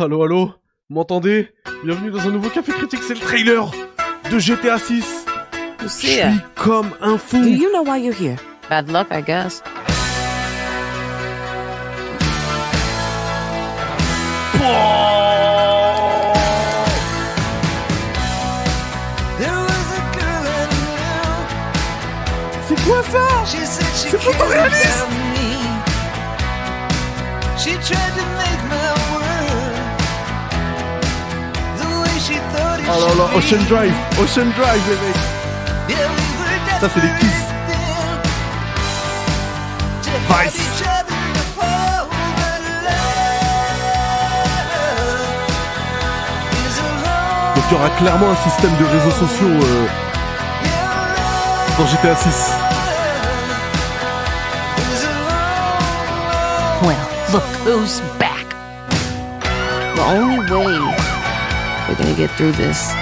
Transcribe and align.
Allô, 0.00 0.22
allô 0.22 0.54
M'entendez? 0.88 1.48
Bienvenue 1.82 2.12
dans 2.12 2.20
un 2.20 2.30
nouveau 2.30 2.50
Café 2.50 2.70
Critique, 2.70 3.00
c'est 3.02 3.14
le 3.14 3.20
trailer 3.20 3.68
de 4.30 4.38
GTA 4.38 4.78
6. 4.78 5.26
Je 5.82 5.88
suis 5.88 6.20
comme 6.54 6.90
un 7.00 7.18
fou. 7.18 7.42
do 7.42 7.48
you 7.48 7.68
know 7.72 7.82
why 7.82 7.98
you're 7.98 8.14
here? 8.14 8.36
Bad 8.70 8.88
luck, 8.92 9.08
I 9.10 9.20
guess. 9.22 9.60
C'est 22.68 22.80
quoi 22.84 23.02
ça? 23.02 23.44
C'est 23.94 24.16
photoréaliste. 24.16 25.06
She 27.58 27.70
tried 27.80 28.14
to 28.14 28.24
make 28.38 28.47
Oh 32.30 32.34
là 32.90 33.14
là, 33.14 33.24
Ocean. 33.36 33.64
Drive 33.68 33.94
Ocean 34.20 34.50
Drive, 34.56 34.82
les 34.88 34.96
mecs 35.06 36.00
Ça, 36.80 36.88
c'est 36.92 37.00
les 37.00 37.12
Kiss. 37.20 37.30
Vice. 40.28 40.82
Donc 47.54 47.64
il 47.70 47.72
y 47.72 47.76
aura 47.76 47.90
clairement 47.98 48.30
un 48.30 48.36
système 48.50 48.76
de 48.76 48.84
réseaux 48.84 49.10
sociaux 49.10 49.48
euh, 49.48 49.86
dans 51.78 51.86
GTA 51.86 52.14
6. 52.14 52.52
Well, 56.82 56.96
look 57.32 57.44
who's 57.64 58.02
back. 58.18 58.28
We're 61.88 61.94
gonna 61.96 62.14
get 62.14 62.30
through 62.32 62.52
this 62.52 62.92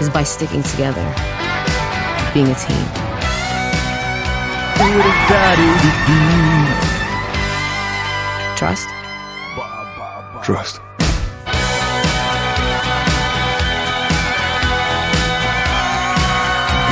is 0.00 0.08
by 0.08 0.22
sticking 0.22 0.62
together, 0.62 1.02
being 2.32 2.46
a 2.46 2.54
team. 2.54 2.86
Trust? 8.56 8.88
Trust. 10.42 10.80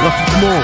Graphiquement 0.00 0.62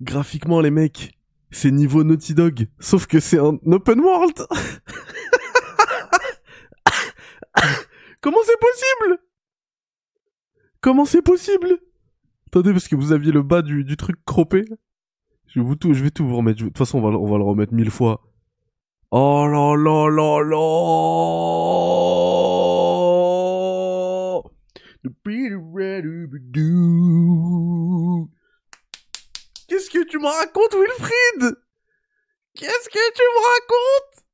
Graphiquement 0.00 0.60
les 0.60 0.70
mecs, 0.70 1.10
c'est 1.50 1.70
niveau 1.70 2.04
Naughty 2.04 2.34
Dog, 2.34 2.68
sauf 2.78 3.06
que 3.06 3.18
c'est 3.18 3.38
un 3.38 3.58
open 3.72 4.00
world 4.00 4.46
Comment 8.20 8.38
c'est 8.44 8.60
possible? 8.60 9.18
Comment 10.80 11.04
c'est 11.04 11.22
possible? 11.22 11.78
Attendez, 12.46 12.72
parce 12.72 12.88
que 12.88 12.96
vous 12.96 13.12
aviez 13.12 13.32
le 13.32 13.42
bas 13.42 13.62
du, 13.62 13.84
du 13.84 13.96
truc 13.96 14.16
croppé. 14.24 14.64
Je 15.48 15.60
vais, 15.60 15.66
vous 15.66 15.76
tout, 15.76 15.94
je 15.94 16.02
vais 16.02 16.10
tout 16.10 16.26
vous 16.26 16.36
remettre. 16.36 16.58
De 16.60 16.64
toute 16.64 16.78
façon, 16.78 16.98
on 16.98 17.10
va, 17.10 17.16
on 17.16 17.26
va 17.26 17.38
le 17.38 17.44
remettre 17.44 17.72
mille 17.74 17.90
fois. 17.90 18.22
Oh 19.10 19.46
là 19.46 19.74
là 19.76 20.08
là 20.10 20.42
là. 20.42 20.58
Qu'est-ce 29.68 29.90
que 29.90 30.04
tu 30.04 30.18
me 30.18 30.26
racontes, 30.26 30.74
Wilfried? 30.74 31.56
Qu'est-ce 32.54 32.88
que 32.88 33.12
tu 33.14 33.22
me 33.22 33.40
racontes? 33.52 34.27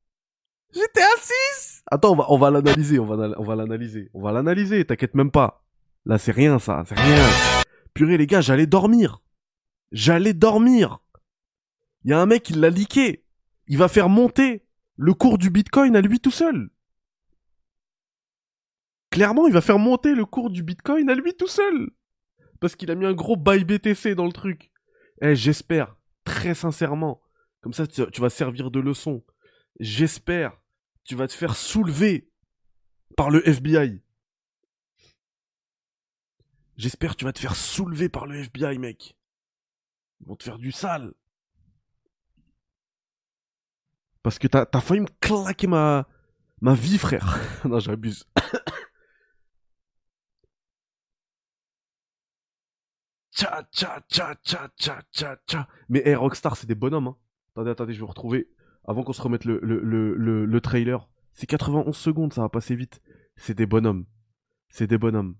J'étais 0.75 1.03
à 1.03 1.17
6 1.21 1.83
Attends, 1.91 2.17
on 2.29 2.39
va, 2.39 2.51
l'analyser, 2.51 2.99
on 2.99 3.07
va, 3.07 3.57
l'analyser. 3.57 4.11
On 4.15 4.23
va 4.23 4.33
l'analyser, 4.33 4.85
t'inquiète 4.85 5.15
même 5.15 5.31
pas. 5.31 5.65
Là, 6.05 6.19
c'est 6.19 6.33
rien, 6.33 6.59
ça, 6.59 6.83
c'est 6.89 6.99
rien. 6.99 7.25
Purée, 7.95 8.19
les 8.19 8.27
gars, 8.27 8.41
j'allais 8.41 8.67
dormir. 8.67 9.23
J'allais 9.93 10.35
dormir. 10.35 10.99
Il 12.05 12.11
y 12.11 12.13
a 12.13 12.21
un 12.21 12.27
mec, 12.27 12.51
il 12.51 12.61
l'a 12.61 12.71
leaké. 12.71 13.25
Il 13.69 13.79
va 13.79 13.89
faire 13.89 14.09
monter 14.09 14.67
le 14.97 15.15
cours 15.15 15.39
du 15.39 15.51
Bitcoin 15.51 15.95
à 15.95 16.01
lui 16.01 16.21
tout 16.21 16.31
seul. 16.31 16.71
Clairement, 19.11 19.47
il 19.47 19.53
va 19.53 19.61
faire 19.61 19.79
monter 19.79 20.15
le 20.15 20.25
cours 20.25 20.51
du 20.51 20.63
Bitcoin 20.63 21.09
à 21.09 21.15
lui 21.15 21.35
tout 21.35 21.47
seul. 21.47 21.91
Parce 22.61 22.75
qu'il 22.75 22.91
a 22.91 22.97
mis 22.97 23.07
un 23.07 23.13
gros 23.13 23.37
buy 23.37 23.65
BTC 23.65 24.15
dans 24.17 24.27
le 24.27 24.33
truc. 24.33 24.73
Eh, 25.23 25.37
j'espère, 25.37 25.97
très 26.25 26.55
sincèrement, 26.55 27.23
comme 27.61 27.73
ça 27.73 27.87
tu 27.87 28.21
vas 28.21 28.31
servir 28.31 28.71
de 28.71 28.81
leçon. 28.81 29.23
J'espère, 29.79 30.61
tu 31.05 31.15
vas 31.15 31.29
te 31.29 31.33
faire 31.33 31.57
soulever 31.57 32.31
par 33.17 33.31
le 33.31 33.47
FBI. 33.49 34.03
J'espère 36.77 37.15
tu 37.15 37.25
vas 37.25 37.33
te 37.33 37.39
faire 37.39 37.55
soulever 37.55 38.09
par 38.09 38.27
le 38.27 38.37
FBI, 38.37 38.79
mec. 38.79 39.17
Ils 40.21 40.27
vont 40.27 40.37
te 40.37 40.45
faire 40.45 40.59
du 40.59 40.73
sale. 40.73 41.15
Parce 44.23 44.39
que 44.39 44.49
t'as 44.49 44.67
t'as 44.67 44.81
failli 44.81 45.03
me 45.03 45.09
claquer 45.21 45.67
ma, 45.67 46.09
ma 46.61 46.75
vie, 46.75 46.99
frère. 46.99 47.39
non, 47.65 47.79
j'abuse. 47.79 48.25
Tcha, 53.37 53.69
tcha, 53.73 54.01
tcha, 54.09 54.35
tcha, 54.45 54.69
tcha, 54.79 55.03
tcha, 55.11 55.37
tcha. 55.49 55.69
Mais 55.89 56.03
hey, 56.07 56.15
Rockstar, 56.15 56.57
c'est 56.57 56.69
des 56.69 56.77
bonhommes. 56.77 57.09
Hein. 57.09 57.17
Attendez, 57.51 57.71
attendez, 57.71 57.93
je 57.93 57.99
vais 57.99 58.03
vous 58.03 58.07
retrouver. 58.07 58.49
Avant 58.85 59.03
qu'on 59.03 59.13
se 59.13 59.23
remette 59.23 59.45
le, 59.45 59.59
le, 59.63 59.81
le, 59.81 60.15
le, 60.15 60.45
le 60.45 60.61
trailer. 60.61 61.09
C'est 61.33 61.47
91 61.47 61.97
secondes, 61.97 62.33
ça 62.33 62.43
va 62.43 62.49
passer 62.49 62.77
vite. 62.77 63.01
C'est 63.37 63.55
des 63.55 63.67
bonhommes. 63.67 64.07
C'est 64.69 64.87
des 64.87 64.99
bonhommes. 64.99 65.37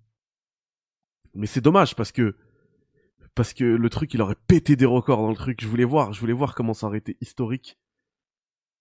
Mais 1.35 1.47
c'est 1.47 1.61
dommage 1.61 1.95
parce 1.97 2.13
que 2.13 2.37
parce 3.35 3.53
que 3.53 3.65
le 3.65 3.91
truc 3.91 4.15
il 4.15 4.23
aurait 4.23 4.37
pété 4.47 4.77
des 4.77 4.85
records 4.87 5.19
dans 5.21 5.31
le 5.31 5.37
truc. 5.37 5.61
Je 5.61 5.69
voulais 5.69 5.85
voir, 5.85 6.13
je 6.13 6.21
voulais 6.21 6.33
voir 6.33 6.55
comment 6.55 6.75
ça 6.75 6.87
aurait 6.87 6.99
été 6.99 7.17
historique. 7.21 7.79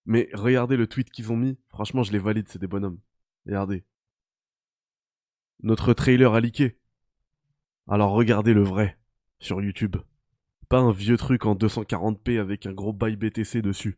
Mais 0.06 0.30
regardez 0.34 0.78
le 0.78 0.88
tweet 0.88 1.10
qu'ils 1.10 1.32
ont 1.32 1.38
mis. 1.38 1.58
Franchement, 1.70 2.04
je 2.04 2.12
les 2.12 2.20
valide, 2.20 2.48
c'est 2.50 2.60
des 2.60 2.68
bonhommes. 2.68 3.00
Regardez. 3.46 3.84
Notre 5.62 5.94
trailer 5.94 6.34
a 6.34 6.40
leaké. 6.42 6.78
Alors 7.88 8.12
regardez 8.12 8.54
le 8.54 8.64
vrai 8.64 8.98
sur 9.40 9.62
YouTube. 9.62 9.98
Pas 10.70 10.80
un 10.80 10.92
vieux 10.92 11.18
truc 11.18 11.46
en 11.46 11.56
240p 11.56 12.40
avec 12.40 12.66
un 12.66 12.74
gros 12.74 12.94
bail 12.94 13.16
BTC 13.16 13.62
dessus. 13.62 13.98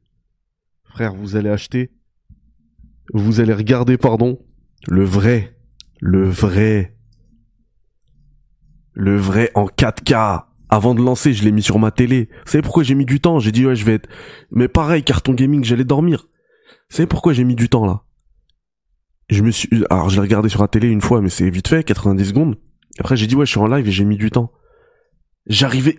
Frère, 0.86 1.14
vous 1.14 1.36
allez 1.36 1.50
acheter. 1.50 1.92
Vous 3.14 3.40
allez 3.40 3.54
regarder, 3.54 3.98
pardon. 3.98 4.40
Le 4.88 5.04
vrai. 5.04 5.58
Le 6.00 6.28
vrai. 6.28 6.98
Le 8.94 9.18
vrai 9.18 9.52
en 9.56 9.66
4K. 9.66 10.46
Avant 10.70 10.96
de 10.96 11.02
lancer, 11.02 11.34
je 11.34 11.44
l'ai 11.44 11.52
mis 11.52 11.62
sur 11.62 11.80
ma 11.80 11.92
télé. 11.92 12.30
Vous 12.46 12.52
savez 12.52 12.62
pourquoi 12.62 12.84
j'ai 12.84 12.96
mis 12.96 13.06
du 13.06 13.20
temps? 13.20 13.40
J'ai 13.40 13.52
dit 13.52 13.66
ouais, 13.66 13.76
je 13.76 13.86
vais 13.86 13.94
être... 13.96 14.10
Mais 14.52 14.68
pareil, 14.68 15.04
carton 15.04 15.34
gaming, 15.34 15.64
j'allais 15.64 15.84
dormir. 15.84 16.28
Vous 16.90 16.96
savez 16.98 17.08
pourquoi 17.08 17.34
j'ai 17.34 17.44
mis 17.44 17.56
du 17.56 17.70
temps 17.70 17.86
là? 17.86 18.04
Je 19.30 19.44
me 19.44 19.52
suis... 19.52 19.70
Alors 19.90 20.10
je 20.10 20.16
l'ai 20.16 20.22
regardé 20.22 20.50
sur 20.50 20.62
la 20.62 20.68
télé 20.68 20.88
une 20.88 21.02
fois, 21.02 21.22
mais 21.22 21.30
c'est 21.30 21.50
vite 21.50 21.68
fait, 21.68 21.84
90 21.84 22.26
secondes. 22.26 22.58
Après 23.00 23.16
j'ai 23.16 23.28
dit 23.28 23.36
ouais, 23.36 23.46
je 23.46 23.52
suis 23.52 23.60
en 23.60 23.68
live 23.68 23.88
et 23.88 23.92
j'ai 23.92 24.06
mis 24.06 24.18
du 24.18 24.32
temps. 24.32 24.52
J'arrivais... 25.46 25.98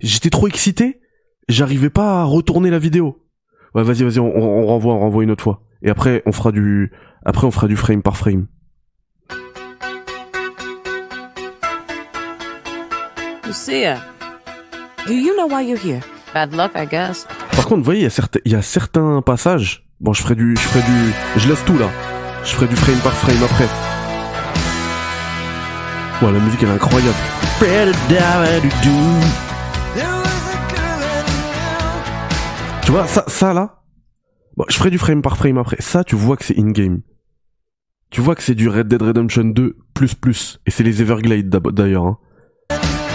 J'étais 0.00 0.30
trop 0.30 0.46
excité. 0.46 1.00
J'arrivais 1.48 1.90
pas 1.90 2.20
à 2.20 2.24
retourner 2.24 2.70
la 2.70 2.78
vidéo. 2.78 3.26
Ouais, 3.74 3.82
vas-y, 3.82 4.02
vas-y, 4.02 4.18
on, 4.18 4.36
on 4.36 4.66
renvoie, 4.66 4.94
on 4.94 4.98
renvoie 4.98 5.24
une 5.24 5.30
autre 5.30 5.42
fois. 5.42 5.62
Et 5.82 5.90
après, 5.90 6.22
on 6.26 6.32
fera 6.32 6.52
du... 6.52 6.92
Après, 7.24 7.46
on 7.46 7.50
fera 7.50 7.68
du 7.68 7.76
frame 7.76 8.02
par 8.02 8.16
frame. 8.16 8.46
Lucia, 13.46 13.96
do 15.06 15.12
you 15.12 15.34
know 15.34 15.46
why 15.46 15.62
you're 15.66 15.78
here? 15.78 16.00
Bad 16.34 16.54
luck, 16.54 16.72
I 16.74 16.86
guess. 16.86 17.26
Par 17.54 17.66
contre, 17.66 17.78
vous 17.78 17.84
voyez, 17.84 18.00
il 18.00 18.04
y 18.04 18.06
a 18.06 18.10
certains, 18.10 18.40
il 18.44 18.52
y 18.52 18.54
a 18.54 18.62
certains 18.62 19.20
passages. 19.22 19.86
Bon, 20.00 20.12
je 20.12 20.22
ferai 20.22 20.34
du, 20.34 20.56
je 20.56 20.60
ferai 20.60 20.80
du, 20.82 21.12
je 21.36 21.48
laisse 21.48 21.64
tout 21.64 21.78
là. 21.78 21.88
Je 22.44 22.54
ferai 22.54 22.66
du 22.66 22.76
frame 22.76 22.98
par 22.98 23.12
frame 23.12 23.42
après. 23.42 23.68
Ouais, 26.24 26.32
la 26.32 26.40
musique 26.40 26.62
elle 26.62 26.70
est 26.70 26.72
incroyable. 26.72 27.16
Ça, 33.26 33.54
là. 33.54 33.82
Bon, 34.54 34.64
je 34.68 34.76
ferai 34.76 34.90
du 34.90 34.98
frame 34.98 35.22
par 35.22 35.38
frame 35.38 35.56
après. 35.56 35.78
Ça, 35.80 36.04
tu 36.04 36.14
vois 36.14 36.36
que 36.36 36.44
c'est 36.44 36.58
in-game. 36.58 37.00
Tu 38.10 38.20
vois 38.20 38.34
que 38.34 38.42
c'est 38.42 38.54
du 38.54 38.68
Red 38.68 38.86
Dead 38.88 39.00
Redemption 39.00 39.44
2 39.44 39.78
plus 39.94 40.14
plus. 40.14 40.60
Et 40.66 40.70
c'est 40.70 40.82
les 40.82 41.00
Everglades 41.00 41.48
d'ailleurs. 41.48 42.04
Hein. 42.04 42.18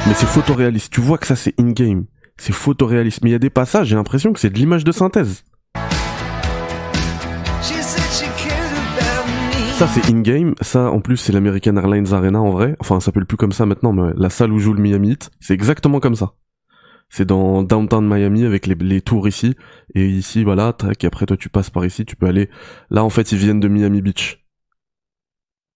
Mais 0.08 0.16
c'est 0.16 0.26
photoréaliste. 0.26 0.92
Tu 0.92 1.00
vois 1.00 1.20
que 1.20 1.28
ça 1.28 1.36
c'est 1.36 1.54
in-game. 1.60 2.06
C'est 2.38 2.54
photoréaliste. 2.54 3.24
Mais 3.24 3.30
il 3.30 3.34
y 3.34 3.36
a 3.36 3.40
des 3.40 3.52
passages, 3.52 3.90
j'ai 3.90 3.96
l'impression 3.96 4.34
que 4.34 4.40
c'est 4.40 4.50
de 4.50 4.58
l'image 4.58 4.84
de 4.84 4.92
synthèse. 4.92 5.44
Ça 9.78 9.88
c'est 9.88 10.10
in-game, 10.10 10.56
ça 10.60 10.90
en 10.90 11.02
plus 11.02 11.18
c'est 11.18 11.32
l'American 11.32 11.78
Airlines 11.78 12.12
Arena 12.12 12.42
en 12.42 12.50
vrai, 12.50 12.76
enfin 12.80 13.00
ça 13.00 13.06
s'appelle 13.06 13.28
plus 13.28 13.38
comme 13.38 13.52
ça 13.52 13.68
maintenant, 13.68 13.94
mais 13.94 14.12
la 14.16 14.32
salle 14.32 14.52
où 14.52 14.58
joue 14.58 14.74
le 14.74 14.82
Miami 14.82 15.12
Heat, 15.12 15.30
c'est 15.40 15.54
exactement 15.54 16.00
comme 16.00 16.16
ça. 16.16 16.34
C'est 17.10 17.26
dans 17.26 17.64
downtown 17.64 18.06
Miami 18.06 18.46
avec 18.46 18.68
les, 18.68 19.02
tours 19.02 19.28
ici. 19.28 19.56
Et 19.96 20.06
ici, 20.08 20.44
voilà, 20.44 20.74
tac, 20.74 21.04
et 21.04 21.08
après 21.08 21.26
toi 21.26 21.38
tu 21.38 21.50
passes 21.50 21.70
par 21.70 21.86
ici, 21.86 22.06
tu 22.06 22.16
peux 22.16 22.28
aller. 22.28 22.50
Là, 22.90 23.04
en 23.04 23.10
fait, 23.10 23.32
ils 23.32 23.38
viennent 23.38 23.60
de 23.60 23.68
Miami 23.68 24.02
Beach. 24.02 24.44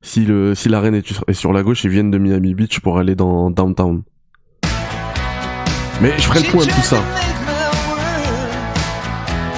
Si 0.04 0.25
le 0.25 0.56
si 0.56 0.68
l'arène 0.68 0.95
est, 0.95 1.33
sur 1.33 1.54
la 1.54 1.63
gauche, 1.63 1.83
ils 1.83 1.89
viennent 1.89 2.12
de 2.12 2.18
Miami 2.18 2.56
Beach 2.56 2.80
pour 2.80 2.98
aller 2.98 3.16
dans 3.16 3.51
downtown. 3.51 4.04
Mais 6.01 6.13
je 6.18 6.24
ferai 6.24 6.39
le 6.39 6.51
point 6.51 6.66
de 6.66 6.72
tout 6.72 6.81
ça. 6.81 7.01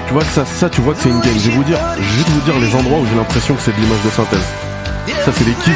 Tu 0.08 0.14
vois 0.14 0.24
que 0.24 0.30
ça, 0.30 0.46
ça, 0.46 0.70
tu 0.70 0.82
vois 0.82 0.94
que 0.94 1.00
c'est 1.00 1.10
une 1.10 1.22
game. 1.22 1.34
Je 1.40 1.50
vais 1.50 1.56
vous 1.56 1.64
dire, 1.64 1.80
juste 1.98 2.30
vous 2.30 2.42
dire 2.42 2.60
les 2.60 2.76
endroits 2.76 3.00
où 3.00 3.06
j'ai 3.06 3.16
l'impression 3.16 3.56
que 3.56 3.62
c'est 3.62 3.72
de 3.72 3.82
l'image 3.82 4.04
de 4.04 4.10
synthèse. 4.10 4.46
Ça, 5.26 5.32
c'est 5.32 5.46
les 5.46 5.54
keys, 5.54 5.72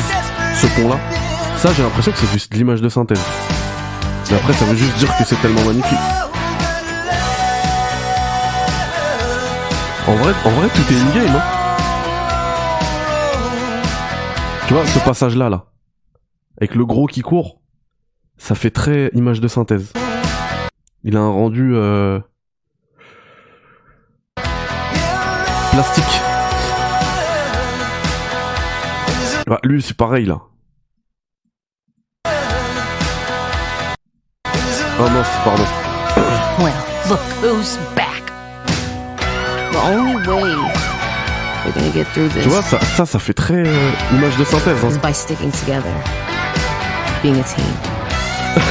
ce 0.53 0.67
pont-là. 0.79 0.99
Ça, 1.57 1.73
j'ai 1.73 1.81
l'impression 1.81 2.11
que 2.11 2.17
c'est 2.17 2.31
juste 2.31 2.51
de 2.51 2.57
l'image 2.57 2.81
de 2.81 2.89
synthèse. 2.89 3.23
Mais 4.29 4.35
après, 4.37 4.53
ça 4.53 4.65
veut 4.65 4.75
juste 4.75 4.97
dire 4.97 5.15
que 5.17 5.23
c'est 5.23 5.39
tellement 5.41 5.63
magnifique. 5.63 5.97
En 10.07 10.15
vrai, 10.15 10.33
en 10.45 10.49
vrai, 10.49 10.67
tout 10.69 10.93
est 10.93 10.99
une 10.99 11.11
game. 11.11 11.35
Hein. 11.35 11.43
Tu 14.67 14.73
vois, 14.73 14.85
ce 14.85 14.99
passage-là, 14.99 15.49
là, 15.49 15.65
avec 16.59 16.75
le 16.75 16.85
gros 16.85 17.07
qui 17.07 17.21
court, 17.21 17.61
ça 18.37 18.53
fait 18.53 18.71
très 18.71 19.09
image 19.13 19.39
de 19.39 19.47
synthèse. 19.47 19.93
Il 21.03 21.15
a 21.15 21.21
un 21.21 21.29
rendu 21.29 21.73
euh, 21.75 22.19
plastique. 25.71 26.21
Bah, 29.47 29.59
lui, 29.63 29.81
c'est 29.81 29.95
pareil 29.95 30.25
là. 30.25 30.41
Oh 34.99 35.09
non, 35.09 35.23
c'est- 35.23 35.43
pardon. 35.43 35.65
Well, 36.59 36.73
look 37.09 37.19
who's 37.41 37.77
back. 37.95 38.23
The 39.71 39.77
only 39.77 40.15
way 40.27 40.55
we're 41.65 41.73
gonna 41.73 41.91
get 41.93 42.07
through 42.13 42.29
this 42.29 42.43
Tu 42.43 42.49
vois, 42.49 42.61
ça, 42.63 42.79
ça, 42.95 43.05
ça 43.05 43.19
fait 43.19 43.33
très 43.33 43.67
euh, 43.67 43.91
image 44.13 44.35
de 44.37 44.43
synthèse. 44.45 44.83
hein. 44.83 44.89
is 44.89 44.97
by 44.97 45.13
sticking 45.13 45.51
together, 45.51 45.91
being 47.21 47.39
a 47.39 47.43
team. 47.43 47.65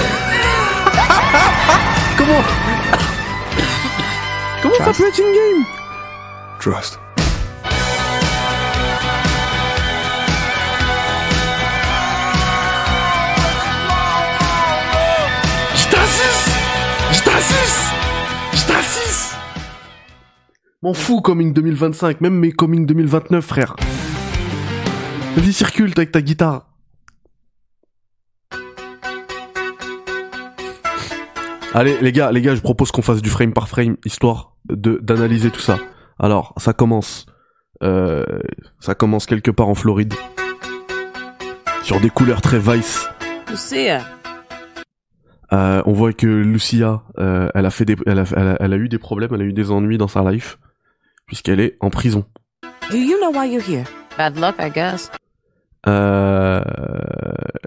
Comment? 2.19 2.43
Comment 4.62 4.75
ça 4.78 4.84
Trust. 4.84 5.00
peut 5.00 5.08
être 5.08 5.19
une 5.19 5.32
game? 5.32 5.64
Trust. 6.58 6.99
M'en 20.82 20.93
fous 20.94 21.20
Coming 21.20 21.52
2025, 21.52 22.20
même 22.20 22.34
mes 22.34 22.52
Coming 22.52 22.87
2029 22.87 23.44
frère. 23.44 23.76
Vas-y 25.37 25.52
circule 25.52 25.93
avec 25.96 26.12
ta 26.12 26.20
guitare. 26.20 26.67
Allez 31.75 31.96
les 32.00 32.12
gars, 32.12 32.32
les 32.32 32.40
gars, 32.40 32.55
je 32.55 32.61
propose 32.61 32.90
qu'on 32.90 33.02
fasse 33.02 33.20
du 33.20 33.28
frame 33.31 33.52
par 33.52 33.69
frame, 33.69 33.96
histoire 34.05 34.56
de 34.69 34.99
d'analyser 35.02 35.50
tout 35.50 35.61
ça. 35.61 35.78
Alors, 36.19 36.55
ça 36.56 36.73
commence. 36.73 37.26
euh, 37.82 38.25
ça 38.81 38.94
commence 38.94 39.26
quelque 39.26 39.50
part 39.50 39.69
en 39.69 39.75
Floride. 39.75 40.14
Sur 41.82 42.00
des 42.00 42.11
couleurs 42.11 42.40
très 42.40 42.58
vice. 42.58 43.08
Lucia. 43.50 44.00
Euh, 45.52 45.82
on 45.87 45.93
voit 45.93 46.12
que 46.12 46.26
Lucia, 46.26 47.02
euh, 47.19 47.49
elle 47.55 47.67
a 47.67 47.70
fait 47.70 47.84
des, 47.84 47.94
elle 48.06 48.19
a, 48.19 48.25
elle, 48.34 48.49
a, 48.49 48.56
elle 48.58 48.73
a 48.73 48.76
eu 48.76 48.88
des 48.88 48.99
problèmes, 48.99 49.31
elle 49.32 49.43
a 49.43 49.44
eu 49.44 49.52
des 49.52 49.70
ennuis 49.70 49.96
dans 49.99 50.08
sa 50.08 50.28
life, 50.28 50.58
puisqu'elle 51.26 51.61
est 51.61 51.76
en 51.81 51.90
prison. 51.90 52.25
Do 52.90 52.96
you 52.96 53.17
know 53.19 53.32
why 53.32 53.50
you're 53.50 53.62
here? 53.69 53.84
Bad 54.17 54.38
luck, 54.38 54.55
I 54.58 54.70
guess. 54.70 55.11
Euh, 55.87 56.61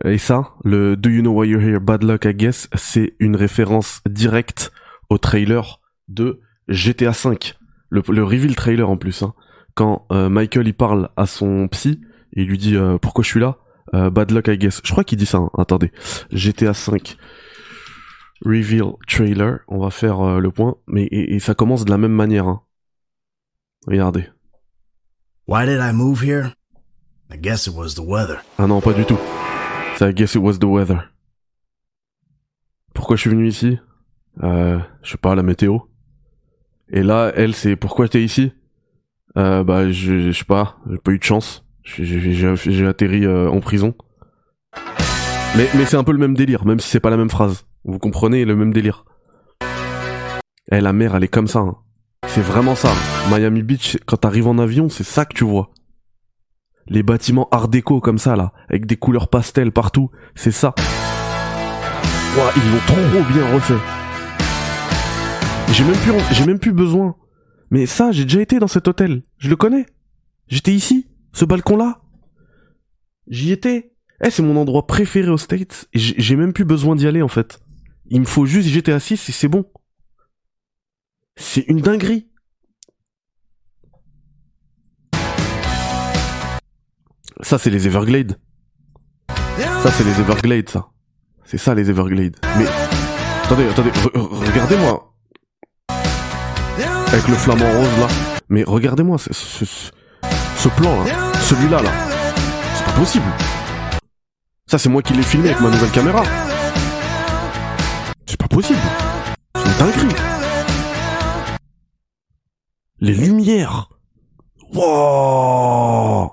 et 0.03 0.17
ça, 0.17 0.51
le 0.65 0.97
Do 0.97 1.09
You 1.09 1.21
Know 1.21 1.39
Why 1.39 1.49
You're 1.49 1.61
Here, 1.61 1.79
Bad 1.79 2.03
Luck 2.03 2.25
I 2.25 2.33
Guess, 2.33 2.69
c'est 2.73 3.13
une 3.19 3.35
référence 3.37 4.01
directe 4.09 4.71
au 5.09 5.17
trailer 5.17 5.79
de 6.09 6.41
GTA 6.67 7.11
V. 7.11 7.37
Le, 7.89 8.01
le 8.09 8.23
reveal 8.23 8.55
trailer 8.55 8.89
en 8.89 8.97
plus. 8.97 9.23
Hein. 9.23 9.33
Quand 9.73 10.05
euh, 10.11 10.27
Michael 10.27 10.67
il 10.67 10.73
parle 10.73 11.09
à 11.15 11.25
son 11.27 11.67
psy, 11.69 12.01
et 12.35 12.41
il 12.41 12.47
lui 12.49 12.57
dit 12.57 12.75
euh, 12.75 12.97
pourquoi 12.97 13.23
je 13.23 13.29
suis 13.29 13.39
là? 13.39 13.57
Euh, 13.93 14.09
Bad 14.09 14.31
Luck 14.31 14.47
I 14.49 14.57
Guess. 14.57 14.81
Je 14.83 14.91
crois 14.91 15.03
qu'il 15.05 15.17
dit 15.17 15.25
ça. 15.25 15.37
hein. 15.37 15.49
Attendez, 15.57 15.91
GTA 16.31 16.73
V. 16.73 16.97
Reveal 18.45 18.83
trailer. 19.07 19.59
On 19.69 19.79
va 19.79 19.89
faire 19.91 20.19
euh, 20.19 20.39
le 20.39 20.51
point, 20.51 20.75
mais 20.87 21.03
et, 21.03 21.35
et 21.35 21.39
ça 21.39 21.55
commence 21.55 21.85
de 21.85 21.89
la 21.91 21.97
même 21.97 22.11
manière. 22.13 22.47
Hein. 22.47 22.61
Regardez. 23.89 24.27
Why 25.47 25.65
did 25.65 25.79
I 25.79 25.91
move 25.93 26.21
here? 26.21 26.53
I 27.31 27.37
guess 27.37 27.67
it 27.67 27.73
was 27.75 27.95
the 27.95 28.03
weather. 28.05 28.37
Ah 28.57 28.67
non, 28.67 28.81
pas 28.81 28.93
du 28.93 29.03
tout. 29.05 29.17
C'est 29.97 30.09
I 30.09 30.13
guess 30.13 30.35
it 30.35 30.41
was 30.41 30.59
the 30.59 30.65
weather. 30.65 31.11
Pourquoi 32.93 33.15
je 33.15 33.21
suis 33.21 33.29
venu 33.29 33.47
ici? 33.47 33.79
Euh, 34.43 34.79
Je 35.01 35.11
sais 35.11 35.17
pas, 35.17 35.35
la 35.35 35.43
météo. 35.43 35.79
Et 36.91 37.03
là, 37.03 37.31
elle, 37.35 37.53
c'est 37.55 37.75
pourquoi 37.75 38.07
t'es 38.07 38.23
ici? 38.23 38.51
Euh, 39.37 39.63
Bah, 39.63 39.91
je, 39.91 40.19
je 40.21 40.31
sais 40.31 40.45
pas, 40.45 40.77
j'ai 40.89 40.97
pas 40.97 41.11
eu 41.11 41.17
de 41.19 41.23
chance. 41.23 41.65
J'ai- 41.83 42.85
atterri 42.87 43.25
euh, 43.25 43.49
en 43.49 43.59
prison. 43.59 43.95
Mais, 45.57 45.67
mais 45.75 45.85
c'est 45.85 45.97
un 45.97 46.03
peu 46.03 46.11
le 46.11 46.17
même 46.19 46.35
délire, 46.35 46.65
même 46.65 46.79
si 46.79 46.89
c'est 46.89 46.99
pas 46.99 47.09
la 47.09 47.17
même 47.17 47.29
phrase. 47.29 47.65
Vous 47.83 47.97
comprenez 47.97 48.45
le 48.45 48.55
même 48.55 48.71
délire. 48.73 49.05
Eh, 50.71 50.79
la 50.81 50.93
mer, 50.93 51.15
elle 51.15 51.23
est 51.23 51.27
comme 51.27 51.47
ça. 51.47 51.59
hein. 51.59 51.77
C'est 52.29 52.41
vraiment 52.41 52.75
ça. 52.75 52.91
Miami 53.29 53.63
Beach, 53.63 53.97
quand 54.05 54.17
t'arrives 54.17 54.47
en 54.47 54.57
avion, 54.57 54.89
c'est 54.89 55.03
ça 55.03 55.25
que 55.25 55.33
tu 55.33 55.43
vois 55.43 55.71
les 56.89 57.03
bâtiments 57.03 57.47
art 57.51 57.67
déco 57.67 58.01
comme 58.01 58.17
ça 58.17 58.35
là, 58.35 58.51
avec 58.67 58.85
des 58.85 58.97
couleurs 58.97 59.29
pastel 59.29 59.71
partout, 59.71 60.09
c'est 60.35 60.51
ça. 60.51 60.73
Ouah, 62.35 62.51
ils 62.55 62.71
l'ont 62.71 62.79
trop 62.87 63.31
bien 63.31 63.53
refait. 63.53 63.75
J'ai 65.71 65.83
même 65.83 65.97
plus, 65.97 66.11
j'ai 66.31 66.45
même 66.45 66.59
plus 66.59 66.73
besoin. 66.73 67.15
Mais 67.69 67.85
ça, 67.85 68.11
j'ai 68.11 68.23
déjà 68.23 68.41
été 68.41 68.57
dans 68.57 68.67
cet 68.67 68.87
hôtel. 68.87 69.21
Je 69.37 69.49
le 69.49 69.55
connais. 69.55 69.85
J'étais 70.47 70.73
ici, 70.73 71.07
ce 71.31 71.45
balcon 71.45 71.77
là. 71.77 72.01
J'y 73.27 73.51
étais. 73.51 73.91
Eh, 74.23 74.31
c'est 74.31 74.41
mon 74.41 74.57
endroit 74.57 74.87
préféré 74.87 75.29
aux 75.29 75.37
States. 75.37 75.87
J'ai 75.93 76.35
même 76.35 76.53
plus 76.53 76.65
besoin 76.65 76.95
d'y 76.95 77.07
aller 77.07 77.21
en 77.21 77.27
fait. 77.27 77.59
Il 78.09 78.21
me 78.21 78.25
faut 78.25 78.47
juste 78.47 78.67
6 78.99 79.29
et 79.29 79.31
c'est 79.31 79.47
bon. 79.47 79.65
C'est 81.39 81.61
une 81.67 81.81
dinguerie. 81.81 82.27
Ça, 87.41 87.57
c'est 87.57 87.69
les 87.69 87.87
Everglades. 87.87 88.37
Ça, 89.81 89.91
c'est 89.91 90.03
les 90.03 90.19
Everglades, 90.19 90.69
ça. 90.69 90.87
C'est 91.45 91.57
ça, 91.57 91.73
les 91.73 91.89
Everglades. 91.89 92.35
Mais, 92.57 92.65
attendez, 93.45 93.67
attendez, 93.69 93.91
re- 93.91 94.11
re- 94.11 94.45
regardez-moi. 94.51 95.13
Avec 97.07 97.27
le 97.27 97.35
flamant 97.35 97.71
rose, 97.71 97.99
là. 97.99 98.07
Mais 98.49 98.63
regardez-moi, 98.63 99.17
ce, 99.17 99.33
ce, 99.33 100.69
plan, 100.69 101.03
là. 101.05 101.11
Celui-là, 101.41 101.81
là. 101.81 101.91
C'est 102.75 102.85
pas 102.85 102.91
possible. 102.91 103.25
Ça, 104.67 104.77
c'est 104.77 104.89
moi 104.89 105.01
qui 105.01 105.13
l'ai 105.13 105.23
filmé 105.23 105.49
avec 105.49 105.61
ma 105.61 105.69
nouvelle 105.69 105.89
caméra. 105.91 106.23
C'est 108.27 108.37
pas 108.37 108.47
possible. 108.47 108.79
C'est 109.55 109.65
une 109.65 109.77
dinguerie. 109.77 110.15
Les 113.01 113.13
lumières. 113.13 113.89
Wow. 114.73 116.31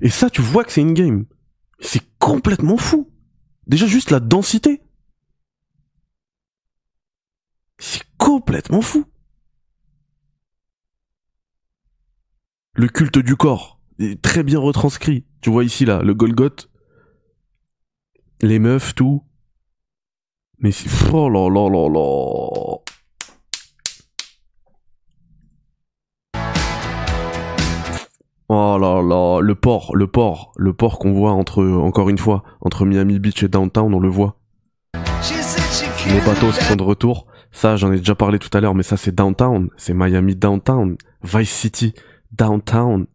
Et 0.00 0.10
ça, 0.10 0.28
tu 0.28 0.42
vois 0.42 0.64
que 0.64 0.72
c'est 0.72 0.80
une 0.80 0.94
game. 0.94 1.26
C'est 1.80 2.02
complètement 2.18 2.76
fou. 2.76 3.10
Déjà 3.66 3.86
juste 3.86 4.10
la 4.10 4.20
densité. 4.20 4.82
C'est 7.78 8.02
complètement 8.18 8.80
fou. 8.80 9.04
Le 12.74 12.88
culte 12.88 13.18
du 13.18 13.36
corps 13.36 13.80
est 13.98 14.20
très 14.22 14.42
bien 14.42 14.58
retranscrit. 14.58 15.26
Tu 15.40 15.50
vois 15.50 15.64
ici 15.64 15.84
là, 15.84 16.02
le 16.02 16.14
Golgoth. 16.14 16.70
Les 18.40 18.58
meufs, 18.58 18.94
tout. 18.94 19.24
Mais 20.58 20.72
c'est... 20.72 20.88
Oh 21.12 21.28
là 21.28 21.48
là 21.48 21.68
là 21.68 21.88
là. 21.88 22.78
Oh 28.54 28.76
là 28.78 29.00
là, 29.00 29.40
le 29.40 29.54
port, 29.54 29.96
le 29.96 30.06
port, 30.06 30.52
le 30.58 30.74
port 30.74 30.98
qu'on 30.98 31.14
voit 31.14 31.32
entre, 31.32 31.64
encore 31.64 32.10
une 32.10 32.18
fois, 32.18 32.42
entre 32.60 32.84
Miami 32.84 33.18
Beach 33.18 33.42
et 33.42 33.48
Downtown, 33.48 33.94
on 33.94 33.98
le 33.98 34.10
voit. 34.10 34.38
Les 34.92 36.20
bateaux 36.20 36.50
qui 36.50 36.62
sont 36.62 36.76
de 36.76 36.82
retour, 36.82 37.26
ça 37.50 37.76
j'en 37.76 37.90
ai 37.92 37.96
déjà 37.96 38.14
parlé 38.14 38.38
tout 38.38 38.50
à 38.52 38.60
l'heure, 38.60 38.74
mais 38.74 38.82
ça 38.82 38.98
c'est 38.98 39.14
Downtown, 39.14 39.70
c'est 39.78 39.94
Miami 39.94 40.36
Downtown, 40.36 40.98
Vice 41.22 41.50
City, 41.50 41.94
Downtown. 42.30 43.06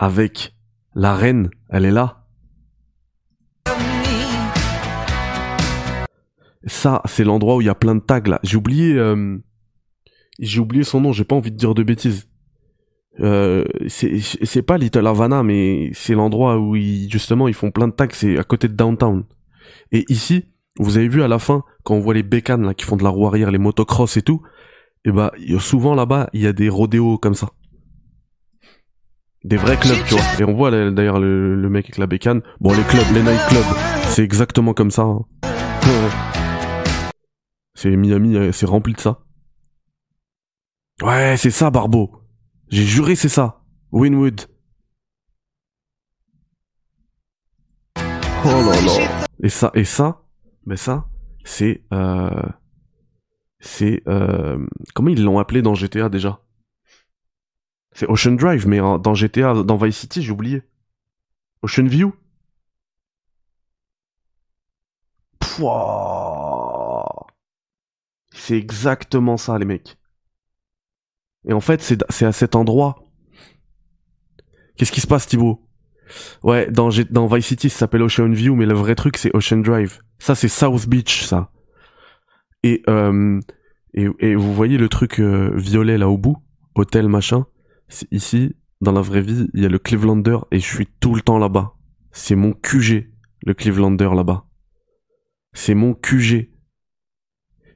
Avec 0.00 0.56
la 0.96 1.14
reine, 1.14 1.50
elle 1.68 1.84
est 1.84 1.92
là. 1.92 2.26
Ça, 6.66 7.02
c'est 7.04 7.22
l'endroit 7.22 7.54
où 7.54 7.60
il 7.60 7.66
y 7.66 7.70
a 7.70 7.76
plein 7.76 7.94
de 7.94 8.00
tags 8.00 8.20
là. 8.26 8.40
J'ai 8.42 8.56
oublié, 8.56 8.94
euh, 8.94 9.38
j'ai 10.40 10.58
oublié 10.58 10.82
son 10.82 11.00
nom. 11.00 11.12
J'ai 11.12 11.22
pas 11.22 11.36
envie 11.36 11.52
de 11.52 11.56
dire 11.56 11.76
de 11.76 11.84
bêtises. 11.84 12.26
Euh, 13.20 13.64
c'est 13.88 14.62
pas 14.62 14.76
Little 14.78 15.06
Havana, 15.06 15.42
mais 15.42 15.90
c'est 15.94 16.14
l'endroit 16.14 16.58
où 16.58 16.74
ils, 16.76 17.08
justement 17.10 17.46
ils 17.48 17.54
font 17.54 17.70
plein 17.70 17.88
de 17.88 17.92
tags. 17.92 18.08
C'est 18.12 18.38
à 18.38 18.44
côté 18.44 18.68
de 18.68 18.74
downtown. 18.74 19.24
Et 19.92 20.04
ici, 20.08 20.46
vous 20.78 20.96
avez 20.98 21.08
vu 21.08 21.22
à 21.22 21.28
la 21.28 21.38
fin 21.38 21.62
quand 21.84 21.94
on 21.94 22.00
voit 22.00 22.14
les 22.14 22.22
bécanes 22.24 22.66
là 22.66 22.74
qui 22.74 22.84
font 22.84 22.96
de 22.96 23.04
la 23.04 23.10
roue 23.10 23.26
arrière, 23.26 23.50
les 23.52 23.58
motocross 23.58 24.16
et 24.16 24.22
tout. 24.22 24.42
Et 25.04 25.12
bah 25.12 25.30
il 25.38 25.52
y 25.52 25.56
a- 25.56 25.60
souvent 25.60 25.94
là-bas 25.94 26.28
il 26.32 26.40
y 26.40 26.46
a 26.46 26.52
des 26.52 26.68
rodéos 26.68 27.18
comme 27.18 27.34
ça. 27.34 27.50
Des 29.44 29.58
vrais 29.58 29.76
clubs, 29.76 29.98
tu 30.08 30.14
vois. 30.14 30.24
Et 30.40 30.44
on 30.44 30.54
voit 30.54 30.70
d'ailleurs 30.90 31.20
le, 31.20 31.54
le 31.54 31.68
mec 31.68 31.84
avec 31.84 31.98
la 31.98 32.06
bécane. 32.06 32.40
Bon, 32.60 32.72
les 32.72 32.82
clubs, 32.84 33.04
les 33.12 33.22
nightclubs, 33.22 33.76
c'est 34.08 34.22
exactement 34.24 34.72
comme 34.72 34.90
ça. 34.90 35.02
hein. 35.02 35.20
c'est 37.74 37.94
Miami, 37.94 38.36
euh, 38.36 38.52
c'est 38.52 38.66
rempli 38.66 38.94
de 38.94 39.00
ça. 39.00 39.20
Ouais, 41.02 41.36
c'est 41.36 41.50
ça, 41.50 41.70
Barbeau. 41.70 42.10
J'ai 42.68 42.84
juré, 42.84 43.14
c'est 43.16 43.28
ça. 43.28 43.62
Winwood. 43.92 44.46
Oh 47.96 48.48
là 48.48 48.80
là. 48.82 49.26
Et 49.42 49.48
ça, 49.48 49.70
et 49.74 49.84
ça, 49.84 50.22
mais 50.66 50.76
ça, 50.76 51.06
c'est, 51.44 51.82
euh, 51.92 52.28
c'est, 53.60 54.02
euh, 54.08 54.58
comment 54.94 55.08
ils 55.10 55.22
l'ont 55.22 55.38
appelé 55.38 55.62
dans 55.62 55.74
GTA 55.74 56.08
déjà? 56.08 56.40
C'est 57.92 58.08
Ocean 58.08 58.32
Drive, 58.32 58.66
mais 58.66 58.78
dans 58.78 59.14
GTA, 59.14 59.62
dans 59.62 59.76
Vice 59.76 59.96
City, 59.98 60.22
j'ai 60.22 60.32
oublié. 60.32 60.62
Ocean 61.62 61.86
View? 61.86 62.12
Pouah. 65.38 67.26
C'est 68.34 68.56
exactement 68.58 69.36
ça, 69.36 69.58
les 69.58 69.64
mecs. 69.64 69.96
Et 71.46 71.52
en 71.52 71.60
fait, 71.60 71.82
c'est 71.82 72.24
à 72.24 72.32
cet 72.32 72.56
endroit. 72.56 73.04
Qu'est-ce 74.76 74.92
qui 74.92 75.00
se 75.00 75.06
passe, 75.06 75.26
Thibaut? 75.26 75.60
Ouais, 76.42 76.70
dans, 76.70 76.88
Vice 76.88 77.46
City, 77.46 77.70
ça 77.70 77.80
s'appelle 77.80 78.02
Ocean 78.02 78.30
View, 78.30 78.54
mais 78.54 78.66
le 78.66 78.74
vrai 78.74 78.94
truc, 78.94 79.16
c'est 79.16 79.34
Ocean 79.34 79.58
Drive. 79.58 80.00
Ça, 80.18 80.34
c'est 80.34 80.48
South 80.48 80.88
Beach, 80.88 81.22
ça. 81.24 81.50
Et, 82.62 82.82
euh, 82.88 83.40
et, 83.94 84.34
vous 84.34 84.54
voyez 84.54 84.78
le 84.78 84.88
truc 84.88 85.20
euh, 85.20 85.52
violet 85.54 85.98
là 85.98 86.08
au 86.08 86.18
bout, 86.18 86.38
hôtel 86.74 87.08
machin. 87.08 87.46
Ici, 88.10 88.54
dans 88.80 88.92
la 88.92 89.02
vraie 89.02 89.20
vie, 89.20 89.48
il 89.54 89.62
y 89.62 89.66
a 89.66 89.68
le 89.68 89.78
Clevelander 89.78 90.38
et 90.50 90.58
je 90.58 90.66
suis 90.66 90.86
tout 91.00 91.14
le 91.14 91.20
temps 91.20 91.38
là-bas. 91.38 91.74
C'est 92.12 92.34
mon 92.34 92.52
QG, 92.52 93.10
le 93.44 93.54
Clevelander 93.54 94.10
là-bas. 94.14 94.46
C'est 95.52 95.74
mon 95.74 95.94
QG. 95.94 96.50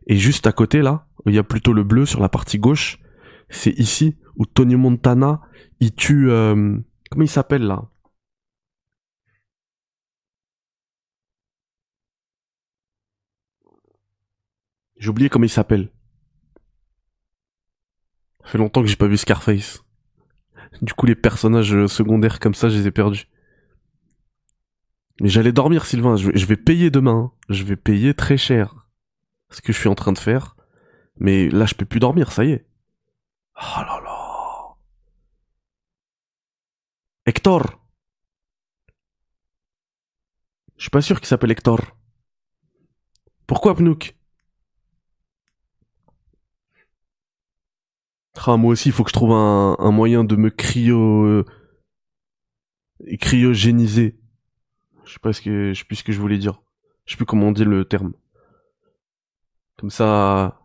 Et 0.06 0.16
juste 0.16 0.46
à 0.46 0.52
côté 0.52 0.80
là, 0.80 1.06
il 1.26 1.34
y 1.34 1.38
a 1.38 1.44
plutôt 1.44 1.72
le 1.72 1.84
bleu 1.84 2.06
sur 2.06 2.20
la 2.20 2.28
partie 2.28 2.58
gauche. 2.58 2.98
C'est 3.50 3.72
ici 3.78 4.16
où 4.36 4.46
Tony 4.46 4.76
Montana, 4.76 5.40
il 5.80 5.94
tue... 5.94 6.30
euh, 6.30 6.76
comment 7.10 7.24
il 7.24 7.28
s'appelle 7.28 7.62
là? 7.62 7.88
J'ai 14.98 15.10
oublié 15.10 15.28
comment 15.28 15.44
il 15.44 15.50
s'appelle. 15.50 15.90
Ça 18.42 18.48
fait 18.52 18.58
longtemps 18.58 18.82
que 18.82 18.88
j'ai 18.88 18.96
pas 18.96 19.06
vu 19.06 19.16
Scarface. 19.16 19.84
Du 20.82 20.92
coup, 20.94 21.06
les 21.06 21.14
personnages 21.14 21.74
euh, 21.74 21.86
secondaires 21.88 22.40
comme 22.40 22.54
ça, 22.54 22.68
je 22.68 22.78
les 22.78 22.86
ai 22.86 22.90
perdus. 22.90 23.28
Mais 25.20 25.28
j'allais 25.28 25.52
dormir, 25.52 25.86
Sylvain. 25.86 26.16
Je 26.16 26.46
vais, 26.46 26.56
payer 26.56 26.90
demain. 26.90 27.32
hein. 27.32 27.32
Je 27.48 27.64
vais 27.64 27.76
payer 27.76 28.14
très 28.14 28.36
cher. 28.36 28.88
Ce 29.50 29.60
que 29.60 29.72
je 29.72 29.78
suis 29.78 29.88
en 29.88 29.94
train 29.94 30.12
de 30.12 30.18
faire. 30.18 30.56
Mais 31.16 31.48
là, 31.48 31.66
je 31.66 31.74
peux 31.74 31.86
plus 31.86 32.00
dormir, 32.00 32.30
ça 32.32 32.44
y 32.44 32.52
est. 32.52 32.67
Oh 33.60 33.80
là 33.80 34.00
là. 34.04 34.76
Hector. 37.26 37.80
Je 40.76 40.82
suis 40.82 40.90
pas 40.90 41.00
sûr 41.02 41.18
qu'il 41.18 41.26
s'appelle 41.26 41.50
Hector. 41.50 41.80
Pourquoi 43.46 43.74
Pnouk? 43.74 44.14
Ah, 48.46 48.56
moi 48.56 48.72
aussi, 48.72 48.88
il 48.88 48.92
faut 48.92 49.04
que 49.04 49.10
je 49.10 49.14
trouve 49.14 49.32
un, 49.32 49.76
un 49.78 49.90
moyen 49.90 50.24
de 50.24 50.36
me 50.36 50.48
cryo... 50.48 51.24
euh, 51.24 51.44
cryogéniser. 53.20 54.18
Je 55.04 55.12
sais 55.12 55.18
pas 55.18 55.34
ce 55.34 55.42
que, 55.42 55.74
je 55.74 55.78
sais 55.78 55.84
plus 55.84 55.96
ce 55.96 56.04
que 56.04 56.12
je 56.12 56.20
voulais 56.20 56.38
dire. 56.38 56.62
Je 57.04 57.12
sais 57.12 57.16
plus 57.18 57.26
comment 57.26 57.48
on 57.48 57.52
dit 57.52 57.64
le 57.64 57.84
terme. 57.84 58.14
Comme 59.76 59.90
ça... 59.90 60.57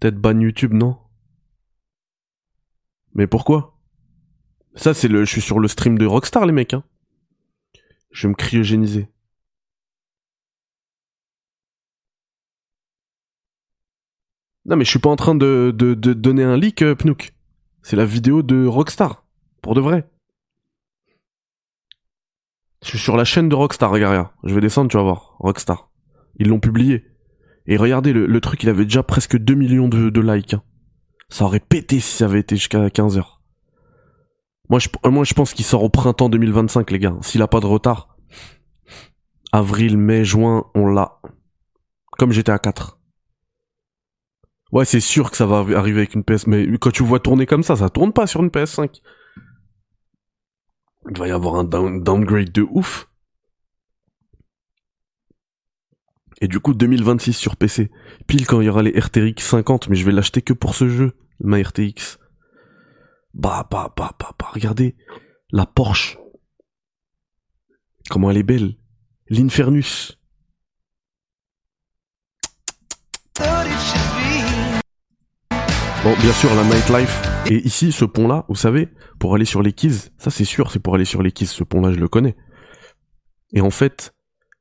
Peut-être 0.00 0.16
ban 0.16 0.38
YouTube, 0.38 0.72
non? 0.72 0.98
Mais 3.14 3.26
pourquoi? 3.26 3.78
Ça, 4.74 4.92
c'est 4.94 5.08
le... 5.08 5.24
Je 5.24 5.30
suis 5.30 5.40
sur 5.40 5.58
le 5.58 5.68
stream 5.68 5.98
de 5.98 6.06
Rockstar, 6.06 6.46
les 6.46 6.52
mecs, 6.52 6.74
hein. 6.74 6.84
Je 8.10 8.26
vais 8.26 8.30
me 8.30 8.34
cryogéniser. 8.34 9.08
Non 14.66 14.74
mais 14.74 14.84
je 14.84 14.90
suis 14.90 14.98
pas 14.98 15.10
en 15.10 15.16
train 15.16 15.36
de, 15.36 15.72
de, 15.76 15.94
donner 15.94 16.42
un 16.42 16.56
leak, 16.56 16.82
euh, 16.82 16.96
Pnouk. 16.96 17.34
C'est 17.82 17.94
la 17.94 18.04
vidéo 18.04 18.42
de 18.42 18.66
Rockstar. 18.66 19.24
Pour 19.62 19.74
de 19.74 19.80
vrai. 19.80 20.08
Je 22.82 22.88
suis 22.88 22.98
sur 22.98 23.16
la 23.16 23.24
chaîne 23.24 23.48
de 23.48 23.54
Rockstar, 23.54 23.90
regarde. 23.90 24.28
Je 24.42 24.54
vais 24.54 24.60
descendre, 24.60 24.90
tu 24.90 24.96
vas 24.96 25.04
voir. 25.04 25.36
Rockstar. 25.38 25.90
Ils 26.38 26.48
l'ont 26.48 26.58
publié. 26.58 27.06
Et 27.66 27.76
regardez, 27.76 28.12
le, 28.12 28.40
truc, 28.40 28.62
il 28.62 28.68
avait 28.68 28.84
déjà 28.84 29.02
presque 29.02 29.36
2 29.36 29.54
millions 29.54 29.88
de, 29.88 30.20
likes. 30.20 30.54
hein. 30.54 30.62
Ça 31.28 31.44
aurait 31.44 31.60
pété 31.60 31.98
si 31.98 32.16
ça 32.16 32.26
avait 32.26 32.40
été 32.40 32.56
jusqu'à 32.56 32.88
15 32.90 33.18
heures. 33.18 33.42
Moi, 34.68 34.78
je, 34.78 34.88
moi, 35.08 35.24
je 35.24 35.34
pense 35.34 35.52
qu'il 35.52 35.64
sort 35.64 35.82
au 35.82 35.88
printemps 35.88 36.28
2025, 36.28 36.90
les 36.90 36.98
gars. 36.98 37.16
S'il 37.22 37.42
a 37.42 37.48
pas 37.48 37.60
de 37.60 37.66
retard. 37.66 38.16
Avril, 39.52 39.96
mai, 39.96 40.24
juin, 40.24 40.66
on 40.74 40.86
l'a. 40.86 41.20
Comme 42.18 42.32
j'étais 42.32 42.52
à 42.52 42.58
4. 42.58 42.98
Ouais, 44.72 44.84
c'est 44.84 45.00
sûr 45.00 45.30
que 45.30 45.36
ça 45.36 45.46
va 45.46 45.62
arri- 45.62 45.74
arriver 45.74 45.98
avec 46.00 46.14
une 46.14 46.24
PS, 46.24 46.46
mais 46.46 46.66
quand 46.78 46.90
tu 46.90 47.02
vois 47.04 47.20
tourner 47.20 47.46
comme 47.46 47.62
ça, 47.62 47.76
ça 47.76 47.88
tourne 47.90 48.12
pas 48.12 48.26
sur 48.26 48.42
une 48.42 48.50
PS5. 48.50 49.00
Il 51.10 51.18
va 51.18 51.28
y 51.28 51.30
avoir 51.30 51.54
un 51.56 51.64
down- 51.64 52.02
downgrade 52.02 52.50
de 52.52 52.62
ouf. 52.70 53.08
Et 56.40 56.48
du 56.48 56.60
coup, 56.60 56.74
2026 56.74 57.32
sur 57.32 57.56
PC. 57.56 57.90
Pile 58.26 58.46
quand 58.46 58.60
il 58.60 58.66
y 58.66 58.68
aura 58.68 58.82
les 58.82 58.98
RTX 58.98 59.40
50, 59.40 59.88
mais 59.88 59.96
je 59.96 60.04
vais 60.04 60.12
l'acheter 60.12 60.42
que 60.42 60.52
pour 60.52 60.74
ce 60.74 60.88
jeu, 60.88 61.16
ma 61.40 61.58
RTX. 61.62 62.18
Bah, 63.32 63.66
bah, 63.70 63.92
bah, 63.96 64.14
bah, 64.18 64.34
bah, 64.38 64.50
regardez. 64.52 64.96
La 65.50 65.64
Porsche. 65.64 66.18
Comment 68.10 68.30
elle 68.30 68.36
est 68.36 68.42
belle. 68.42 68.76
L'Infernus. 69.28 70.18
Bon, 76.06 76.14
bien 76.20 76.32
sûr, 76.32 76.54
la 76.54 76.64
nightlife. 76.64 77.22
Et 77.50 77.66
ici, 77.66 77.92
ce 77.92 78.04
pont-là, 78.04 78.44
vous 78.48 78.54
savez, 78.54 78.88
pour 79.18 79.34
aller 79.34 79.44
sur 79.44 79.62
les 79.62 79.72
Keys, 79.72 80.10
ça 80.18 80.30
c'est 80.30 80.44
sûr, 80.44 80.70
c'est 80.70 80.78
pour 80.78 80.94
aller 80.94 81.04
sur 81.04 81.22
les 81.22 81.32
Keys, 81.32 81.46
ce 81.46 81.64
pont-là, 81.64 81.92
je 81.92 81.98
le 81.98 82.08
connais. 82.08 82.36
Et 83.52 83.60
en 83.60 83.70
fait, 83.70 84.14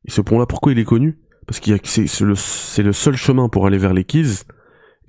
ce 0.07 0.21
pont-là, 0.21 0.45
pourquoi 0.45 0.71
il 0.71 0.79
est 0.79 0.85
connu? 0.85 1.19
Parce 1.47 1.59
qu'il 1.59 1.79
c'est, 1.83 2.21
le, 2.21 2.35
seul 2.35 3.15
chemin 3.15 3.49
pour 3.49 3.67
aller 3.67 3.77
vers 3.77 3.93
les 3.93 4.03
Keys. 4.03 4.43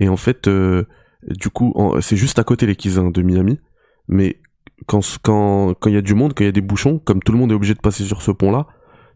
Et 0.00 0.08
en 0.08 0.16
fait, 0.16 0.48
euh, 0.48 0.84
du 1.22 1.48
coup, 1.48 1.74
c'est 2.00 2.16
juste 2.16 2.38
à 2.38 2.44
côté 2.44 2.66
les 2.66 2.76
Keys 2.76 2.98
hein, 2.98 3.10
de 3.10 3.22
Miami. 3.22 3.58
Mais 4.08 4.40
quand 4.86 5.00
il 5.86 5.92
y 5.92 5.96
a 5.96 6.02
du 6.02 6.14
monde, 6.14 6.34
quand 6.34 6.44
il 6.44 6.46
y 6.46 6.50
a 6.50 6.52
des 6.52 6.60
bouchons, 6.60 6.98
comme 6.98 7.22
tout 7.22 7.32
le 7.32 7.38
monde 7.38 7.52
est 7.52 7.54
obligé 7.54 7.74
de 7.74 7.80
passer 7.80 8.04
sur 8.04 8.20
ce 8.20 8.30
pont-là, 8.30 8.66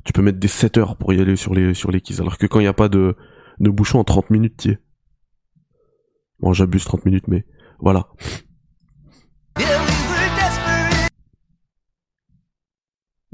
tu 0.04 0.12
peux 0.12 0.22
mettre 0.22 0.38
des 0.38 0.48
7 0.48 0.78
heures 0.78 0.96
pour 0.96 1.12
y 1.12 1.20
aller 1.20 1.36
sur 1.36 1.54
les 1.54 1.74
sur 1.74 1.90
Keys. 1.90 2.20
Alors 2.20 2.38
que 2.38 2.46
quand 2.46 2.58
il 2.60 2.64
n'y 2.64 2.68
a 2.68 2.72
pas 2.72 2.88
de 2.88 3.14
de 3.60 3.70
bouchons 3.70 3.98
en 3.98 4.04
30 4.04 4.30
minutes, 4.30 4.56
t'y 4.56 4.70
es. 4.70 4.78
Bon, 6.40 6.54
j'abuse 6.54 6.84
30 6.84 7.04
minutes, 7.04 7.28
mais 7.28 7.44
voilà. 7.78 8.08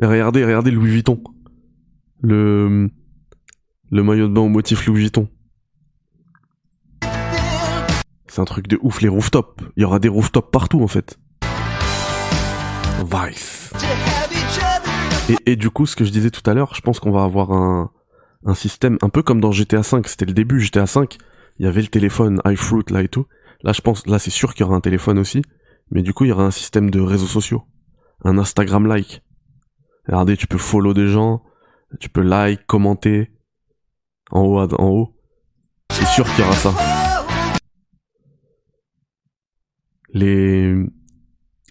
Regardez, 0.02 0.44
regardez 0.44 0.70
Louis 0.72 0.90
Vuitton. 0.90 1.22
Le, 2.20 2.90
le 3.90 4.02
maillot 4.02 4.28
de 4.28 4.32
bain 4.32 4.40
au 4.40 4.48
motif 4.48 4.86
Louis 4.86 5.00
Vuitton. 5.00 5.28
C'est 8.28 8.40
un 8.40 8.44
truc 8.44 8.68
de 8.68 8.78
ouf, 8.82 9.00
les 9.00 9.08
rooftops. 9.08 9.62
Il 9.76 9.82
y 9.82 9.84
aura 9.84 9.98
des 9.98 10.08
rooftops 10.08 10.50
partout, 10.50 10.82
en 10.82 10.88
fait. 10.88 11.18
Vice. 13.04 13.72
Et 15.46 15.56
du 15.56 15.70
coup, 15.70 15.86
ce 15.86 15.96
que 15.96 16.04
je 16.04 16.10
disais 16.10 16.30
tout 16.30 16.48
à 16.48 16.54
l'heure, 16.54 16.74
je 16.74 16.80
pense 16.80 17.00
qu'on 17.00 17.10
va 17.10 17.22
avoir 17.22 17.52
un, 17.52 17.90
un 18.44 18.54
système 18.54 18.98
un 19.02 19.08
peu 19.08 19.22
comme 19.22 19.40
dans 19.40 19.52
GTA 19.52 19.80
V. 19.80 20.02
C'était 20.06 20.26
le 20.26 20.32
début, 20.32 20.60
GTA 20.60 20.84
V. 20.84 21.06
Il 21.58 21.64
y 21.64 21.68
avait 21.68 21.80
le 21.80 21.88
téléphone 21.88 22.40
iFruit 22.44 22.84
là 22.90 23.02
et 23.02 23.08
tout. 23.08 23.26
Là, 23.62 23.72
je 23.72 23.80
pense, 23.80 24.06
là, 24.06 24.18
c'est 24.18 24.30
sûr 24.30 24.54
qu'il 24.54 24.64
y 24.64 24.68
aura 24.68 24.76
un 24.76 24.80
téléphone 24.80 25.18
aussi. 25.18 25.42
Mais 25.90 26.02
du 26.02 26.12
coup, 26.12 26.24
il 26.24 26.28
y 26.28 26.32
aura 26.32 26.44
un 26.44 26.50
système 26.50 26.90
de 26.90 27.00
réseaux 27.00 27.26
sociaux. 27.26 27.62
Un 28.24 28.38
Instagram 28.38 28.86
like. 28.86 29.22
Regardez, 30.06 30.36
tu 30.36 30.46
peux 30.46 30.58
follow 30.58 30.94
des 30.94 31.08
gens. 31.08 31.42
Tu 32.00 32.08
peux 32.08 32.22
like, 32.22 32.66
commenter. 32.66 33.30
En 34.30 34.40
haut, 34.40 34.58
en 34.58 34.88
haut. 34.88 35.16
C'est 35.90 36.06
sûr 36.06 36.24
qu'il 36.34 36.44
y 36.44 36.46
aura 36.46 36.56
ça. 36.56 36.74
Les, 40.12 40.74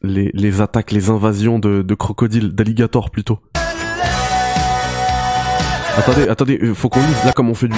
les, 0.04 0.62
attaques, 0.62 0.92
les 0.92 1.10
invasions 1.10 1.60
de, 1.60 1.96
crocodiles, 1.96 2.54
d'alligators 2.54 3.10
plutôt. 3.10 3.40
Attendez, 5.98 6.28
attendez, 6.28 6.60
euh, 6.62 6.74
faut 6.74 6.90
qu'on 6.90 7.00
lise 7.00 7.24
là 7.26 7.32
comme 7.32 7.50
on 7.50 7.54
fait 7.54 7.70
du... 7.70 7.78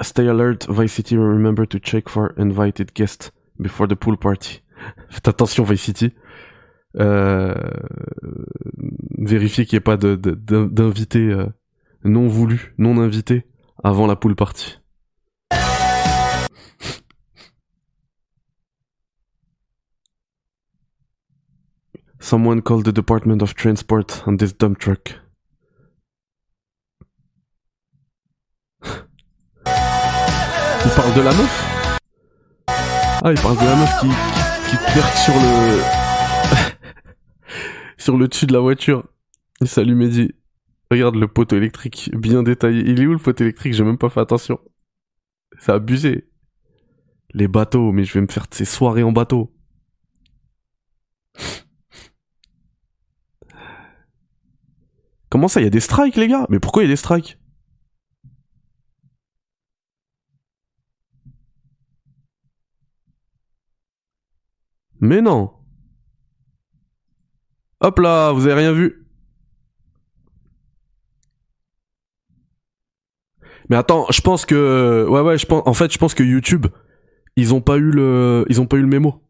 Stay 0.00 0.26
alert, 0.26 0.68
Vice 0.70 0.92
City, 0.92 1.16
remember 1.16 1.66
to 1.66 1.78
check 1.78 2.08
for 2.08 2.32
invited 2.38 2.92
guests 2.94 3.32
before 3.58 3.86
the 3.86 3.94
pool 3.94 4.16
party. 4.16 4.62
Faites 5.10 5.28
attention 5.28 5.64
Vice 5.64 5.82
City. 5.82 6.12
Euh, 6.98 7.54
vérifiez 9.18 9.66
qu'il 9.66 9.76
n'y 9.76 9.78
ait 9.78 9.80
pas 9.80 9.96
d'invités 9.96 11.30
euh, 11.30 11.46
non 12.04 12.26
voulus, 12.26 12.74
non 12.78 12.98
invités 12.98 13.44
avant 13.84 14.06
la 14.06 14.16
pool 14.16 14.34
party. 14.34 14.78
Someone 22.18 22.62
called 22.62 22.86
the 22.86 22.92
Department 22.92 23.42
of 23.42 23.54
Transport 23.54 24.22
on 24.26 24.38
this 24.38 24.54
dump 24.54 24.78
truck. 24.78 25.20
Il 30.86 30.90
parle 30.96 31.14
de 31.14 31.20
la 31.20 31.32
meuf? 31.32 31.98
Ah, 32.68 33.30
il 33.30 33.40
parle 33.40 33.58
de 33.58 33.64
la 33.64 33.76
meuf 33.76 34.00
qui, 34.00 34.08
qui, 34.70 34.76
qui 34.76 35.00
sur 35.22 35.34
le... 35.34 35.82
sur 37.98 38.16
le 38.16 38.28
dessus 38.28 38.46
de 38.46 38.54
la 38.54 38.60
voiture. 38.60 39.04
Salut 39.62 39.94
Mehdi. 39.94 40.34
Regarde 40.90 41.16
le 41.16 41.28
poteau 41.28 41.56
électrique, 41.56 42.10
bien 42.14 42.42
détaillé. 42.42 42.82
Il 42.82 43.00
est 43.00 43.06
où 43.06 43.12
le 43.12 43.18
poteau 43.18 43.44
électrique? 43.44 43.74
J'ai 43.74 43.84
même 43.84 43.98
pas 43.98 44.10
fait 44.10 44.20
attention. 44.20 44.60
C'est 45.58 45.72
abusé. 45.72 46.28
Les 47.32 47.48
bateaux, 47.48 47.92
mais 47.92 48.04
je 48.04 48.14
vais 48.14 48.20
me 48.20 48.28
faire 48.28 48.46
ces 48.50 48.64
soirées 48.64 49.02
en 49.02 49.12
bateau. 49.12 49.52
Comment 55.28 55.48
ça, 55.48 55.60
il 55.60 55.64
y 55.64 55.66
a 55.66 55.70
des 55.70 55.80
strikes, 55.80 56.16
les 56.16 56.28
gars? 56.28 56.46
Mais 56.48 56.60
pourquoi 56.60 56.82
il 56.82 56.86
y 56.86 56.88
a 56.90 56.92
des 56.92 56.96
strikes? 56.96 57.38
Mais 65.00 65.20
non 65.20 65.52
Hop 67.80 67.98
là, 67.98 68.32
vous 68.32 68.46
avez 68.46 68.54
rien 68.54 68.72
vu 68.72 69.03
Mais 73.70 73.76
attends, 73.76 74.06
je 74.10 74.20
pense 74.20 74.46
que 74.46 75.06
ouais 75.08 75.20
ouais, 75.20 75.38
je 75.38 75.46
pense 75.46 75.62
en 75.66 75.74
fait, 75.74 75.92
je 75.92 75.98
pense 75.98 76.14
que 76.14 76.22
YouTube 76.22 76.66
ils 77.36 77.54
ont 77.54 77.60
pas 77.60 77.76
eu 77.76 77.90
le 77.90 78.44
ils 78.48 78.60
ont 78.60 78.66
pas 78.66 78.76
eu 78.76 78.82
le 78.82 78.86
mémo. 78.86 79.22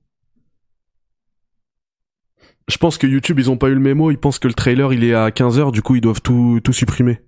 Je 2.68 2.76
pense 2.78 2.98
que 2.98 3.06
YouTube 3.06 3.38
ils 3.38 3.50
ont 3.50 3.58
pas 3.58 3.68
eu 3.68 3.74
le 3.74 3.80
mémo, 3.80 4.10
ils 4.10 4.18
pensent 4.18 4.38
que 4.38 4.48
le 4.48 4.54
trailer 4.54 4.92
il 4.92 5.04
est 5.04 5.14
à 5.14 5.28
15h, 5.30 5.72
du 5.72 5.82
coup 5.82 5.94
ils 5.96 6.00
doivent 6.00 6.22
tout 6.22 6.60
tout 6.62 6.72
supprimer. 6.72 7.20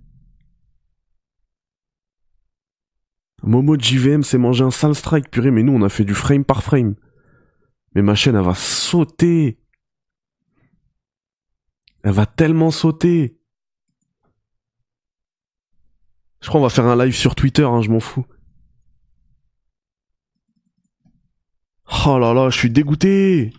Momo 3.43 3.79
JVM 3.79 4.23
s'est 4.25 4.39
mangé 4.39 4.65
un 4.65 4.71
sale 4.71 4.95
strike, 4.95 5.31
purée, 5.31 5.51
mais 5.51 5.63
nous 5.63 5.73
on 5.73 5.83
a 5.83 5.89
fait 5.89 6.05
du 6.05 6.15
frame 6.15 6.45
par 6.45 6.63
frame. 6.63 6.97
Mais 7.95 8.03
ma 8.03 8.15
chaîne 8.15 8.35
elle 8.35 8.43
va 8.43 8.55
sauter. 8.55 9.59
Elle 12.03 12.13
va 12.13 12.27
tellement 12.27 12.71
sauter. 12.71 13.36
Je 16.41 16.49
crois 16.49 16.61
qu'on 16.61 16.67
va 16.67 16.71
faire 16.71 16.87
un 16.87 17.05
live 17.05 17.15
sur 17.15 17.35
Twitter, 17.35 17.65
hein, 17.65 17.83
je 17.83 17.91
m'en 17.91 18.01
fous. 18.01 18.27
Oh 22.07 22.19
là 22.19 22.35
là, 22.35 22.51
je 22.51 22.59
suis 22.59 22.71
dégoûté. 22.71 23.53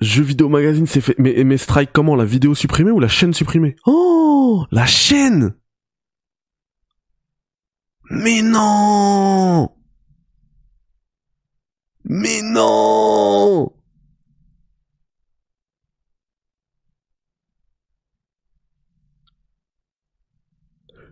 Jeux 0.00 0.22
vidéo 0.22 0.48
magazine, 0.48 0.86
c'est 0.86 1.00
fait. 1.00 1.14
Mais, 1.18 1.44
mais 1.44 1.58
strike 1.58 1.90
comment 1.92 2.16
La 2.16 2.24
vidéo 2.24 2.54
supprimée 2.54 2.90
ou 2.90 3.00
la 3.00 3.08
chaîne 3.08 3.34
supprimée? 3.34 3.76
Oh 3.86 4.64
La 4.70 4.86
chaîne 4.86 5.54
Mais 8.10 8.42
non 8.42 9.70
Mais 12.04 12.40
non 12.42 13.72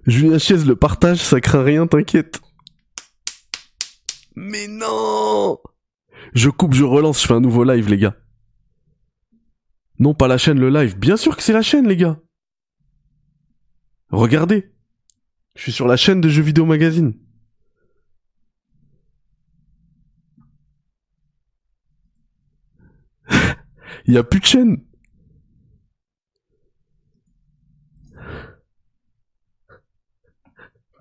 Julien 0.08 0.38
Chiez 0.38 0.56
le 0.64 0.74
partage, 0.74 1.18
ça 1.18 1.38
craint 1.40 1.62
rien, 1.62 1.86
t'inquiète. 1.86 2.40
Mais 4.34 4.66
non 4.66 5.58
Je 6.32 6.48
coupe, 6.48 6.72
je 6.72 6.84
relance, 6.84 7.20
je 7.20 7.26
fais 7.26 7.34
un 7.34 7.40
nouveau 7.40 7.62
live, 7.62 7.90
les 7.90 7.98
gars. 7.98 8.16
Non, 9.98 10.14
pas 10.14 10.26
la 10.26 10.38
chaîne, 10.38 10.58
le 10.58 10.70
live. 10.70 10.96
Bien 10.98 11.18
sûr 11.18 11.36
que 11.36 11.42
c'est 11.42 11.52
la 11.52 11.60
chaîne, 11.60 11.86
les 11.86 11.96
gars. 11.96 12.18
Regardez. 14.08 14.72
Je 15.56 15.62
suis 15.64 15.72
sur 15.72 15.86
la 15.86 15.96
chaîne 15.98 16.22
de 16.22 16.30
Jeux 16.30 16.42
Vidéo 16.42 16.64
Magazine. 16.64 17.12
Il 24.06 24.14
y 24.14 24.18
a 24.18 24.24
plus 24.24 24.40
de 24.40 24.46
chaîne. 24.46 24.87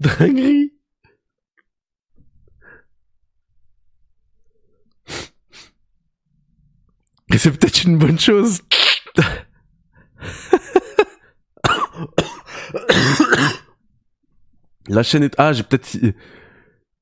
Dinguerie. 0.01 0.71
Et 7.33 7.37
c'est 7.37 7.51
peut-être 7.51 7.83
une 7.83 7.97
bonne 7.97 8.19
chose. 8.19 8.61
La 14.87 15.03
chaîne 15.03 15.23
est... 15.23 15.33
Ah, 15.37 15.53
j'ai 15.53 15.63
peut-être... 15.63 15.97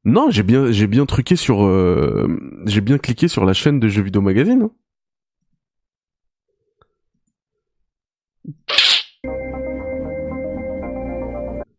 Non, 0.05 0.29
j'ai 0.31 0.43
bien, 0.43 0.71
j'ai 0.71 0.87
bien 0.87 1.05
truqué 1.05 1.35
sur... 1.35 1.63
euh, 1.65 2.27
J'ai 2.65 2.81
bien 2.81 2.97
cliqué 2.97 3.27
sur 3.27 3.45
la 3.45 3.53
chaîne 3.53 3.79
de 3.79 3.87
Jeux 3.89 4.03
Vidéo 4.03 4.21
Magazine. 4.21 4.63
hein. 4.63 4.71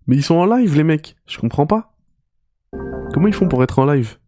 Mais 0.07 0.17
ils 0.17 0.23
sont 0.23 0.37
en 0.37 0.47
live, 0.47 0.77
les 0.77 0.85
mecs. 0.85 1.17
Je 1.27 1.39
comprends 1.39 1.67
pas. 1.67 1.95
Comment 3.13 3.29
ils 3.29 3.35
font 3.35 3.49
pour 3.49 3.63
être 3.63 3.79
en 3.79 3.87
live? 3.87 4.19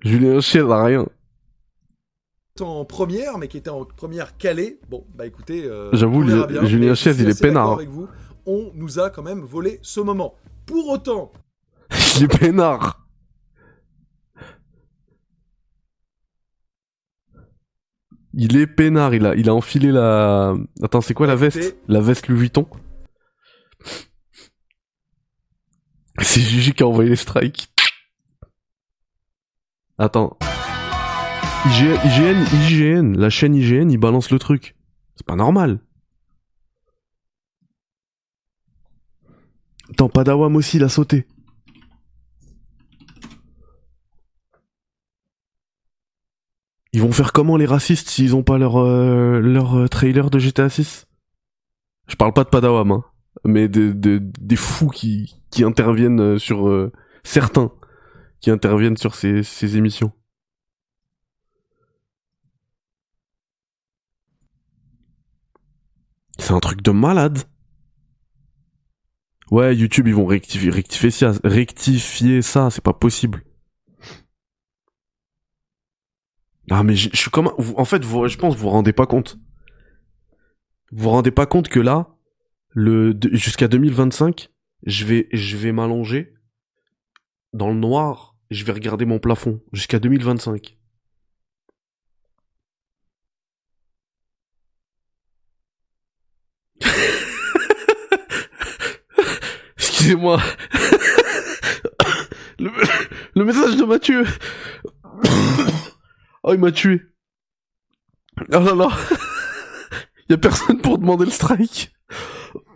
Julien 0.00 0.40
Chiez 0.40 0.60
a 0.60 0.84
rien. 0.84 1.06
en 2.60 2.84
première, 2.84 3.38
mais 3.38 3.48
qui 3.48 3.56
était 3.56 3.70
en 3.70 3.84
première 3.84 4.36
calée. 4.36 4.78
Bon, 4.88 5.06
bah 5.14 5.26
écoutez, 5.26 5.64
euh, 5.64 5.90
J'avoue, 5.94 6.22
Julien 6.66 6.94
suis 6.94 7.10
il 7.10 7.30
est 7.30 7.40
peinard, 7.40 7.70
hein. 7.70 7.74
Avec 7.74 7.88
vous, 7.88 8.08
on 8.46 8.70
nous 8.74 8.98
a 8.98 9.10
quand 9.10 9.22
même 9.22 9.40
volé 9.40 9.78
ce 9.82 10.00
moment. 10.00 10.34
Pour 10.66 10.88
autant, 10.88 11.32
Il 12.16 12.24
est 12.24 12.38
peinard. 12.38 13.00
Il 18.36 18.56
est 18.56 18.66
peinard, 18.66 19.14
il 19.14 19.26
a, 19.26 19.34
il 19.36 19.48
a 19.48 19.54
enfilé 19.54 19.92
la... 19.92 20.54
Attends, 20.82 21.00
c'est 21.00 21.14
quoi 21.14 21.26
la 21.28 21.36
veste? 21.36 21.76
La 21.86 22.00
veste 22.00 22.26
Louis 22.28 22.40
Vuitton? 22.40 22.66
C'est 26.22 26.40
Gigi 26.40 26.72
qui 26.72 26.82
a 26.82 26.86
envoyé 26.86 27.10
les 27.10 27.16
strikes. 27.16 27.68
Attends. 29.98 30.36
IGN, 31.66 31.98
IGN, 32.04 32.44
IGN, 32.52 33.16
la 33.18 33.30
chaîne 33.30 33.54
IGN, 33.54 33.90
il 33.90 33.98
balance 33.98 34.30
le 34.30 34.38
truc. 34.38 34.76
C'est 35.16 35.26
pas 35.26 35.36
normal. 35.36 35.80
Attends, 39.90 40.08
Padawam 40.08 40.56
aussi, 40.56 40.76
il 40.76 40.84
a 40.84 40.88
sauté. 40.88 41.26
Ils 46.92 47.02
vont 47.02 47.12
faire 47.12 47.32
comment 47.32 47.56
les 47.56 47.66
racistes 47.66 48.08
s'ils 48.08 48.36
ont 48.36 48.44
pas 48.44 48.56
leur 48.56 48.76
euh, 48.76 49.40
leur 49.40 49.76
euh, 49.76 49.88
trailer 49.88 50.30
de 50.30 50.38
GTA 50.38 50.68
6 50.68 51.06
Je 52.06 52.14
parle 52.14 52.32
pas 52.32 52.44
de 52.44 52.50
Padawam, 52.50 52.92
hein, 52.92 53.04
mais 53.44 53.68
de, 53.68 53.92
de- 53.92 54.18
des 54.40 54.56
fous 54.56 54.88
qui 54.88 55.36
qui 55.50 55.64
interviennent 55.64 56.20
euh, 56.20 56.38
sur 56.38 56.68
euh, 56.68 56.92
certains 57.24 57.70
qui 58.40 58.50
interviennent 58.50 58.96
sur 58.96 59.14
ces 59.14 59.42
ces 59.42 59.76
émissions. 59.76 60.12
C'est 66.38 66.52
un 66.52 66.60
truc 66.60 66.80
de 66.82 66.92
malade. 66.92 67.38
Ouais, 69.50 69.74
YouTube, 69.74 70.06
ils 70.06 70.14
vont 70.14 70.26
rectifier, 70.26 70.68
rectifier 70.70 71.10
ça, 71.10 71.32
rectifier 71.44 72.42
ça, 72.42 72.70
c'est 72.70 72.84
pas 72.84 72.92
possible. 72.92 73.42
Ah 76.70 76.82
mais 76.82 76.94
je 76.96 77.14
suis 77.14 77.30
comme 77.30 77.50
en 77.76 77.84
fait 77.84 78.02
je 78.02 78.36
pense 78.38 78.54
que 78.54 78.58
vous 78.58 78.64
vous 78.64 78.70
rendez 78.70 78.92
pas 78.92 79.06
compte. 79.06 79.38
Vous 80.92 81.02
vous 81.04 81.10
rendez 81.10 81.30
pas 81.30 81.44
compte 81.46 81.68
que 81.68 81.80
là 81.80 82.13
le 82.74 83.16
jusqu'à 83.32 83.68
2025, 83.68 84.50
je 84.84 85.04
vais 85.04 85.28
je 85.32 85.56
vais 85.56 85.70
m'allonger 85.72 86.34
dans 87.52 87.68
le 87.68 87.76
noir, 87.76 88.36
je 88.50 88.64
vais 88.64 88.72
regarder 88.72 89.04
mon 89.04 89.18
plafond 89.20 89.60
jusqu'à 89.72 90.00
2025. 90.00 90.76
Excusez-moi. 99.78 100.40
Le, 102.60 102.70
le 103.34 103.44
message 103.44 103.76
de 103.76 103.84
Mathieu. 103.84 104.24
Oh, 106.46 106.52
il 106.52 106.60
m'a 106.60 106.72
tué. 106.72 107.00
Oh 108.52 108.58
là 108.58 108.74
là. 108.74 108.88
Y 110.28 110.34
a 110.34 110.38
personne 110.38 110.78
pour 110.80 110.98
demander 110.98 111.24
le 111.24 111.30
strike. 111.30 111.90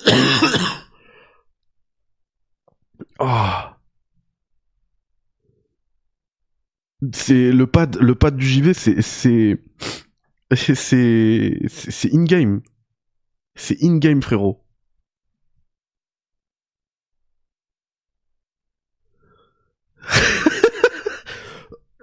Ah. 3.20 3.78
C'est 7.12 7.52
le 7.52 7.66
pad, 7.66 7.96
le 8.00 8.14
pad 8.14 8.36
du 8.36 8.46
JV, 8.46 8.74
c'est 8.74 9.02
c'est 9.02 9.58
c'est 10.54 11.58
c'est 11.68 12.14
in 12.14 12.24
game. 12.24 12.62
C'est 13.56 13.82
in 13.82 13.98
game 13.98 14.22
frérot. 14.22 14.64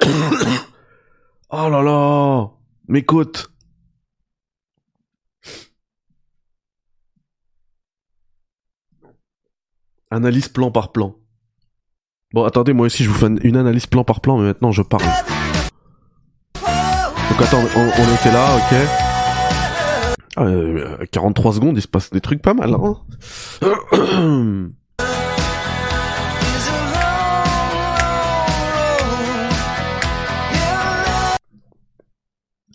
oh 1.50 1.70
là 1.70 1.82
là, 1.82 2.52
mes 2.88 3.04
côtes. 3.04 3.55
Analyse 10.16 10.48
plan 10.48 10.72
par 10.72 10.94
plan. 10.94 11.14
Bon, 12.34 12.46
attendez, 12.46 12.72
moi 12.72 12.86
aussi 12.86 13.04
je 13.04 13.10
vous 13.10 13.16
fais 13.16 13.28
une 13.44 13.58
analyse 13.58 13.86
plan 13.86 14.06
par 14.06 14.22
plan, 14.22 14.38
mais 14.38 14.46
maintenant 14.46 14.72
je 14.72 14.82
parle. 14.82 15.04
Donc 16.54 17.42
attends, 17.42 17.60
on, 17.76 18.16
était 18.16 18.32
là, 18.32 18.56
ok. 18.56 18.78
Ah, 20.38 20.44
euh, 20.44 21.06
43 21.12 21.56
secondes, 21.56 21.76
il 21.76 21.82
se 21.82 21.90
passe 21.90 22.12
des 22.12 22.22
trucs 22.22 22.42
pas 22.42 22.54
mal. 22.54 22.74
Hein 22.74 22.78
road. 22.78 22.98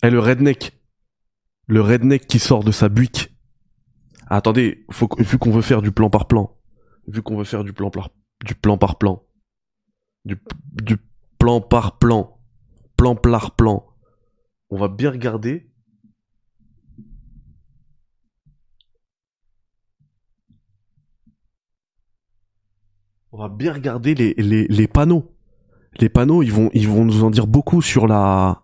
Eh, 0.02 0.10
le 0.10 0.18
redneck. 0.18 0.78
Le 1.68 1.80
redneck 1.80 2.26
qui 2.26 2.38
sort 2.38 2.64
de 2.64 2.72
sa 2.72 2.90
buick. 2.90 3.34
Ah, 4.28 4.36
attendez, 4.36 4.84
faut, 4.90 5.08
vu 5.18 5.38
qu'on 5.38 5.52
veut 5.52 5.62
faire 5.62 5.80
du 5.80 5.90
plan 5.90 6.10
par 6.10 6.26
plan. 6.26 6.59
Vu 7.10 7.22
qu'on 7.22 7.36
veut 7.36 7.44
faire 7.44 7.64
du 7.64 7.72
plan 7.72 7.90
par, 7.90 8.10
du 8.44 8.54
plan 8.54 8.78
par 8.78 8.96
plan. 8.98 9.22
Du, 10.24 10.36
du 10.72 10.96
plan 11.38 11.60
par 11.60 11.98
plan. 11.98 12.38
Plan 12.96 13.16
par 13.16 13.56
plan. 13.56 13.86
On 14.70 14.78
va 14.78 14.88
bien 14.88 15.10
regarder. 15.10 15.70
On 23.32 23.38
va 23.38 23.48
bien 23.48 23.72
regarder 23.72 24.14
les, 24.14 24.34
les, 24.34 24.66
les 24.68 24.88
panneaux. 24.88 25.36
Les 25.98 26.08
panneaux, 26.08 26.42
ils 26.42 26.52
vont, 26.52 26.70
ils 26.74 26.88
vont 26.88 27.04
nous 27.04 27.24
en 27.24 27.30
dire 27.30 27.46
beaucoup 27.46 27.82
sur 27.82 28.06
la, 28.06 28.62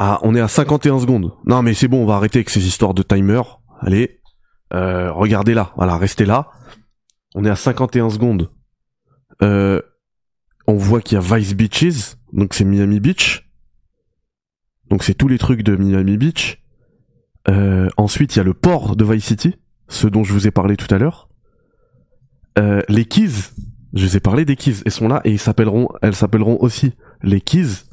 Ah, 0.00 0.20
on 0.22 0.36
est 0.36 0.40
à 0.40 0.46
51 0.46 1.00
secondes. 1.00 1.32
Non, 1.44 1.60
mais 1.62 1.74
c'est 1.74 1.88
bon, 1.88 2.04
on 2.04 2.06
va 2.06 2.14
arrêter 2.14 2.38
avec 2.38 2.50
ces 2.50 2.64
histoires 2.64 2.94
de 2.94 3.02
timer. 3.02 3.42
Allez, 3.80 4.17
euh, 4.74 5.12
regardez 5.12 5.54
là. 5.54 5.72
Voilà, 5.76 5.96
restez 5.96 6.24
là. 6.24 6.50
On 7.34 7.44
est 7.44 7.50
à 7.50 7.56
51 7.56 8.10
secondes. 8.10 8.50
Euh, 9.42 9.80
on 10.66 10.74
voit 10.74 11.00
qu'il 11.00 11.16
y 11.16 11.18
a 11.18 11.36
Vice 11.36 11.54
Beaches, 11.54 12.16
donc 12.32 12.54
c'est 12.54 12.64
Miami 12.64 13.00
Beach. 13.00 13.50
Donc 14.90 15.02
c'est 15.04 15.14
tous 15.14 15.28
les 15.28 15.38
trucs 15.38 15.62
de 15.62 15.76
Miami 15.76 16.16
Beach. 16.16 16.62
Euh, 17.48 17.88
ensuite, 17.96 18.34
il 18.34 18.38
y 18.38 18.40
a 18.40 18.44
le 18.44 18.54
port 18.54 18.96
de 18.96 19.04
Vice 19.04 19.24
City, 19.24 19.56
ce 19.88 20.06
dont 20.06 20.24
je 20.24 20.32
vous 20.32 20.46
ai 20.46 20.50
parlé 20.50 20.76
tout 20.76 20.92
à 20.94 20.98
l'heure. 20.98 21.28
Euh, 22.58 22.82
les 22.88 23.04
Keys, 23.04 23.52
je 23.94 24.04
vous 24.04 24.16
ai 24.16 24.20
parlé 24.20 24.44
des 24.44 24.56
Keys, 24.56 24.82
elles 24.84 24.92
sont 24.92 25.08
là 25.08 25.20
et 25.24 25.30
ils 25.30 25.38
s'appelleront, 25.38 25.88
elles 26.02 26.14
s'appelleront 26.14 26.58
aussi 26.60 26.92
les 27.22 27.40
Keys. 27.40 27.84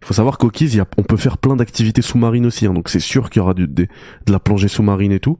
Il 0.00 0.06
faut 0.06 0.14
savoir 0.14 0.38
qu'au 0.38 0.48
Keys, 0.48 0.80
on 0.96 1.02
peut 1.02 1.16
faire 1.16 1.38
plein 1.38 1.56
d'activités 1.56 2.02
sous-marines 2.02 2.46
aussi, 2.46 2.66
hein, 2.66 2.72
donc 2.72 2.88
c'est 2.88 3.00
sûr 3.00 3.30
qu'il 3.30 3.40
y 3.40 3.42
aura 3.42 3.54
de 3.54 3.88
la 4.26 4.38
plongée 4.38 4.68
sous-marine 4.68 5.12
et 5.12 5.20
tout. 5.20 5.38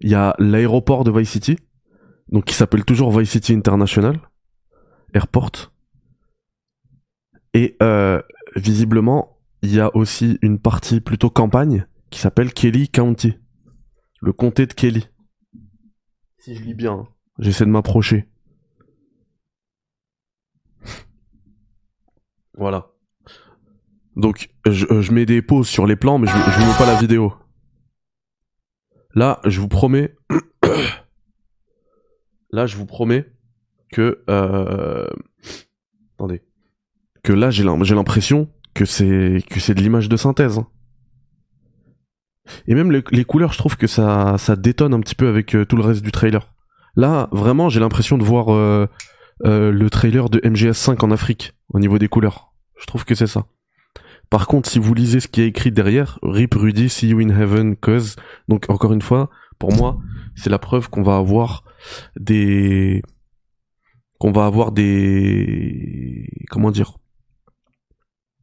Il 0.00 0.10
y 0.10 0.14
a 0.14 0.34
l'aéroport 0.38 1.04
de 1.04 1.10
Vice 1.10 1.30
City, 1.30 1.58
donc 2.30 2.44
qui 2.44 2.54
s'appelle 2.54 2.84
toujours 2.84 3.16
Vice 3.18 3.30
City 3.30 3.52
International 3.52 4.18
Airport. 5.12 5.72
Et 7.52 7.76
euh, 7.82 8.22
visiblement, 8.56 9.38
il 9.62 9.74
y 9.74 9.80
a 9.80 9.94
aussi 9.94 10.38
une 10.42 10.58
partie 10.58 11.00
plutôt 11.00 11.30
campagne 11.30 11.86
qui 12.10 12.20
s'appelle 12.20 12.52
Kelly 12.52 12.88
County, 12.88 13.38
le 14.20 14.32
comté 14.32 14.66
de 14.66 14.72
Kelly. 14.72 15.08
Si 16.38 16.56
je 16.56 16.62
lis 16.62 16.74
bien, 16.74 16.92
hein. 16.92 17.08
j'essaie 17.38 17.64
de 17.64 17.70
m'approcher. 17.70 18.28
Voilà. 22.54 22.90
Donc, 24.16 24.50
je, 24.66 24.84
euh, 24.90 25.00
je 25.00 25.12
mets 25.12 25.24
des 25.24 25.40
pauses 25.40 25.68
sur 25.68 25.86
les 25.86 25.96
plans, 25.96 26.18
mais 26.18 26.26
je, 26.26 26.32
je 26.32 26.58
mets 26.58 26.78
pas 26.78 26.84
la 26.84 27.00
vidéo. 27.00 27.32
Là, 29.14 29.40
je 29.44 29.60
vous 29.60 29.68
promets. 29.68 30.14
là, 32.50 32.66
je 32.66 32.76
vous 32.76 32.86
promets 32.86 33.26
que. 33.92 34.22
Euh... 34.28 35.06
Attendez. 36.16 36.42
Que 37.22 37.32
là, 37.32 37.50
j'ai 37.50 37.64
l'im- 37.64 37.82
j'ai 37.82 37.94
l'impression 37.94 38.48
que 38.74 38.84
c'est 38.84 39.42
que 39.50 39.60
c'est 39.60 39.74
de 39.74 39.80
l'image 39.80 40.08
de 40.08 40.16
synthèse. 40.16 40.58
hein. 40.58 40.66
Et 42.66 42.74
même 42.74 42.90
les, 42.90 43.02
les 43.12 43.24
couleurs, 43.24 43.52
je 43.52 43.58
trouve 43.58 43.76
que 43.76 43.86
ça, 43.86 44.36
ça 44.38 44.56
détonne 44.56 44.94
un 44.94 45.00
petit 45.00 45.14
peu 45.14 45.28
avec 45.28 45.54
euh, 45.54 45.64
tout 45.64 45.76
le 45.76 45.82
reste 45.82 46.02
du 46.02 46.12
trailer. 46.12 46.52
Là, 46.96 47.28
vraiment, 47.32 47.68
j'ai 47.68 47.80
l'impression 47.80 48.18
de 48.18 48.24
voir 48.24 48.52
euh, 48.52 48.86
euh, 49.44 49.70
le 49.70 49.90
trailer 49.90 50.28
de 50.30 50.38
MGS5 50.40 51.04
en 51.04 51.10
Afrique 51.10 51.54
au 51.72 51.78
niveau 51.78 51.98
des 51.98 52.08
couleurs. 52.08 52.52
Je 52.80 52.86
trouve 52.86 53.04
que 53.04 53.14
c'est 53.14 53.26
ça. 53.28 53.46
Par 54.30 54.46
contre, 54.46 54.70
si 54.70 54.78
vous 54.78 54.94
lisez 54.94 55.18
ce 55.18 55.26
qui 55.26 55.40
est 55.40 55.48
écrit 55.48 55.72
derrière, 55.72 56.20
Rip 56.22 56.54
Rudy, 56.54 56.88
see 56.88 57.08
you 57.08 57.18
in 57.18 57.30
heaven, 57.30 57.76
cause. 57.76 58.14
Donc, 58.48 58.70
encore 58.70 58.92
une 58.92 59.02
fois, 59.02 59.28
pour 59.58 59.74
moi, 59.74 59.98
c'est 60.36 60.50
la 60.50 60.60
preuve 60.60 60.88
qu'on 60.88 61.02
va 61.02 61.16
avoir 61.16 61.64
des, 62.14 63.02
qu'on 64.20 64.30
va 64.30 64.46
avoir 64.46 64.70
des, 64.70 66.28
comment 66.48 66.70
dire, 66.70 66.96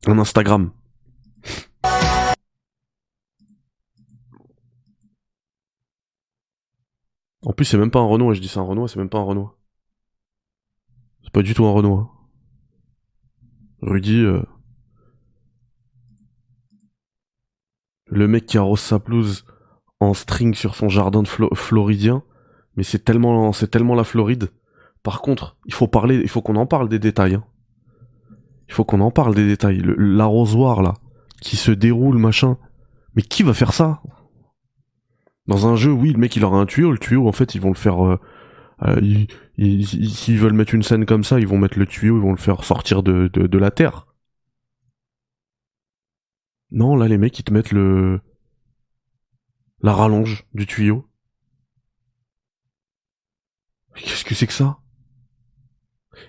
un 0.08 0.19
Instagram. 0.19 0.71
En 7.43 7.54
plus, 7.54 7.63
c'est 7.63 7.78
même 7.78 7.91
pas 7.91 8.00
un 8.00 8.06
Renault, 8.06 8.34
je 8.34 8.41
dis 8.41 8.50
c'est 8.50 8.60
un 8.60 8.63
Renault, 8.63 8.88
c'est 8.88 9.00
même 9.00 9.10
pas 9.10 9.19
un 9.19 9.23
Renault. 9.23 9.52
C'est 11.23 11.32
pas 11.32 11.43
du 11.43 11.54
tout 11.54 11.65
un 11.65 11.71
Renault. 11.71 12.10
Rudy, 13.82 14.19
euh, 14.19 14.43
le 18.09 18.27
mec 18.27 18.45
qui 18.45 18.57
arrose 18.57 18.79
sa 18.79 18.99
pelouse 18.99 19.45
en 19.99 20.13
string 20.13 20.53
sur 20.53 20.75
son 20.75 20.89
jardin 20.89 21.23
de 21.23 21.27
Flo- 21.27 21.53
floridien, 21.55 22.23
mais 22.75 22.83
c'est 22.83 23.03
tellement, 23.03 23.51
c'est 23.53 23.69
tellement 23.69 23.95
la 23.95 24.03
Floride. 24.03 24.49
Par 25.03 25.21
contre, 25.21 25.57
il 25.65 25.73
faut 25.73 25.87
parler, 25.87 26.17
il 26.17 26.29
faut 26.29 26.41
qu'on 26.41 26.55
en 26.55 26.65
parle 26.65 26.89
des 26.89 26.99
détails. 26.99 27.35
hein. 27.35 27.43
Il 28.67 28.73
faut 28.73 28.83
qu'on 28.83 28.99
en 29.01 29.11
parle 29.11 29.33
des 29.33 29.47
détails. 29.47 29.81
L'arrosoir 29.97 30.81
là, 30.81 30.93
qui 31.41 31.55
se 31.55 31.71
déroule 31.71 32.17
machin. 32.17 32.57
Mais 33.15 33.21
qui 33.21 33.41
va 33.43 33.53
faire 33.53 33.73
ça? 33.73 34.01
Dans 35.47 35.65
un 35.67 35.75
jeu, 35.77 35.91
oui, 35.91 36.11
le 36.11 36.19
mec 36.19 36.35
il 36.35 36.43
aura 36.43 36.59
un 36.59 36.65
tuyau. 36.65 36.91
Le 36.91 36.97
tuyau, 36.97 37.27
en 37.27 37.31
fait, 37.31 37.55
ils 37.55 37.61
vont 37.61 37.69
le 37.69 37.75
faire. 37.75 38.05
euh, 38.05 38.19
euh, 38.85 38.99
ils- 39.01 39.27
ils- 39.57 39.81
ils- 39.93 40.09
S'ils 40.09 40.37
veulent 40.37 40.53
mettre 40.53 40.75
une 40.75 40.83
scène 40.83 41.05
comme 41.05 41.23
ça, 41.23 41.39
ils 41.39 41.47
vont 41.47 41.57
mettre 41.57 41.79
le 41.79 41.85
tuyau, 41.85 42.17
ils 42.17 42.21
vont 42.21 42.31
le 42.31 42.37
faire 42.37 42.63
sortir 42.63 43.01
de 43.03 43.57
la 43.57 43.71
terre. 43.71 44.06
Non, 46.71 46.95
là, 46.95 47.08
les 47.08 47.17
mecs, 47.17 47.38
ils 47.39 47.43
te 47.43 47.53
mettent 47.53 47.71
le. 47.71 48.21
La 49.82 49.93
rallonge 49.93 50.45
du 50.53 50.65
tuyau. 50.65 51.08
Qu'est-ce 53.95 54.25
que 54.25 54.36
c'est 54.36 54.47
que 54.47 54.53
ça? 54.53 54.77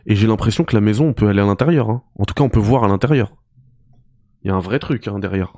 Et 0.07 0.15
j'ai 0.17 0.27
l'impression 0.27 0.65
que 0.65 0.75
la 0.75 0.81
maison, 0.81 1.09
on 1.09 1.13
peut 1.15 1.29
aller 1.29 1.41
à 1.41 1.47
l'intérieur. 1.47 1.91
hein. 1.91 2.03
En 2.19 2.25
tout 2.25 2.35
cas, 2.35 2.45
on 2.45 2.49
peut 2.51 2.59
voir 2.61 2.85
à 2.85 2.89
l'intérieur. 2.89 3.37
Il 4.43 4.49
y 4.49 4.51
a 4.51 4.55
un 4.55 4.61
vrai 4.61 4.79
truc 4.79 5.09
hein, 5.09 5.19
derrière. 5.19 5.53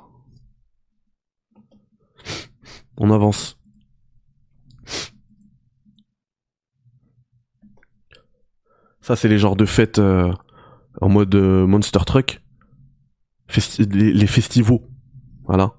On 2.97 3.11
avance. 3.11 3.57
Ça, 9.01 9.15
c'est 9.15 9.27
les 9.27 9.37
genres 9.37 9.55
de 9.55 9.65
fêtes. 9.65 9.99
euh, 9.99 10.31
en 11.01 11.09
mode 11.09 11.33
euh, 11.35 11.67
Monster 11.67 11.99
Truck. 12.05 12.40
Festi- 13.51 13.91
les, 13.91 14.13
les 14.13 14.27
festivals. 14.27 14.79
Voilà. 15.43 15.75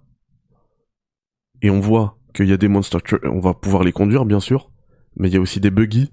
Et 1.63 1.71
on 1.71 1.81
voit 1.81 2.19
qu'il 2.35 2.49
y 2.49 2.53
a 2.53 2.57
des 2.57 2.69
Monster 2.69 2.99
on 3.25 3.41
va 3.41 3.55
pouvoir 3.55 3.83
les 3.83 3.93
conduire, 3.93 4.25
bien 4.25 4.41
sûr. 4.41 4.71
Mais 5.17 5.29
il 5.29 5.35
y 5.35 5.37
a 5.37 5.41
aussi 5.41 5.61
des 5.61 5.71
buggy. 5.71 6.13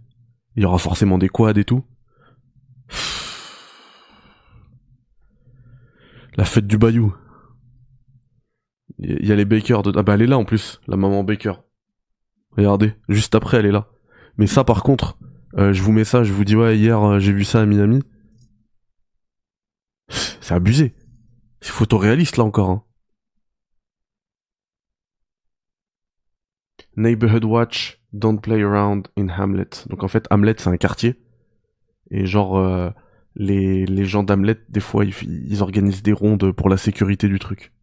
Il 0.56 0.63
y 0.63 0.65
aura 0.65 0.78
forcément 0.78 1.17
des 1.17 1.30
quads 1.30 1.54
et 1.58 1.65
tout. 1.65 1.84
La 6.36 6.45
fête 6.45 6.67
du 6.67 6.78
Bayou. 6.78 7.13
Il 9.00 9.26
y 9.26 9.32
a 9.32 9.36
les 9.36 9.45
Baker 9.45 9.82
de... 9.84 9.93
Ah 9.95 10.04
bah 10.04 10.13
elle 10.15 10.22
est 10.22 10.28
là 10.28 10.38
en 10.38 10.45
plus, 10.45 10.82
la 10.88 10.98
maman 10.98 11.24
Baker. 11.24 11.54
Regardez, 12.52 12.95
juste 13.08 13.36
après 13.36 13.58
elle 13.58 13.65
est 13.65 13.72
là. 13.72 13.88
Mais 14.38 14.48
ça 14.48 14.63
par 14.63 14.84
contre, 14.84 15.17
euh, 15.58 15.74
je 15.74 15.82
vous 15.82 15.91
mets 15.91 16.04
ça, 16.04 16.24
je 16.24 16.34
vous 16.34 16.43
dis 16.43 16.56
ouais 16.56 16.78
hier 16.78 17.02
euh, 17.02 17.19
j'ai 17.19 17.32
vu 17.32 17.43
ça 17.43 17.62
à 17.62 17.65
Miami. 17.65 18.02
C'est 20.10 20.54
abusé. 20.54 20.93
C'est 21.62 21.72
photoréaliste 21.72 22.38
là 22.38 22.43
encore. 22.43 22.69
Hein. 22.69 22.84
Neighborhood 26.95 27.45
Watch, 27.45 28.00
Don't 28.13 28.39
Play 28.39 28.62
Around 28.62 29.08
in 29.17 29.30
Hamlet. 29.30 29.69
Donc 29.88 30.04
en 30.04 30.08
fait 30.08 30.26
Hamlet 30.32 30.56
c'est 30.58 30.69
un 30.69 30.78
quartier. 30.78 31.15
Et 32.12 32.26
genre 32.26 32.58
euh, 32.58 32.89
les, 33.36 33.86
les 33.86 34.06
gens 34.06 34.24
d'Hamlet 34.24 34.58
des 34.69 34.80
fois 34.80 35.06
ils, 35.06 35.62
organisent 35.62 36.04
des 36.04 36.13
rondes 36.13 36.52
pour 36.52 36.69
la 36.69 36.78
sécurité 36.78 37.28
du 37.28 37.39
truc. 37.39 37.74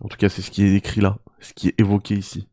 En 0.00 0.08
tout 0.08 0.16
cas 0.16 0.28
c'est 0.28 0.42
ce 0.42 0.50
qui 0.50 0.64
est 0.64 0.74
écrit 0.74 1.00
là, 1.00 1.18
ce 1.40 1.54
qui 1.54 1.68
est 1.68 1.80
évoqué 1.80 2.14
ici. 2.16 2.48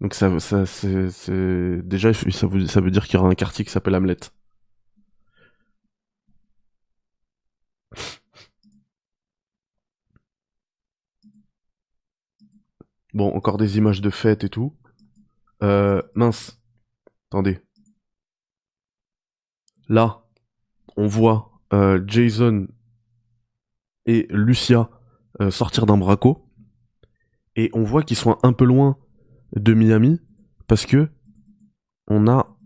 Donc 0.00 0.14
ça, 0.14 0.38
ça 0.38 0.64
c'est, 0.64 1.82
déjà 1.82 2.12
ça 2.14 2.30
ça 2.30 2.80
veut 2.80 2.90
dire 2.90 3.06
qu'il 3.06 3.14
y 3.14 3.16
aura 3.18 3.28
un 3.28 3.34
quartier 3.34 3.64
qui 3.64 3.70
s'appelle 3.70 3.94
Hamlet. 3.94 4.16
Bon, 13.14 13.34
encore 13.34 13.56
des 13.56 13.78
images 13.78 14.00
de 14.00 14.10
fête 14.10 14.44
et 14.44 14.48
tout. 14.48 14.76
Euh, 15.62 16.02
mince. 16.14 16.60
Attendez. 17.30 17.58
Là, 19.88 20.24
on 20.96 21.06
voit 21.06 21.60
euh, 21.72 22.02
Jason 22.06 22.68
et 24.06 24.26
Lucia 24.30 24.90
euh, 25.40 25.50
sortir 25.50 25.86
d'un 25.86 25.96
braco. 25.96 26.48
Et 27.56 27.70
on 27.72 27.82
voit 27.82 28.02
qu'ils 28.02 28.16
sont 28.16 28.38
un 28.42 28.52
peu 28.52 28.64
loin 28.64 28.96
de 29.56 29.74
Miami 29.74 30.20
parce 30.66 30.86
que 30.86 31.08
on 32.06 32.28
a 32.28 32.56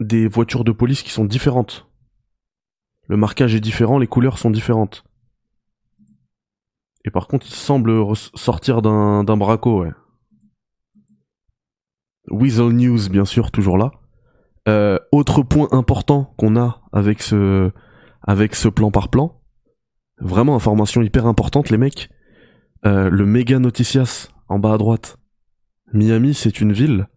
des 0.00 0.26
voitures 0.26 0.64
de 0.64 0.72
police 0.72 1.02
qui 1.02 1.10
sont 1.10 1.24
différentes. 1.24 1.91
Le 3.08 3.16
marquage 3.16 3.54
est 3.54 3.60
différent, 3.60 3.98
les 3.98 4.06
couleurs 4.06 4.38
sont 4.38 4.50
différentes. 4.50 5.04
Et 7.04 7.10
par 7.10 7.26
contre, 7.26 7.46
ils 7.46 7.54
semblent 7.54 7.90
res- 7.90 8.30
sortir 8.34 8.80
d'un 8.80 9.24
braco, 9.36 9.82
ouais. 9.82 9.90
Weasel 12.30 12.68
News, 12.70 13.08
bien 13.10 13.24
sûr, 13.24 13.50
toujours 13.50 13.76
là. 13.76 13.90
Euh, 14.68 14.98
autre 15.10 15.42
point 15.42 15.68
important 15.72 16.32
qu'on 16.36 16.56
a 16.56 16.82
avec 16.92 17.20
ce, 17.20 17.72
avec 18.22 18.54
ce 18.54 18.68
plan 18.68 18.92
par 18.92 19.08
plan. 19.08 19.40
Vraiment 20.20 20.54
information 20.54 21.02
hyper 21.02 21.26
importante, 21.26 21.70
les 21.70 21.78
mecs. 21.78 22.08
Euh, 22.86 23.10
le 23.10 23.26
méga 23.26 23.58
noticias 23.58 24.28
en 24.48 24.58
bas 24.60 24.74
à 24.74 24.78
droite. 24.78 25.16
Miami, 25.92 26.34
c'est 26.34 26.60
une 26.60 26.72
ville 26.72 27.08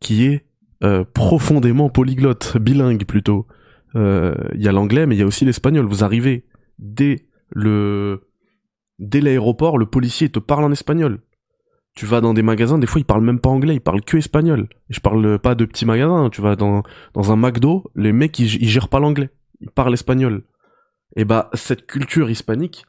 qui 0.00 0.24
est 0.24 0.46
euh, 0.82 1.04
profondément 1.04 1.88
polyglotte, 1.88 2.56
bilingue 2.58 3.04
plutôt. 3.06 3.46
Euh, 3.96 4.34
Il 4.54 4.62
y 4.62 4.68
a 4.68 4.72
l'anglais, 4.72 5.06
mais 5.06 5.16
il 5.16 5.18
y 5.18 5.22
a 5.22 5.26
aussi 5.26 5.44
l'espagnol. 5.44 5.86
Vous 5.86 6.04
arrivez 6.04 6.46
dès 6.78 7.26
le 7.50 8.28
dès 8.98 9.20
l'aéroport, 9.20 9.78
le 9.78 9.86
policier 9.86 10.28
te 10.28 10.38
parle 10.38 10.64
en 10.64 10.72
espagnol. 10.72 11.22
Tu 11.94 12.06
vas 12.06 12.20
dans 12.22 12.32
des 12.32 12.42
magasins, 12.42 12.78
des 12.78 12.86
fois 12.86 13.00
ils 13.00 13.04
parlent 13.04 13.24
même 13.24 13.40
pas 13.40 13.50
anglais, 13.50 13.74
ils 13.74 13.80
parlent 13.80 14.02
que 14.02 14.16
espagnol. 14.16 14.68
Et 14.88 14.94
je 14.94 15.00
parle 15.00 15.38
pas 15.38 15.54
de 15.54 15.64
petits 15.64 15.84
magasins. 15.84 16.30
Tu 16.30 16.40
vas 16.40 16.56
dans 16.56 16.82
dans 17.12 17.32
un 17.32 17.36
McDo, 17.36 17.90
les 17.94 18.12
mecs 18.12 18.38
ils, 18.38 18.62
ils 18.62 18.68
gèrent 18.68 18.88
pas 18.88 19.00
l'anglais, 19.00 19.30
ils 19.60 19.70
parlent 19.70 19.92
espagnol. 19.94 20.44
Et 21.16 21.24
bah 21.24 21.50
cette 21.52 21.86
culture 21.86 22.30
hispanique, 22.30 22.86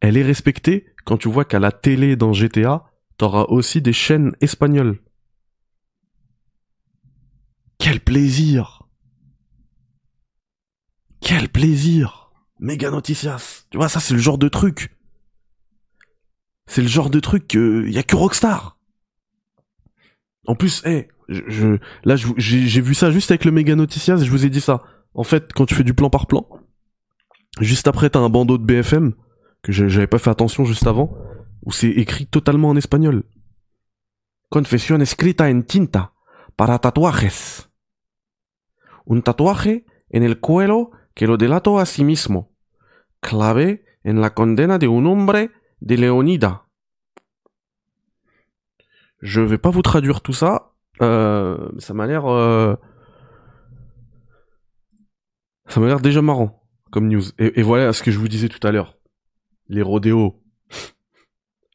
elle 0.00 0.16
est 0.16 0.22
respectée 0.22 0.86
quand 1.04 1.18
tu 1.18 1.28
vois 1.28 1.44
qu'à 1.44 1.60
la 1.60 1.70
télé 1.70 2.16
dans 2.16 2.32
GTA, 2.32 2.84
t'auras 3.18 3.44
aussi 3.44 3.80
des 3.80 3.92
chaînes 3.92 4.32
espagnoles. 4.40 4.98
Quel 7.78 8.00
plaisir 8.00 8.73
Quel 11.24 11.48
plaisir 11.48 12.30
Méga 12.60 12.90
Noticias 12.90 13.64
Tu 13.70 13.78
vois, 13.78 13.88
ça 13.88 13.98
c'est 13.98 14.12
le 14.12 14.20
genre 14.20 14.36
de 14.36 14.48
truc. 14.48 14.94
C'est 16.66 16.82
le 16.82 16.86
genre 16.86 17.08
de 17.08 17.18
truc 17.18 17.48
que 17.48 17.88
y 17.88 17.96
a 17.96 18.02
que 18.02 18.14
Rockstar. 18.14 18.78
En 20.46 20.54
plus, 20.54 20.82
eh, 20.84 21.08
là 22.04 22.16
j'ai 22.36 22.80
vu 22.82 22.94
ça 22.94 23.10
juste 23.10 23.30
avec 23.30 23.46
le 23.46 23.52
Méga 23.52 23.74
Noticias 23.74 24.18
et 24.18 24.24
je 24.26 24.30
vous 24.30 24.44
ai 24.44 24.50
dit 24.50 24.60
ça. 24.60 24.82
En 25.14 25.24
fait, 25.24 25.50
quand 25.54 25.64
tu 25.64 25.74
fais 25.74 25.82
du 25.82 25.94
plan 25.94 26.10
par 26.10 26.26
plan, 26.26 26.46
juste 27.58 27.88
après 27.88 28.10
t'as 28.10 28.20
un 28.20 28.28
bandeau 28.28 28.58
de 28.58 28.64
BFM 28.64 29.14
que 29.62 29.72
j'avais 29.72 30.06
pas 30.06 30.18
fait 30.18 30.28
attention 30.28 30.66
juste 30.66 30.86
avant, 30.86 31.16
où 31.62 31.72
c'est 31.72 31.88
écrit 31.88 32.26
totalement 32.26 32.68
en 32.68 32.76
espagnol. 32.76 33.22
Confesión 34.50 35.00
escrita 35.00 35.48
en 35.48 35.62
tinta 35.62 36.12
para 36.58 36.78
tatuajes. 36.78 37.70
Un 39.08 39.22
tatuaje 39.22 39.86
en 40.12 40.22
el 40.22 40.38
cuello 40.38 40.90
que 41.14 41.26
lo 41.26 41.36
delató 41.36 41.78
a 41.78 41.86
sí 41.86 42.04
mismo. 42.04 42.52
Clave 43.20 43.84
en 44.04 44.20
la 44.20 44.30
condena 44.30 44.78
de 44.78 44.86
un 44.88 45.06
hombre 45.06 45.50
de 45.80 45.96
Leonida. 45.96 46.66
Je 49.20 49.40
vais 49.40 49.58
pas 49.58 49.70
vous 49.70 49.82
traduire 49.82 50.20
tout 50.20 50.32
ça. 50.34 50.72
Euh, 51.00 51.70
ça 51.78 51.94
m'a 51.94 52.06
l'air. 52.06 52.26
euh, 52.26 52.76
Ça 55.68 55.80
m'a 55.80 55.86
l'air 55.86 56.00
déjà 56.00 56.20
marrant 56.20 56.62
comme 56.90 57.08
news. 57.08 57.24
Et, 57.38 57.58
et 57.60 57.62
voilà 57.62 57.92
ce 57.92 58.02
que 58.02 58.10
je 58.10 58.18
vous 58.18 58.28
disais 58.28 58.48
tout 58.48 58.64
à 58.66 58.70
l'heure. 58.70 58.98
Les 59.68 59.82
rodéos. 59.82 60.42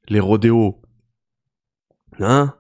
Les 0.08 0.20
rodéos. 0.20 0.82
Hein? 2.20 2.56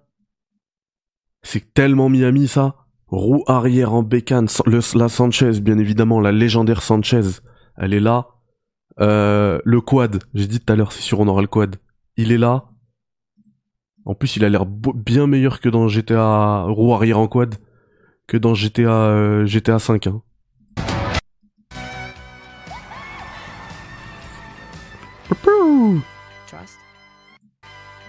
C'est 1.43 1.73
tellement 1.73 2.09
Miami 2.09 2.47
ça. 2.47 2.75
Roue 3.11 3.43
arrière 3.47 3.93
en 3.93 4.03
bécane. 4.03 4.47
La 4.93 5.09
Sanchez, 5.09 5.61
bien 5.61 5.79
évidemment, 5.79 6.19
la 6.19 6.31
légendaire 6.31 6.83
Sanchez. 6.83 7.41
Elle 7.77 7.93
est 7.93 7.99
là. 7.99 8.27
Euh, 8.99 9.59
le 9.63 9.81
quad, 9.81 10.23
j'ai 10.33 10.47
dit 10.47 10.59
tout 10.59 10.71
à 10.71 10.75
l'heure, 10.75 10.91
c'est 10.91 11.01
sûr 11.01 11.19
on 11.19 11.27
aura 11.27 11.41
le 11.41 11.47
quad. 11.47 11.77
Il 12.17 12.31
est 12.31 12.37
là. 12.37 12.65
En 14.05 14.13
plus, 14.13 14.35
il 14.35 14.43
a 14.43 14.49
l'air 14.49 14.65
bien 14.65 15.25
meilleur 15.25 15.59
que 15.59 15.69
dans 15.69 15.87
GTA 15.87 16.63
roue 16.63 16.93
arrière 16.93 17.19
en 17.19 17.27
quad 17.27 17.55
que 18.27 18.37
dans 18.37 18.53
GTA 18.53 18.89
euh, 18.89 19.45
GTA 19.45 19.79
5. 19.79 20.07
Hein. 20.07 20.21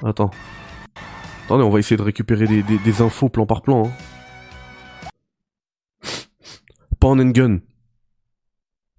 Attends. 0.02 0.30
Attendez, 1.44 1.64
on 1.64 1.70
va 1.70 1.78
essayer 1.78 1.96
de 1.96 2.02
récupérer 2.02 2.46
des 2.62 3.02
infos 3.02 3.28
plan 3.28 3.46
par 3.46 3.62
plan. 3.62 3.86
Hein. 3.86 4.19
Pan 7.00 7.18
and 7.18 7.30
gun. 7.30 7.60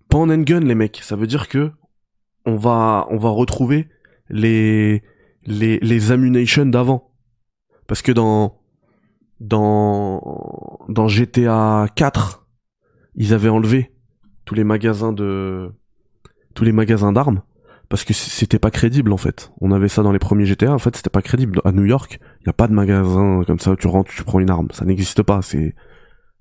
Pan 0.09 0.29
and 0.29 0.41
gun, 0.41 0.61
les 0.61 0.75
mecs. 0.75 0.99
Ça 1.03 1.15
veut 1.15 1.27
dire 1.27 1.47
que 1.47 1.71
on 2.45 2.55
va, 2.55 3.07
on 3.09 3.17
va 3.17 3.29
retrouver 3.29 3.87
les, 4.29 5.03
les, 5.45 5.79
les 5.79 6.11
ammunitions 6.11 6.65
d'avant. 6.65 7.13
Parce 7.87 8.01
que 8.01 8.11
dans, 8.11 8.59
dans, 9.39 10.79
dans 10.89 11.07
GTA 11.07 11.87
4, 11.95 12.47
ils 13.15 13.33
avaient 13.33 13.49
enlevé 13.49 13.91
tous 14.45 14.55
les 14.55 14.63
magasins 14.63 15.13
de, 15.13 15.71
tous 16.53 16.63
les 16.63 16.71
magasins 16.71 17.13
d'armes 17.13 17.41
parce 17.89 18.05
que 18.05 18.13
c'était 18.13 18.59
pas 18.59 18.71
crédible 18.71 19.11
en 19.11 19.17
fait. 19.17 19.51
On 19.59 19.71
avait 19.71 19.89
ça 19.89 20.01
dans 20.01 20.13
les 20.13 20.19
premiers 20.19 20.45
GTA, 20.45 20.73
en 20.73 20.79
fait 20.79 20.95
c'était 20.95 21.09
pas 21.09 21.21
crédible. 21.21 21.61
À 21.65 21.73
New 21.73 21.83
York, 21.83 22.19
il 22.39 22.47
y 22.47 22.49
a 22.49 22.53
pas 22.53 22.67
de 22.67 22.73
magasin 22.73 23.43
comme 23.45 23.59
ça 23.59 23.75
tu 23.75 23.87
rentres, 23.87 24.11
tu 24.11 24.23
prends 24.23 24.39
une 24.39 24.49
arme, 24.49 24.69
ça 24.71 24.85
n'existe 24.85 25.23
pas. 25.23 25.41
C'est 25.41 25.75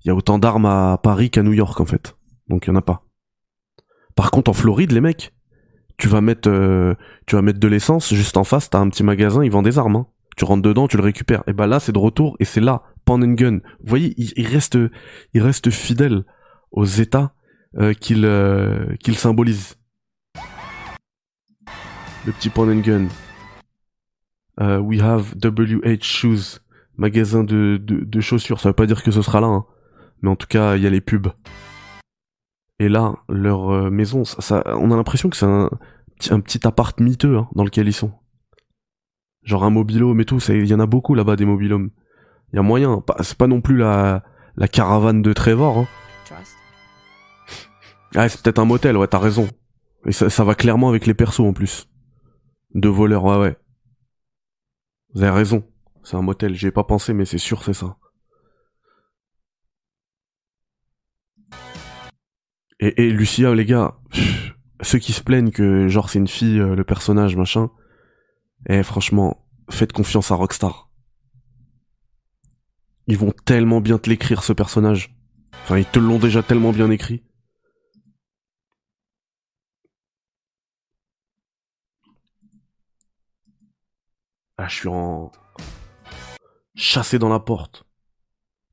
il 0.03 0.07
y 0.07 0.11
a 0.11 0.15
autant 0.15 0.39
d'armes 0.39 0.65
à 0.65 0.99
Paris 1.01 1.29
qu'à 1.29 1.43
New 1.43 1.53
York 1.53 1.79
en 1.79 1.85
fait. 1.85 2.15
Donc 2.47 2.65
il 2.65 2.69
y 2.69 2.71
en 2.71 2.75
a 2.75 2.81
pas. 2.81 3.03
Par 4.15 4.31
contre 4.31 4.49
en 4.51 4.53
Floride, 4.53 4.91
les 4.91 5.01
mecs, 5.01 5.33
tu 5.97 6.07
vas 6.07 6.21
mettre 6.21 6.49
euh, 6.49 6.95
tu 7.27 7.35
vas 7.35 7.41
mettre 7.41 7.59
de 7.59 7.67
l'essence 7.67 8.13
juste 8.13 8.37
en 8.37 8.43
face, 8.43 8.69
t'as 8.69 8.79
un 8.79 8.89
petit 8.89 9.03
magasin, 9.03 9.43
ils 9.43 9.51
vendent 9.51 9.65
des 9.65 9.77
armes. 9.77 9.95
hein. 9.95 10.07
Tu 10.37 10.45
rentres 10.45 10.61
dedans, 10.63 10.87
tu 10.87 10.97
le 10.97 11.03
récupères. 11.03 11.43
Et 11.47 11.53
bah 11.53 11.67
là 11.67 11.79
c'est 11.79 11.91
de 11.91 11.99
retour 11.99 12.35
et 12.39 12.45
c'est 12.45 12.61
là 12.61 12.83
Pan 13.05 13.21
and 13.21 13.33
Gun. 13.33 13.57
Vous 13.81 13.87
voyez, 13.87 14.13
il, 14.17 14.47
reste 14.47 14.77
il 15.33 15.41
reste 15.41 15.69
fidèle 15.69 16.23
aux 16.71 16.85
États 16.85 17.33
euh, 17.77 17.93
qu'il 17.93 18.25
euh, 18.25 18.95
symbolise. 19.13 19.75
Le 22.25 22.31
petit 22.31 22.49
point 22.49 22.69
and 22.69 22.79
gun. 22.81 23.07
Euh, 24.59 24.77
we 24.79 25.01
have 25.01 25.35
WH 25.43 26.03
Shoes. 26.03 26.59
Magasin 26.97 27.43
de, 27.43 27.79
de, 27.81 28.03
de 28.03 28.21
chaussures. 28.21 28.59
Ça 28.59 28.69
veut 28.69 28.73
pas 28.73 28.85
dire 28.85 29.01
que 29.01 29.11
ce 29.11 29.21
sera 29.21 29.41
là. 29.41 29.47
hein. 29.47 29.65
Mais 30.21 30.29
en 30.29 30.35
tout 30.35 30.47
cas, 30.47 30.75
il 30.75 30.83
y 30.83 30.87
a 30.87 30.89
les 30.89 31.01
pubs. 31.01 31.27
Et 32.79 32.89
là, 32.89 33.15
leur 33.29 33.69
euh, 33.71 33.89
maison, 33.89 34.23
ça, 34.25 34.41
ça- 34.41 34.63
on 34.77 34.91
a 34.91 34.95
l'impression 34.95 35.29
que 35.29 35.37
c'est 35.37 35.45
un, 35.45 35.69
petit- 36.17 36.33
un 36.33 36.39
petit 36.39 36.65
appart 36.67 36.99
miteux 36.99 37.37
hein, 37.37 37.47
dans 37.55 37.63
lequel 37.63 37.87
ils 37.87 37.93
sont. 37.93 38.11
Genre 39.43 39.63
un 39.63 39.69
mobilhome 39.71 40.19
et 40.21 40.25
tout, 40.25 40.39
il 40.49 40.67
y 40.67 40.73
en 40.73 40.79
a 40.79 40.85
beaucoup 40.85 41.15
là-bas 41.15 41.35
des 41.35 41.45
mobilhomes. 41.45 41.89
Il 42.53 42.57
y 42.57 42.59
a 42.59 42.61
moyen, 42.63 43.03
c'est 43.21 43.37
pas 43.37 43.47
non 43.47 43.61
plus 43.61 43.77
la, 43.77 44.23
la 44.55 44.67
caravane 44.67 45.21
de 45.21 45.33
Trevor. 45.33 45.77
Hein. 45.79 45.87
Ah, 48.15 48.27
c'est 48.29 48.41
peut-être 48.41 48.59
un 48.59 48.65
motel, 48.65 48.97
ouais, 48.97 49.07
t'as 49.07 49.19
raison. 49.19 49.47
Et 50.05 50.11
ça, 50.11 50.29
ça 50.29 50.43
va 50.43 50.53
clairement 50.55 50.89
avec 50.89 51.05
les 51.05 51.13
persos 51.13 51.39
en 51.41 51.53
plus. 51.53 51.87
De 52.73 52.89
voleurs, 52.89 53.23
ouais, 53.23 53.37
ouais. 53.37 53.57
Vous 55.13 55.23
avez 55.23 55.31
raison. 55.31 55.63
C'est 56.03 56.17
un 56.17 56.21
motel, 56.21 56.55
j'y 56.55 56.67
ai 56.67 56.71
pas 56.71 56.83
pensé, 56.83 57.13
mais 57.13 57.25
c'est 57.25 57.37
sûr, 57.37 57.63
c'est 57.63 57.73
ça. 57.73 57.97
Et, 62.83 63.11
Lucia, 63.11 63.53
les 63.53 63.65
gars, 63.65 63.95
ceux 64.81 64.97
qui 64.97 65.13
se 65.13 65.21
plaignent 65.21 65.51
que 65.51 65.87
genre 65.87 66.09
c'est 66.09 66.17
une 66.17 66.27
fille, 66.27 66.59
euh, 66.59 66.75
le 66.75 66.83
personnage, 66.83 67.35
machin, 67.35 67.69
eh 68.67 68.81
franchement, 68.81 69.47
faites 69.69 69.93
confiance 69.93 70.31
à 70.31 70.35
Rockstar. 70.35 70.89
Ils 73.05 73.19
vont 73.19 73.33
tellement 73.45 73.81
bien 73.81 73.99
te 73.99 74.09
l'écrire 74.09 74.43
ce 74.43 74.51
personnage. 74.51 75.15
Enfin, 75.63 75.77
ils 75.77 75.85
te 75.85 75.99
l'ont 75.99 76.17
déjà 76.17 76.41
tellement 76.41 76.71
bien 76.71 76.89
écrit. 76.89 77.23
Ah, 84.57 84.67
je 84.67 84.75
suis 84.75 84.87
en... 84.87 85.31
Chassé 86.73 87.19
dans 87.19 87.29
la 87.29 87.39
porte. 87.39 87.85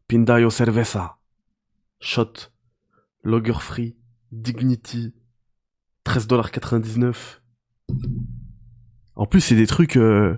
Pindayo 0.06 0.48
cerveza. 0.48 1.18
Shot. 2.00 2.50
Logger 3.22 3.60
free. 3.60 3.97
Dignity. 4.32 5.14
13,99$. 6.04 7.40
En 9.16 9.26
plus, 9.26 9.40
c'est 9.40 9.56
des 9.56 9.66
trucs... 9.66 9.96
euh, 9.96 10.36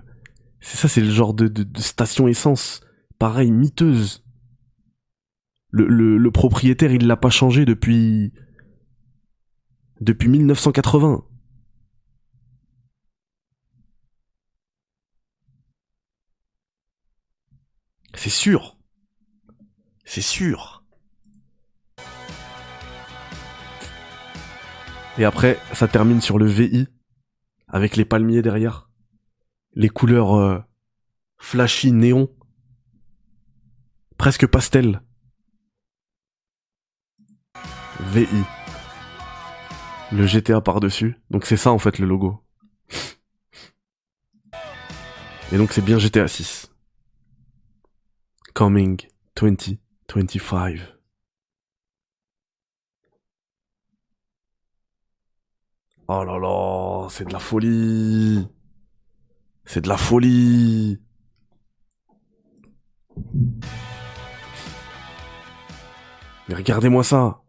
C'est 0.59 0.77
ça, 0.77 0.87
c'est 0.87 1.01
le 1.01 1.09
genre 1.09 1.33
de, 1.33 1.51
station 1.79 2.27
essence. 2.27 2.81
Pareil, 3.19 3.51
miteuse. 3.51 4.23
Le, 5.69 5.87
le, 5.87 6.17
le 6.17 6.31
propriétaire, 6.31 6.91
il 6.91 7.07
l'a 7.07 7.17
pas 7.17 7.29
changé 7.29 7.65
depuis... 7.65 8.33
Depuis 10.01 10.29
1980. 10.29 11.23
C'est 18.15 18.29
sûr. 18.29 18.77
C'est 20.05 20.21
sûr. 20.21 20.80
Et 25.21 25.23
après, 25.23 25.59
ça 25.71 25.87
termine 25.87 26.19
sur 26.19 26.39
le 26.39 26.47
VI, 26.47 26.87
avec 27.67 27.95
les 27.95 28.05
palmiers 28.05 28.41
derrière. 28.41 28.89
Les 29.75 29.87
couleurs 29.87 30.33
euh, 30.33 30.57
flashy 31.37 31.91
néon. 31.91 32.27
Presque 34.17 34.47
pastel. 34.47 35.03
VI. 37.99 38.25
Le 40.11 40.25
GTA 40.25 40.59
par-dessus. 40.59 41.21
Donc 41.29 41.45
c'est 41.45 41.55
ça 41.55 41.71
en 41.71 41.77
fait 41.77 41.99
le 41.99 42.07
logo. 42.07 42.43
Et 45.51 45.57
donc 45.57 45.71
c'est 45.71 45.85
bien 45.85 45.99
GTA 45.99 46.27
6. 46.27 46.71
Coming 48.55 48.99
2025. 49.39 51.00
Oh 56.13 56.25
là 56.25 56.37
là, 56.37 57.07
c'est 57.09 57.25
de 57.25 57.31
la 57.31 57.39
folie. 57.39 58.45
C'est 59.63 59.79
de 59.79 59.87
la 59.87 59.95
folie. 59.95 60.99
Mais 66.49 66.55
regardez-moi 66.55 67.05
ça. 67.05 67.41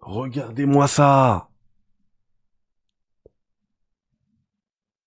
Regardez-moi 0.00 0.86
ça. 0.86 1.48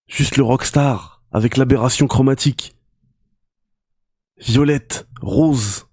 Juste 0.07 0.37
le 0.37 0.43
rockstar, 0.43 1.21
avec 1.31 1.55
l'aberration 1.55 2.07
chromatique. 2.07 2.75
Violette, 4.37 5.07
rose. 5.21 5.86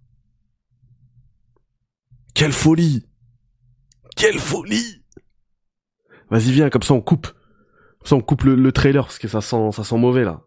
Quelle 2.35 2.53
folie 2.53 3.07
Quelle 4.17 4.39
folie 4.39 5.05
Vas-y 6.31 6.51
viens, 6.51 6.69
comme 6.69 6.83
ça 6.83 6.95
on 6.95 7.01
coupe. 7.01 7.29
Comme 7.99 8.07
ça 8.07 8.17
on 8.17 8.21
coupe 8.21 8.43
le, 8.43 8.57
le 8.57 8.73
trailer, 8.73 9.05
parce 9.05 9.19
que 9.19 9.29
ça 9.29 9.41
sent, 9.41 9.71
ça 9.73 9.85
sent 9.85 9.97
mauvais 9.99 10.25
là. 10.25 10.43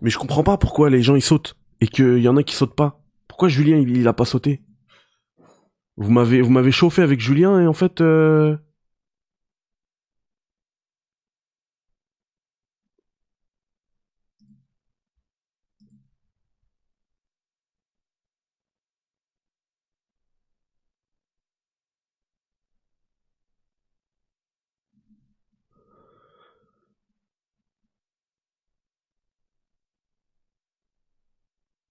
Mais 0.00 0.10
je 0.10 0.18
comprends 0.18 0.44
pas 0.44 0.56
pourquoi 0.56 0.90
les 0.90 1.02
gens 1.02 1.16
ils 1.16 1.22
sautent, 1.22 1.56
et 1.80 1.88
qu'il 1.88 2.18
y 2.18 2.28
en 2.28 2.36
a 2.36 2.44
qui 2.44 2.54
sautent 2.54 2.76
pas. 2.76 3.02
Pourquoi 3.26 3.48
Julien 3.48 3.78
il, 3.78 3.96
il 3.96 4.06
a 4.06 4.12
pas 4.12 4.24
sauté? 4.24 4.62
Vous 5.96 6.12
m'avez 6.12 6.40
vous 6.42 6.50
m'avez 6.50 6.70
chauffé 6.70 7.02
avec 7.02 7.18
Julien 7.18 7.60
et 7.60 7.66
en 7.66 7.72
fait 7.72 8.00
euh... 8.00 8.56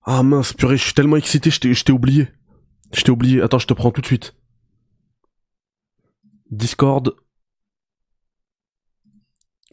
Ah 0.09 0.23
mince, 0.23 0.53
purée, 0.53 0.77
je 0.77 0.83
suis 0.85 0.93
tellement 0.93 1.17
excité, 1.17 1.51
je 1.51 1.59
t'ai 1.59 1.73
je 1.73 1.91
oublié. 1.91 2.29
Je 2.93 3.01
t'ai 3.01 3.11
oublié. 3.11 3.41
Attends, 3.41 3.59
je 3.59 3.67
te 3.67 3.73
prends 3.73 3.91
tout 3.91 3.99
de 3.99 4.05
suite. 4.05 4.33
Discord. 6.49 7.13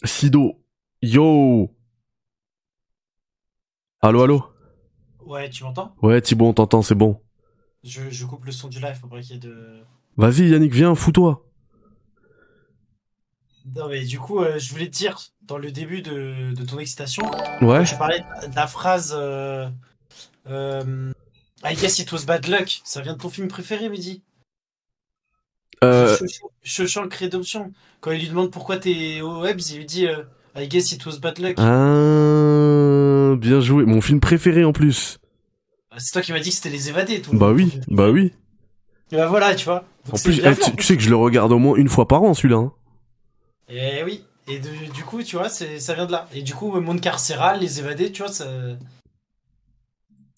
Sido. 0.04 0.60
Yo. 1.00 1.70
Allô, 4.00 4.22
allô? 4.24 4.44
Ouais, 5.20 5.48
tu 5.50 5.62
m'entends? 5.62 5.94
Ouais, 6.02 6.20
Thibaut, 6.20 6.48
on 6.48 6.52
t'entend, 6.52 6.82
c'est 6.82 6.96
bon. 6.96 7.20
je, 7.84 8.10
je 8.10 8.26
coupe 8.26 8.44
le 8.44 8.50
son 8.50 8.66
du 8.68 8.80
live 8.80 8.98
pour 8.98 9.10
pas 9.10 9.20
qu'il 9.20 9.34
y 9.34 9.36
ait 9.36 9.38
de. 9.38 9.84
Vas-y, 10.16 10.48
Yannick, 10.48 10.72
viens, 10.72 10.96
fous-toi. 10.96 11.48
Non, 13.76 13.88
mais 13.88 14.04
du 14.04 14.18
coup, 14.18 14.40
euh, 14.40 14.58
je 14.58 14.72
voulais 14.72 14.86
te 14.86 14.96
dire, 14.96 15.16
dans 15.42 15.58
le 15.58 15.70
début 15.70 16.02
de, 16.02 16.52
de 16.54 16.64
ton 16.64 16.80
excitation, 16.80 17.30
Ouais. 17.62 17.84
tu 17.84 17.96
parlais 17.96 18.18
de 18.48 18.54
la 18.56 18.66
phrase 18.66 19.14
euh, 19.16 19.70
euh, 20.48 21.12
I 21.64 21.74
guess 21.74 21.98
it 21.98 22.10
was 22.12 22.24
bad 22.26 22.46
luck. 22.46 22.80
Ça 22.84 23.00
vient 23.00 23.14
de 23.14 23.18
ton 23.18 23.30
film 23.30 23.48
préféré, 23.48 23.88
Mehdi 23.88 24.22
Euh, 25.82 26.16
Shawshank 26.62 27.12
Redemption. 27.14 27.72
Quand 28.00 28.12
il 28.12 28.20
lui 28.20 28.28
demande 28.28 28.50
pourquoi 28.50 28.76
t'es 28.78 29.20
au 29.20 29.40
Webs, 29.42 29.60
il 29.70 29.78
lui 29.78 29.84
dit 29.86 30.06
euh, 30.06 30.22
I 30.56 30.68
guess 30.68 30.92
it 30.92 31.04
was 31.06 31.18
bad 31.18 31.38
luck. 31.38 31.56
ah, 31.58 33.34
bien 33.36 33.60
joué. 33.60 33.84
Mon 33.84 34.00
film 34.00 34.20
préféré 34.20 34.64
en 34.64 34.72
plus. 34.72 35.18
C'est 35.96 36.12
toi 36.12 36.22
qui 36.22 36.32
m'as 36.32 36.40
dit 36.40 36.50
que 36.50 36.56
c'était 36.56 36.70
Les 36.70 36.88
Évadés. 36.88 37.20
Ton, 37.22 37.36
Bah 37.36 37.50
oui, 37.50 37.80
bah 37.88 38.10
oui. 38.10 38.32
Et 39.12 39.16
bah 39.16 39.26
voilà, 39.28 39.54
tu 39.54 39.64
vois. 39.64 39.84
Donc 40.06 40.14
En 40.16 40.18
plus, 40.18 40.40
eh, 40.44 40.74
tu, 40.76 40.82
sais 40.82 40.96
que 40.96 41.02
je 41.02 41.10
le 41.10 41.16
regarde 41.16 41.52
au 41.52 41.58
moins 41.58 41.76
une 41.76 41.88
fois 41.88 42.08
par 42.08 42.22
an, 42.22 42.34
celui-là. 42.34 42.56
hein. 42.56 42.72
Et 43.68 44.02
oui. 44.04 44.24
Et 44.48 44.58
de- 44.58 44.92
du 44.92 45.04
coup, 45.04 45.22
tu 45.22 45.36
vois, 45.36 45.48
ça 45.48 45.94
vient 45.94 46.06
de 46.06 46.12
là. 46.12 46.28
Et 46.34 46.42
du 46.42 46.54
coup, 46.54 46.70
monde 46.80 47.00
carcéral, 47.00 47.60
les 47.60 47.78
évadés, 47.78 48.10
tu 48.12 48.22
vois, 48.22 48.32
ça, 48.32 48.46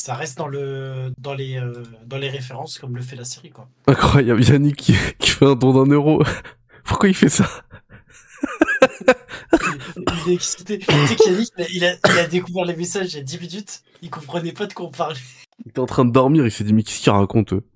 ça 0.07 0.15
reste 0.15 0.39
dans 0.39 0.47
le, 0.47 1.13
dans 1.19 1.35
les, 1.35 1.59
euh, 1.59 1.83
dans 2.07 2.17
les 2.17 2.29
références 2.29 2.79
comme 2.79 2.95
le 2.95 3.03
fait 3.03 3.17
la 3.17 3.25
série, 3.25 3.51
quoi. 3.51 3.69
Incroyable, 3.89 4.41
Yannick 4.41 4.77
qui, 4.77 4.95
qui 5.19 5.31
fait 5.31 5.47
un 5.47 5.57
don 5.57 5.73
d'un 5.73 5.93
euro. 5.93 6.23
Pourquoi 6.85 7.09
il 7.09 7.15
fait 7.15 7.29
ça? 7.29 7.65
Il 9.97 10.31
est 10.31 10.35
excité. 10.35 10.79
tu 10.79 10.87
sais 11.09 11.17
qu'Yannick, 11.17 11.51
il 11.75 11.85
a, 11.85 11.97
il, 12.05 12.29
découvert 12.29 12.65
les 12.65 12.77
messages 12.77 13.15
il 13.15 13.17
y 13.17 13.21
a 13.21 13.25
10 13.25 13.41
minutes. 13.41 13.83
Il 14.01 14.09
comprenait 14.09 14.53
pas 14.53 14.67
de 14.67 14.75
quoi 14.75 14.87
on 14.87 14.93
parlait. 14.93 15.19
Il 15.65 15.71
était 15.71 15.81
en 15.81 15.87
train 15.87 16.05
de 16.05 16.13
dormir, 16.13 16.47
il 16.47 16.53
s'est 16.53 16.63
dit 16.63 16.73
mais 16.73 16.85
qu'est-ce 16.85 17.03
qu'il 17.03 17.11
raconte 17.11 17.53
eux? 17.53 17.67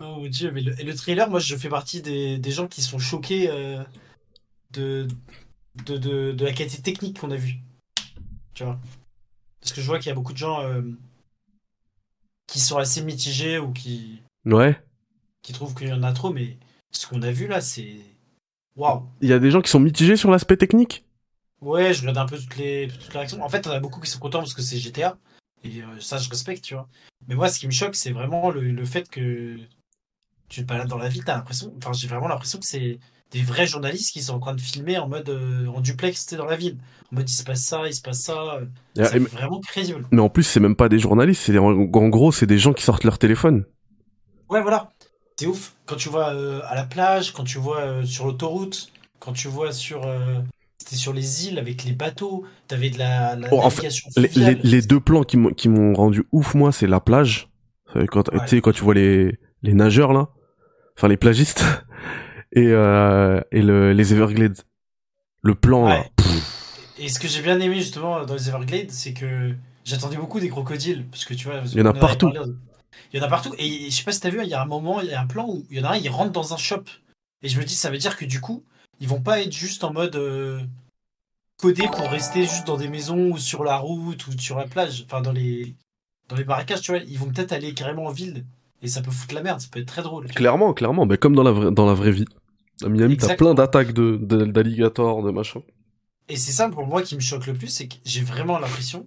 Oh 0.00 0.20
mon 0.20 0.28
dieu, 0.28 0.52
mais 0.52 0.60
le 0.60 0.94
trailer, 0.94 1.28
moi, 1.28 1.40
je 1.40 1.56
fais 1.56 1.68
partie 1.68 2.00
des, 2.00 2.38
des 2.38 2.50
gens 2.52 2.68
qui 2.68 2.82
sont 2.82 3.00
choqués 3.00 3.50
euh, 3.50 3.82
de, 4.70 5.08
de, 5.84 5.96
de, 5.96 6.30
de 6.30 6.44
la 6.44 6.52
qualité 6.52 6.80
technique 6.80 7.18
qu'on 7.18 7.32
a 7.32 7.36
vue. 7.36 7.56
Tu 8.54 8.62
vois? 8.62 8.78
Parce 9.60 9.72
que 9.72 9.80
je 9.80 9.86
vois 9.86 9.98
qu'il 9.98 10.08
y 10.08 10.12
a 10.12 10.14
beaucoup 10.14 10.32
de 10.32 10.38
gens 10.38 10.62
euh, 10.62 10.82
qui 12.46 12.60
sont 12.60 12.78
assez 12.78 13.02
mitigés 13.02 13.58
ou 13.58 13.72
qui, 13.72 14.22
Ouais. 14.44 14.80
qui 15.42 15.52
trouvent 15.52 15.74
qu'il 15.74 15.88
y 15.88 15.92
en 15.92 16.02
a 16.02 16.12
trop, 16.12 16.32
mais 16.32 16.56
ce 16.90 17.06
qu'on 17.06 17.22
a 17.22 17.30
vu 17.30 17.46
là, 17.46 17.60
c'est. 17.60 17.96
Waouh 18.76 19.04
Il 19.20 19.28
y 19.28 19.32
a 19.32 19.38
des 19.38 19.50
gens 19.50 19.60
qui 19.60 19.70
sont 19.70 19.80
mitigés 19.80 20.16
sur 20.16 20.30
l'aspect 20.30 20.56
technique? 20.56 21.04
Ouais, 21.60 21.92
je 21.92 22.00
regarde 22.02 22.18
un 22.18 22.26
peu 22.26 22.38
toutes 22.38 22.56
les, 22.56 22.86
toutes 22.88 23.12
les 23.12 23.18
réactions. 23.18 23.42
En 23.42 23.48
fait, 23.48 23.66
on 23.66 23.70
a 23.70 23.80
beaucoup 23.80 24.00
qui 24.00 24.08
sont 24.08 24.20
contents 24.20 24.38
parce 24.38 24.54
que 24.54 24.62
c'est 24.62 24.78
GTA. 24.78 25.18
Et 25.64 25.82
euh, 25.82 25.98
ça, 25.98 26.18
je 26.18 26.30
respecte, 26.30 26.62
tu 26.62 26.74
vois. 26.74 26.88
Mais 27.26 27.34
moi, 27.34 27.48
ce 27.48 27.58
qui 27.58 27.66
me 27.66 27.72
choque, 27.72 27.96
c'est 27.96 28.12
vraiment 28.12 28.50
le, 28.50 28.60
le 28.60 28.84
fait 28.84 29.08
que 29.10 29.58
tu 30.48 30.62
te 30.62 30.66
balades 30.66 30.86
dans 30.86 30.96
la 30.98 31.08
ville, 31.08 31.24
t'as 31.24 31.34
l'impression. 31.36 31.74
Enfin, 31.78 31.92
j'ai 31.92 32.06
vraiment 32.06 32.28
l'impression 32.28 32.60
que 32.60 32.64
c'est 32.64 33.00
des 33.32 33.42
vrais 33.42 33.66
journalistes 33.66 34.12
qui 34.12 34.22
sont 34.22 34.34
en 34.34 34.38
train 34.38 34.54
de 34.54 34.60
filmer 34.60 34.98
en 34.98 35.08
mode 35.08 35.28
euh, 35.28 35.66
en 35.66 35.80
duplex, 35.80 36.32
dans 36.34 36.46
la 36.46 36.56
ville. 36.56 36.78
En 37.12 37.16
mode, 37.16 37.28
il 37.28 37.32
se 37.32 37.44
passe 37.44 37.62
ça, 37.62 37.86
il 37.86 37.94
se 37.94 38.00
passe 38.02 38.20
ça. 38.20 38.54
euh, 38.54 38.64
C'est 39.04 39.16
et- 39.16 39.18
vraiment 39.20 39.60
crédible. 39.60 40.06
mais 40.10 40.20
en 40.22 40.28
plus, 40.28 40.42
c'est 40.44 40.60
même 40.60 40.76
pas 40.76 40.88
des 40.88 40.98
journalistes, 40.98 41.42
c'est 41.44 41.58
en 41.58 41.72
gros, 42.08 42.32
c'est 42.32 42.46
des 42.46 42.58
gens 42.58 42.72
qui 42.72 42.82
sortent 42.84 43.04
leur 43.04 43.18
téléphone. 43.18 43.64
Ouais, 44.50 44.62
voilà. 44.62 44.90
C'est 45.36 45.46
ouf. 45.46 45.74
Quand 45.86 45.96
tu 45.96 46.08
vois 46.08 46.34
euh, 46.34 46.60
à 46.66 46.74
la 46.74 46.84
plage, 46.84 47.32
quand 47.32 47.44
tu 47.44 47.58
vois 47.58 47.80
euh, 47.80 48.04
sur 48.04 48.26
l'autoroute, 48.26 48.90
quand 49.20 49.32
tu 49.32 49.48
vois 49.48 49.72
sur. 49.72 50.04
euh, 50.06 50.40
C'était 50.80 50.96
sur 50.96 51.12
les 51.12 51.46
îles 51.46 51.58
avec 51.58 51.84
les 51.84 51.92
bateaux, 51.92 52.44
t'avais 52.66 52.88
de 52.88 52.98
la, 52.98 53.36
la 53.36 53.48
Oh, 53.52 53.58
en 53.60 53.68
fait, 53.68 53.82
navigation 53.82 54.08
Les, 54.16 54.28
fluviale. 54.28 54.58
les- 54.62 54.70
les 54.70 54.82
deux 54.82 55.00
plans 55.00 55.22
qui 55.22 55.36
m'ont 55.68 55.92
rendu 55.94 56.24
ouf, 56.32 56.54
moi, 56.54 56.72
c'est 56.72 56.86
la 56.86 56.98
plage. 57.00 57.50
Euh, 57.96 58.06
Quand, 58.10 58.32
Ouais. 58.32 58.60
quand 58.62 58.72
tu 58.72 58.82
vois 58.84 58.94
les, 58.94 59.38
les 59.62 59.74
nageurs, 59.74 60.12
là. 60.14 60.28
Enfin, 60.96 61.08
les 61.08 61.16
plagistes. 61.18 61.62
Et, 62.52 62.66
euh, 62.68 63.40
et 63.52 63.62
le, 63.62 63.92
les 63.92 64.12
Everglades. 64.14 64.58
Le 65.42 65.54
plan, 65.54 65.86
là. 65.88 66.04
Et 66.98 67.08
ce 67.08 67.18
que 67.20 67.28
j'ai 67.28 67.42
bien 67.42 67.60
aimé 67.60 67.76
justement 67.76 68.24
dans 68.24 68.34
les 68.34 68.48
Everglades, 68.48 68.90
c'est 68.90 69.12
que 69.12 69.54
j'attendais 69.84 70.16
beaucoup 70.16 70.40
des 70.40 70.48
crocodiles, 70.48 71.06
parce 71.10 71.24
que 71.24 71.34
tu 71.34 71.46
vois, 71.46 71.62
Il 71.72 71.78
y 71.78 71.82
en 71.82 71.86
a 71.86 71.92
partout. 71.92 72.30
parlé- 72.32 72.52
Il 73.12 73.18
y 73.18 73.22
en 73.22 73.26
a 73.26 73.28
partout, 73.28 73.54
et 73.58 73.90
je 73.90 73.94
sais 73.94 74.02
pas 74.02 74.12
si 74.12 74.20
t'as 74.20 74.30
vu, 74.30 74.40
il 74.42 74.48
y 74.48 74.54
a 74.54 74.60
un 74.62 74.66
moment, 74.66 75.00
il 75.00 75.08
y 75.08 75.12
a 75.14 75.20
un 75.20 75.26
plan 75.26 75.46
où 75.48 75.64
il 75.70 75.78
y 75.78 75.80
en 75.80 75.84
a 75.84 75.90
un, 75.92 75.96
il 75.96 76.08
rentre 76.08 76.32
dans 76.32 76.52
un 76.54 76.56
shop. 76.56 76.84
Et 77.42 77.48
je 77.48 77.58
me 77.58 77.64
dis, 77.64 77.76
ça 77.76 77.90
veut 77.90 77.98
dire 77.98 78.16
que 78.16 78.24
du 78.24 78.40
coup, 78.40 78.64
ils 79.00 79.06
vont 79.08 79.20
pas 79.20 79.40
être 79.40 79.52
juste 79.52 79.84
en 79.84 79.92
mode 79.92 80.16
euh, 80.16 80.60
codé 81.58 81.86
pour 81.86 82.10
rester 82.10 82.42
juste 82.42 82.66
dans 82.66 82.76
des 82.76 82.88
maisons 82.88 83.30
ou 83.30 83.38
sur 83.38 83.62
la 83.62 83.76
route 83.76 84.26
ou 84.26 84.36
sur 84.38 84.58
la 84.58 84.64
plage, 84.66 85.04
enfin 85.06 85.20
dans 85.20 85.32
les 85.32 85.74
dans 86.28 86.36
les 86.36 86.44
marécages, 86.44 86.80
tu 86.82 86.90
vois, 86.90 87.00
ils 87.00 87.18
vont 87.18 87.30
peut-être 87.30 87.52
aller 87.52 87.72
carrément 87.72 88.04
en 88.06 88.10
ville. 88.12 88.44
Et 88.82 88.88
ça 88.88 89.02
peut 89.02 89.10
foutre 89.10 89.34
la 89.34 89.42
merde, 89.42 89.60
ça 89.60 89.68
peut 89.70 89.80
être 89.80 89.86
très 89.88 90.02
drôle. 90.02 90.26
Clairement, 90.28 90.72
clairement. 90.72 91.04
Mais 91.06 91.18
comme 91.18 91.34
dans 91.34 91.42
la, 91.42 91.50
vraie- 91.52 91.70
dans 91.72 91.86
la 91.86 91.94
vraie 91.94 92.12
vie. 92.12 92.26
À 92.84 92.88
Miami, 92.88 93.16
t'as 93.16 93.34
plein 93.34 93.54
d'attaques 93.54 93.92
de, 93.92 94.16
de- 94.20 94.44
d'alligators, 94.44 95.22
de 95.24 95.30
machin. 95.32 95.60
Et 96.28 96.36
c'est 96.36 96.52
ça 96.52 96.68
pour 96.68 96.86
moi 96.86 97.02
qui 97.02 97.16
me 97.16 97.20
choque 97.20 97.46
le 97.46 97.54
plus, 97.54 97.68
c'est 97.68 97.88
que 97.88 97.96
j'ai 98.04 98.20
vraiment 98.20 98.58
l'impression 98.58 99.06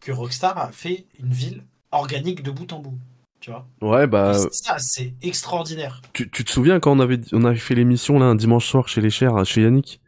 que 0.00 0.12
Rockstar 0.12 0.58
a 0.58 0.70
fait 0.72 1.06
une 1.22 1.32
ville 1.32 1.62
organique 1.92 2.42
de 2.42 2.50
bout 2.50 2.70
en 2.72 2.80
bout. 2.80 2.98
Tu 3.40 3.50
vois 3.50 3.66
Ouais, 3.80 4.06
bah, 4.06 4.34
ça, 4.50 4.76
c'est 4.78 5.14
extraordinaire. 5.22 6.02
tu, 6.12 6.28
tu 6.30 6.44
te 6.44 6.50
souviens 6.50 6.80
quand 6.80 6.92
on 6.92 7.00
avait, 7.00 7.20
on 7.32 7.44
avait 7.44 7.56
fait 7.58 7.74
l'émission, 7.74 8.18
là, 8.18 8.26
un 8.26 8.34
dimanche 8.34 8.66
soir 8.66 8.88
chez 8.88 9.00
les 9.00 9.10
chers, 9.10 9.44
chez 9.46 9.62
Yannick? 9.62 10.00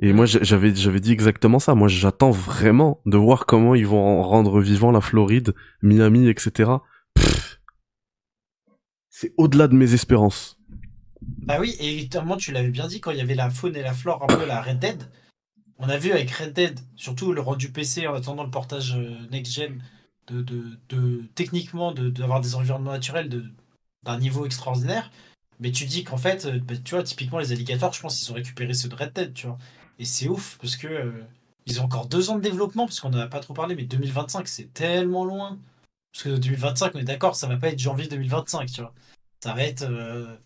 Et 0.00 0.12
moi, 0.12 0.26
j'a- 0.26 0.42
j'avais, 0.42 0.74
j'avais 0.74 1.00
dit 1.00 1.12
exactement 1.12 1.58
ça. 1.58 1.74
Moi, 1.74 1.88
j'attends 1.88 2.30
vraiment 2.30 3.00
de 3.04 3.16
voir 3.18 3.46
comment 3.46 3.74
ils 3.74 3.86
vont 3.86 4.22
rendre 4.22 4.60
vivant 4.60 4.92
la 4.92 5.00
Floride, 5.00 5.54
Miami, 5.82 6.28
etc. 6.28 6.70
C'est 9.20 9.32
au-delà 9.36 9.66
de 9.66 9.74
mes 9.74 9.94
espérances. 9.94 10.60
Bah 11.20 11.56
oui, 11.58 11.74
et 11.80 12.02
notamment, 12.02 12.36
tu 12.36 12.52
l'avais 12.52 12.70
bien 12.70 12.86
dit, 12.86 13.00
quand 13.00 13.10
il 13.10 13.18
y 13.18 13.20
avait 13.20 13.34
la 13.34 13.50
faune 13.50 13.74
et 13.74 13.82
la 13.82 13.92
flore 13.92 14.22
un 14.22 14.28
peu 14.28 14.46
la 14.46 14.62
Red 14.62 14.78
Dead, 14.78 15.10
on 15.78 15.88
a 15.88 15.98
vu 15.98 16.12
avec 16.12 16.30
Red 16.30 16.52
Dead, 16.52 16.78
surtout 16.94 17.32
le 17.32 17.40
rendu 17.40 17.72
PC 17.72 18.06
en 18.06 18.14
attendant 18.14 18.44
le 18.44 18.50
portage 18.52 18.94
euh, 18.94 19.16
next-gen, 19.32 19.82
de, 20.28 21.24
techniquement 21.34 21.90
d'avoir 21.90 22.40
des 22.40 22.54
environnements 22.54 22.92
naturels 22.92 23.28
d'un 24.04 24.18
niveau 24.20 24.46
extraordinaire. 24.46 25.10
Mais 25.58 25.72
tu 25.72 25.86
dis 25.86 26.04
qu'en 26.04 26.16
fait, 26.16 26.46
euh, 26.46 26.60
bah, 26.60 26.74
tu 26.84 26.94
vois, 26.94 27.02
typiquement 27.02 27.40
les 27.40 27.50
alligators, 27.50 27.92
je 27.92 28.00
pense 28.00 28.20
qu'ils 28.20 28.30
ont 28.30 28.36
récupéré 28.36 28.72
ceux 28.72 28.88
de 28.88 28.94
Red 28.94 29.14
Dead, 29.14 29.34
tu 29.34 29.48
vois. 29.48 29.58
Et 29.98 30.04
c'est 30.04 30.28
ouf, 30.28 30.58
parce 30.60 30.76
que 30.76 30.86
euh, 30.86 31.10
ils 31.66 31.80
ont 31.80 31.86
encore 31.86 32.06
deux 32.06 32.30
ans 32.30 32.36
de 32.36 32.42
développement, 32.42 32.86
parce 32.86 33.00
qu'on 33.00 33.10
n'en 33.10 33.18
a 33.18 33.26
pas 33.26 33.40
trop 33.40 33.52
parlé, 33.52 33.74
mais 33.74 33.82
2025, 33.82 34.46
c'est 34.46 34.72
tellement 34.72 35.24
loin. 35.24 35.58
Parce 36.18 36.34
que 36.36 36.40
2025, 36.40 36.92
on 36.94 36.98
est 36.98 37.04
d'accord, 37.04 37.36
ça 37.36 37.46
va 37.46 37.56
pas 37.56 37.68
être 37.68 37.78
janvier 37.78 38.08
2025, 38.08 38.70
tu 38.72 38.80
vois. 38.80 38.92
Ça 39.42 39.54
va 39.54 39.62
être. 39.62 39.82
euh, 39.82 40.36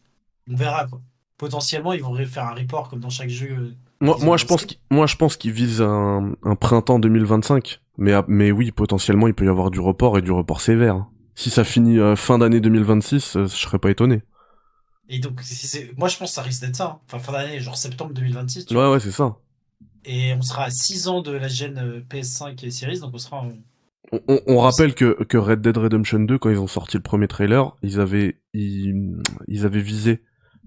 on 0.50 0.54
verra, 0.56 0.86
quoi. 0.86 1.00
Potentiellement, 1.38 1.92
ils 1.92 2.02
vont 2.02 2.14
faire 2.26 2.44
un 2.44 2.54
report 2.54 2.88
comme 2.88 3.00
dans 3.00 3.10
chaque 3.10 3.30
jeu. 3.30 3.48
euh, 3.50 3.74
Moi, 4.00 4.18
moi, 4.20 4.36
je 4.36 4.44
pense 4.44 4.66
moi, 4.90 5.06
je 5.06 5.16
pense 5.16 5.36
qu'ils 5.36 5.52
visent 5.52 5.80
un, 5.82 6.34
un 6.42 6.54
printemps 6.56 6.98
2025. 6.98 7.80
Mais, 7.98 8.12
ah, 8.12 8.24
mais 8.28 8.52
oui, 8.52 8.70
potentiellement, 8.70 9.28
il 9.28 9.34
peut 9.34 9.44
y 9.46 9.48
avoir 9.48 9.70
du 9.70 9.80
report 9.80 10.18
et 10.18 10.22
du 10.22 10.30
report 10.30 10.60
sévère. 10.60 11.06
Si 11.34 11.50
ça 11.50 11.64
finit 11.64 11.98
euh, 11.98 12.16
fin 12.16 12.38
d'année 12.38 12.60
2026, 12.60 13.36
euh, 13.36 13.46
je 13.46 13.56
serais 13.56 13.78
pas 13.78 13.90
étonné. 13.90 14.22
Et 15.08 15.18
donc, 15.18 15.40
c'est- 15.42 15.96
moi, 15.98 16.08
je 16.08 16.16
pense 16.16 16.30
que 16.30 16.34
ça 16.34 16.42
risque 16.42 16.60
d'être 16.62 16.76
ça. 16.76 16.86
hein. 16.86 17.00
Enfin, 17.06 17.18
fin 17.18 17.32
d'année, 17.32 17.60
genre 17.60 17.76
septembre 17.76 18.12
2026. 18.14 18.66
tu 18.66 18.74
vois. 18.74 18.88
Ouais, 18.88 18.94
ouais, 18.94 19.00
c'est 19.00 19.10
ça. 19.12 19.36
Et 20.04 20.34
on 20.34 20.42
sera 20.42 20.64
à 20.64 20.70
6 20.70 21.08
ans 21.08 21.22
de 21.22 21.32
la 21.32 21.48
gêne 21.48 21.78
euh, 21.78 22.00
PS5 22.08 22.64
et 22.64 22.70
Series, 22.70 23.00
donc 23.00 23.14
on 23.14 23.18
sera 23.18 23.38
en. 23.42 23.52
On, 24.12 24.20
on- 24.28 24.40
on 24.46 24.58
rappelle 24.58 24.94
que, 24.94 25.22
que 25.24 25.38
Red 25.38 25.60
Dead 25.60 25.76
Redemption 25.76 26.20
2, 26.20 26.38
quand 26.38 26.50
ils 26.50 26.58
ont 26.60 26.66
sorti 26.66 26.96
le 26.96 27.02
premier 27.02 27.28
trailer, 27.28 27.74
ils 27.82 28.00
avaient, 28.00 28.40
ils, 28.52 29.16
ils 29.48 29.64
avaient 29.66 29.80
visé 29.80 30.22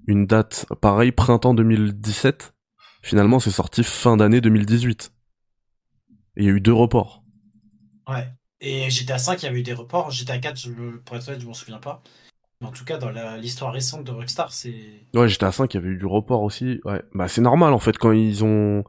une 0.07 0.25
date 0.25 0.65
pareille, 0.81 1.11
printemps 1.11 1.53
2017. 1.53 2.53
Finalement, 3.01 3.39
c'est 3.39 3.51
sorti 3.51 3.83
fin 3.83 4.17
d'année 4.17 4.41
2018. 4.41 5.11
Et 6.37 6.43
il 6.43 6.45
y 6.45 6.49
a 6.49 6.53
eu 6.53 6.61
deux 6.61 6.73
reports. 6.73 7.23
Ouais. 8.07 8.27
Et 8.61 8.89
GTA 8.89 9.17
5, 9.17 9.41
il 9.43 9.45
y 9.45 9.49
avait 9.49 9.59
eu 9.59 9.63
des 9.63 9.73
reports. 9.73 10.11
GTA 10.11 10.37
4, 10.37 10.57
je, 10.57 10.71
pour 10.97 11.15
être 11.15 11.27
honnête, 11.27 11.41
je 11.41 11.47
m'en 11.47 11.53
souviens 11.53 11.79
pas. 11.79 12.01
Mais 12.61 12.67
en 12.67 12.71
tout 12.71 12.85
cas, 12.85 12.97
dans 12.97 13.11
l'histoire 13.37 13.73
récente 13.73 14.05
de 14.05 14.11
Rockstar, 14.11 14.53
c'est. 14.53 14.75
Ouais, 15.13 15.27
j'étais 15.29 15.45
à 15.45 15.51
5, 15.51 15.73
il 15.73 15.77
y 15.77 15.79
avait 15.79 15.89
eu 15.89 15.97
du 15.97 16.05
report 16.05 16.41
aussi. 16.43 16.79
Ouais, 16.85 17.03
bah 17.13 17.27
c'est 17.27 17.41
normal 17.41 17.73
en 17.73 17.79
fait 17.79 17.97
quand 17.97 18.11
ils 18.11 18.43
ont, 18.43 18.83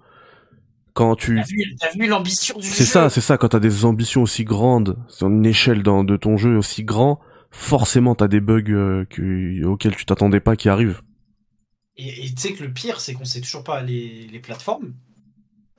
quand 0.96 1.14
tu, 1.14 1.36
T'as 1.36 1.90
vu, 1.92 2.00
vu 2.04 2.08
l'ambition 2.08 2.58
du 2.58 2.66
jeu 2.66 2.72
c'est 2.72 2.84
ça, 2.86 3.08
c'est 3.10 3.20
ça. 3.20 3.36
Quand 3.38 3.48
t'as 3.50 3.60
des 3.60 3.84
ambitions 3.84 4.22
aussi 4.22 4.44
grandes, 4.44 4.96
sur 5.08 5.28
une 5.28 5.44
échelle 5.46 5.82
dans- 5.82 6.02
de 6.04 6.16
ton 6.16 6.36
jeu 6.36 6.56
aussi 6.56 6.82
grand, 6.82 7.20
forcément 7.50 8.14
t'as 8.14 8.26
des 8.28 8.40
bugs 8.40 8.62
euh, 8.70 9.04
que- 9.04 9.64
auxquels 9.64 9.94
tu 9.94 10.06
t'attendais 10.06 10.40
pas 10.40 10.56
qui 10.56 10.68
arrivent. 10.68 11.02
Et 11.98 12.28
tu 12.34 12.34
sais 12.36 12.52
que 12.54 12.64
le 12.64 12.72
pire, 12.72 13.00
c'est 13.00 13.14
qu'on 13.14 13.24
sait 13.24 13.40
toujours 13.40 13.62
pas 13.64 13.82
les, 13.82 14.26
les 14.32 14.38
plateformes. 14.40 14.94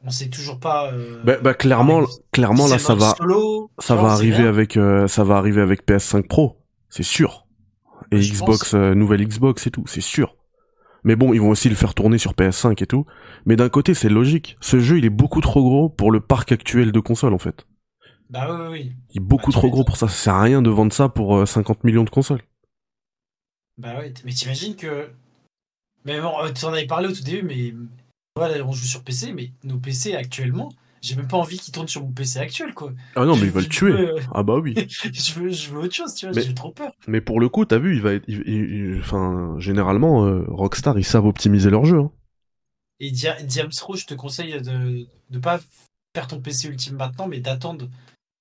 On 0.04 0.10
sait 0.12 0.30
toujours 0.30 0.60
pas. 0.60 0.92
euh, 0.94 1.22
Bah, 1.26 1.38
bah, 1.42 1.54
clairement, 1.56 2.02
clairement 2.32 2.68
là 2.68 2.78
ça 2.80 2.96
va, 2.96 3.14
solo, 3.18 3.72
ça 3.80 3.96
tu 3.96 4.02
va 4.04 4.12
arriver 4.14 4.38
rien. 4.38 4.48
avec, 4.48 4.78
euh, 4.78 5.08
ça 5.08 5.24
va 5.24 5.38
arriver 5.38 5.62
avec 5.62 5.86
PS5 5.86 6.28
Pro, 6.28 6.64
c'est 6.90 7.04
sûr. 7.04 7.46
Et 8.12 8.22
Je 8.22 8.32
Xbox, 8.34 8.60
pense. 8.60 8.74
euh, 8.76 8.94
nouvelle 8.94 9.26
Xbox 9.28 9.68
et 9.68 9.72
tout, 9.72 9.84
c'est 9.88 10.02
sûr. 10.02 10.37
Mais 11.08 11.16
bon, 11.16 11.34
ils 11.34 11.42
vont 11.42 11.50
aussi 11.50 11.70
le 11.70 11.76
faire 11.76 11.94
tourner 11.96 12.18
sur 12.20 12.36
PS5 12.36 12.84
et 12.84 12.86
tout. 12.88 13.06
Mais 13.46 13.56
d'un 13.56 13.70
côté, 13.70 13.94
c'est 13.96 14.10
logique. 14.10 14.58
Ce 14.62 14.80
jeu, 14.80 14.98
il 15.00 15.06
est 15.06 15.10
beaucoup 15.10 15.42
trop 15.42 15.64
gros 15.64 15.90
pour 15.90 16.12
le 16.12 16.20
parc 16.20 16.52
actuel 16.52 16.92
de 16.92 17.00
consoles, 17.00 17.34
en 17.34 17.40
fait. 17.40 17.66
Bah 18.30 18.48
oui, 18.52 18.58
oui, 18.60 18.68
oui. 18.72 18.92
Il 19.12 19.18
est 19.18 19.26
beaucoup 19.26 19.52
Bah, 19.52 19.58
trop 19.58 19.70
gros 19.70 19.84
pour 19.86 19.98
ça. 19.98 20.08
Ça 20.08 20.14
sert 20.16 20.36
à 20.36 20.42
rien 20.44 20.62
de 20.62 20.70
vendre 20.70 20.94
ça 20.94 21.10
pour 21.10 21.36
euh, 21.38 21.46
50 21.46 21.84
millions 21.84 22.04
de 22.04 22.10
consoles. 22.10 22.42
Bah 23.78 23.98
ouais, 23.98 24.12
t- 24.12 24.22
mais 24.26 24.32
t'imagines 24.34 24.76
que. 24.76 25.10
Mais 26.06 26.20
bon, 26.22 26.34
euh, 26.42 26.52
tu 26.52 26.66
en 26.66 26.74
avais 26.74 26.88
parlé 26.88 27.08
au 27.08 27.12
tout 27.12 27.24
début, 27.24 27.44
mais. 27.44 27.74
Voilà, 28.36 28.64
on 28.66 28.72
joue 28.72 28.86
sur 28.86 29.04
PC, 29.04 29.34
mais 29.34 29.52
nos 29.64 29.80
PC 29.80 30.16
actuellement, 30.16 30.70
j'ai 31.08 31.16
même 31.16 31.28
pas 31.28 31.38
envie 31.38 31.58
qu'ils 31.58 31.74
tournent 31.74 31.88
sur 31.88 32.02
mon 32.02 32.12
PC 32.12 32.40
actuel, 32.40 32.74
quoi. 32.74 32.92
Ah 33.16 33.26
non, 33.26 33.36
mais 33.36 33.44
ils 33.44 33.48
Je- 33.48 33.52
veulent 33.52 33.64
je 33.64 33.70
tuer. 33.70 33.92
veux, 33.92 34.16
euh, 34.18 34.22
Ah 34.34 34.44
bah 34.44 34.56
oui. 34.58 34.76
je, 35.14 35.34
veux, 35.40 35.50
je 35.50 35.70
veux 35.70 35.80
autre 35.80 35.94
chose, 35.96 36.14
tu 36.14 36.26
vois, 36.26 36.36
Mais- 36.36 36.42
j'ai 36.42 36.54
trop 36.54 36.72
peur. 36.72 36.92
Mais 37.08 37.22
pour 37.22 37.40
le 37.40 37.50
coup, 37.50 37.66
t'as 37.66 37.78
vu, 37.80 37.96
il 37.96 38.02
va 38.02 38.14
être, 38.14 38.26
il- 38.28 38.44
il- 38.46 38.94
il- 38.96 39.00
enfin, 39.00 39.56
généralement, 39.60 40.26
euh, 40.26 40.44
Rockstar, 40.50 40.98
ils 41.00 41.04
savent 41.06 41.26
optimiser 41.26 41.70
leur 41.70 41.86
jeu. 41.86 42.00
hein. 42.00 42.12
Et 43.00 43.12
Dia- 43.12 43.42
Diamsro, 43.42 43.96
je 43.96 44.06
te 44.06 44.14
conseille 44.16 44.60
de 44.62 45.08
ne 45.30 45.40
pas 45.40 45.60
faire 46.16 46.28
ton 46.28 46.40
PC 46.42 46.68
ultime 46.68 46.96
maintenant, 46.98 47.28
mais 47.28 47.40
d'attendre 47.40 47.88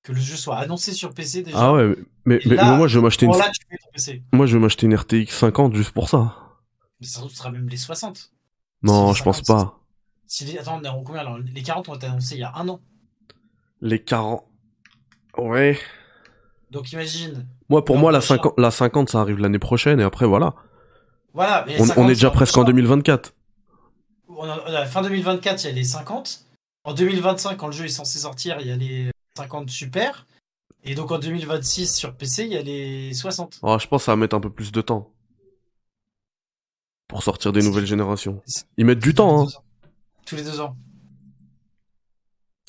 que 0.02 0.12
le 0.12 0.20
jeu 0.20 0.36
soit 0.36 0.56
annoncé 0.58 0.92
sur 0.92 1.12
PC 1.12 1.42
déjà. 1.42 1.58
Ah 1.58 1.72
ouais, 1.74 1.94
mais, 2.24 2.36
Et 2.36 2.48
mais, 2.48 2.54
là, 2.56 2.70
mais 2.70 2.76
moi, 2.78 2.88
je 2.88 2.98
vais 2.98 3.02
m'acheter 3.02 3.26
une, 3.26 3.32
Bon, 3.32 3.38
là, 3.38 3.50
tu 3.50 3.60
fais 3.68 3.76
ton 3.76 3.90
PC. 3.92 4.22
moi, 4.32 4.46
je 4.46 4.56
vais 4.56 4.62
m'acheter 4.62 4.86
une 4.86 4.94
RTX 4.94 5.26
50 5.36 5.74
juste 5.74 5.90
pour 5.92 6.08
ça. 6.08 6.36
Mais 7.00 7.06
ça 7.06 7.20
sera 7.28 7.50
même 7.50 7.68
les 7.68 7.76
60. 7.76 8.30
Non, 8.82 9.12
je 9.12 9.22
pense 9.22 9.38
50, 9.42 9.46
pas. 9.66 9.80
Si 10.26 10.44
les... 10.44 10.58
Attends, 10.58 10.78
on 10.80 10.84
est 10.84 10.88
en 10.88 11.02
combien 11.02 11.20
alors 11.22 11.38
Les 11.38 11.62
40 11.62 11.88
ont 11.88 11.94
été 11.94 12.06
annoncés 12.06 12.34
il 12.34 12.40
y 12.40 12.44
a 12.44 12.52
un 12.56 12.68
an. 12.68 12.80
Les 13.80 14.02
40. 14.02 14.44
Ouais. 15.38 15.78
Donc 16.70 16.92
imagine. 16.92 17.46
Moi, 17.68 17.84
pour 17.84 17.96
moi, 17.98 18.10
la 18.12 18.18
prochain. 18.18 18.36
50, 18.36 18.54
la 18.58 18.70
50, 18.70 19.10
ça 19.10 19.20
arrive 19.20 19.38
l'année 19.38 19.58
prochaine 19.58 20.00
et 20.00 20.04
après, 20.04 20.26
voilà. 20.26 20.54
Voilà. 21.34 21.64
mais 21.66 21.76
On, 21.78 21.82
on 21.82 21.86
50, 21.86 22.04
est 22.06 22.08
déjà 22.14 22.30
presque 22.30 22.56
en 22.56 22.62
prochain. 22.62 22.72
2024. 22.72 23.34
On 24.28 24.42
a, 24.48 24.58
on 24.66 24.72
a- 24.74 24.86
fin 24.86 25.02
2024, 25.02 25.62
il 25.64 25.66
y 25.66 25.70
a 25.70 25.72
les 25.74 25.84
50. 25.84 26.44
En 26.84 26.94
2025, 26.94 27.56
quand 27.56 27.66
le 27.66 27.72
jeu 27.72 27.84
est 27.84 27.88
censé 27.88 28.18
sortir, 28.18 28.58
il 28.60 28.66
y 28.68 28.70
a 28.72 28.76
les 28.76 29.10
50 29.36 29.68
super. 29.70 30.26
Et 30.84 30.94
donc 30.94 31.10
en 31.10 31.18
2026 31.18 31.94
sur 31.94 32.14
PC, 32.14 32.44
il 32.44 32.52
y 32.52 32.56
a 32.56 32.62
les 32.62 33.12
60. 33.12 33.60
Ah, 33.62 33.76
je 33.80 33.86
pense 33.88 34.02
que 34.02 34.06
ça 34.06 34.12
va 34.12 34.16
mettre 34.16 34.36
un 34.36 34.40
peu 34.40 34.50
plus 34.50 34.72
de 34.72 34.80
temps. 34.80 35.10
Pour 37.08 37.22
sortir 37.22 37.52
des 37.52 37.62
nouvelles 37.62 37.86
générations. 37.86 38.40
Ils 38.76 38.84
mettent 38.84 38.98
du 39.00 39.14
temps, 39.14 39.42
hein. 39.42 39.46
Tous 40.26 40.36
les 40.36 40.42
deux 40.44 40.60
ans. 40.60 40.76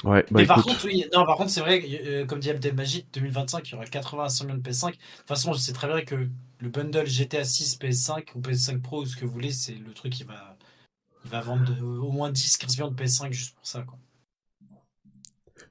Ouais, 0.04 0.26
bah 0.32 0.42
Mais 0.42 0.46
par 0.46 0.64
écoute. 0.64 0.66
contre, 0.66 0.86
oui, 0.86 1.06
non, 1.14 1.26
par 1.26 1.36
contre, 1.38 1.50
c'est 1.52 1.62
vrai, 1.62 1.82
euh, 2.06 2.26
comme 2.26 2.40
dit 2.40 2.50
Abdelmajid, 2.50 3.06
2025, 3.14 3.68
il 3.70 3.72
y 3.72 3.76
aura 3.76 3.86
80 3.86 4.26
à 4.26 4.30
100 4.30 4.46
millions 4.46 4.58
de 4.58 4.62
PS5. 4.64 4.94
De 4.96 4.98
toute 5.18 5.28
façon, 5.28 5.54
je 5.54 5.60
sais 5.60 5.74
très 5.74 5.88
bien 5.88 6.02
que 6.02 6.30
le 6.60 6.70
bundle 6.70 7.08
GTA 7.08 7.44
6, 7.44 7.76
PS5 7.76 8.34
ou 8.36 8.40
PS5 8.42 8.82
Pro 8.82 9.02
ou 9.02 9.06
ce 9.06 9.16
que 9.16 9.26
vous 9.26 9.32
voulez, 9.32 9.52
c'est 9.52 9.74
le 9.74 9.94
truc 9.94 10.14
qui 10.14 10.24
va, 10.24 10.58
il 11.26 11.32
va 11.32 11.42
vendre 11.42 11.64
de- 11.66 11.82
au 11.84 12.12
moins 12.12 12.32
10, 12.32 12.58
15 12.58 12.78
millions 12.78 12.92
de 12.92 12.96
PS5 12.96 13.34
juste 13.34 13.56
pour 13.56 13.68
ça, 13.68 13.84
quoi. 13.84 14.00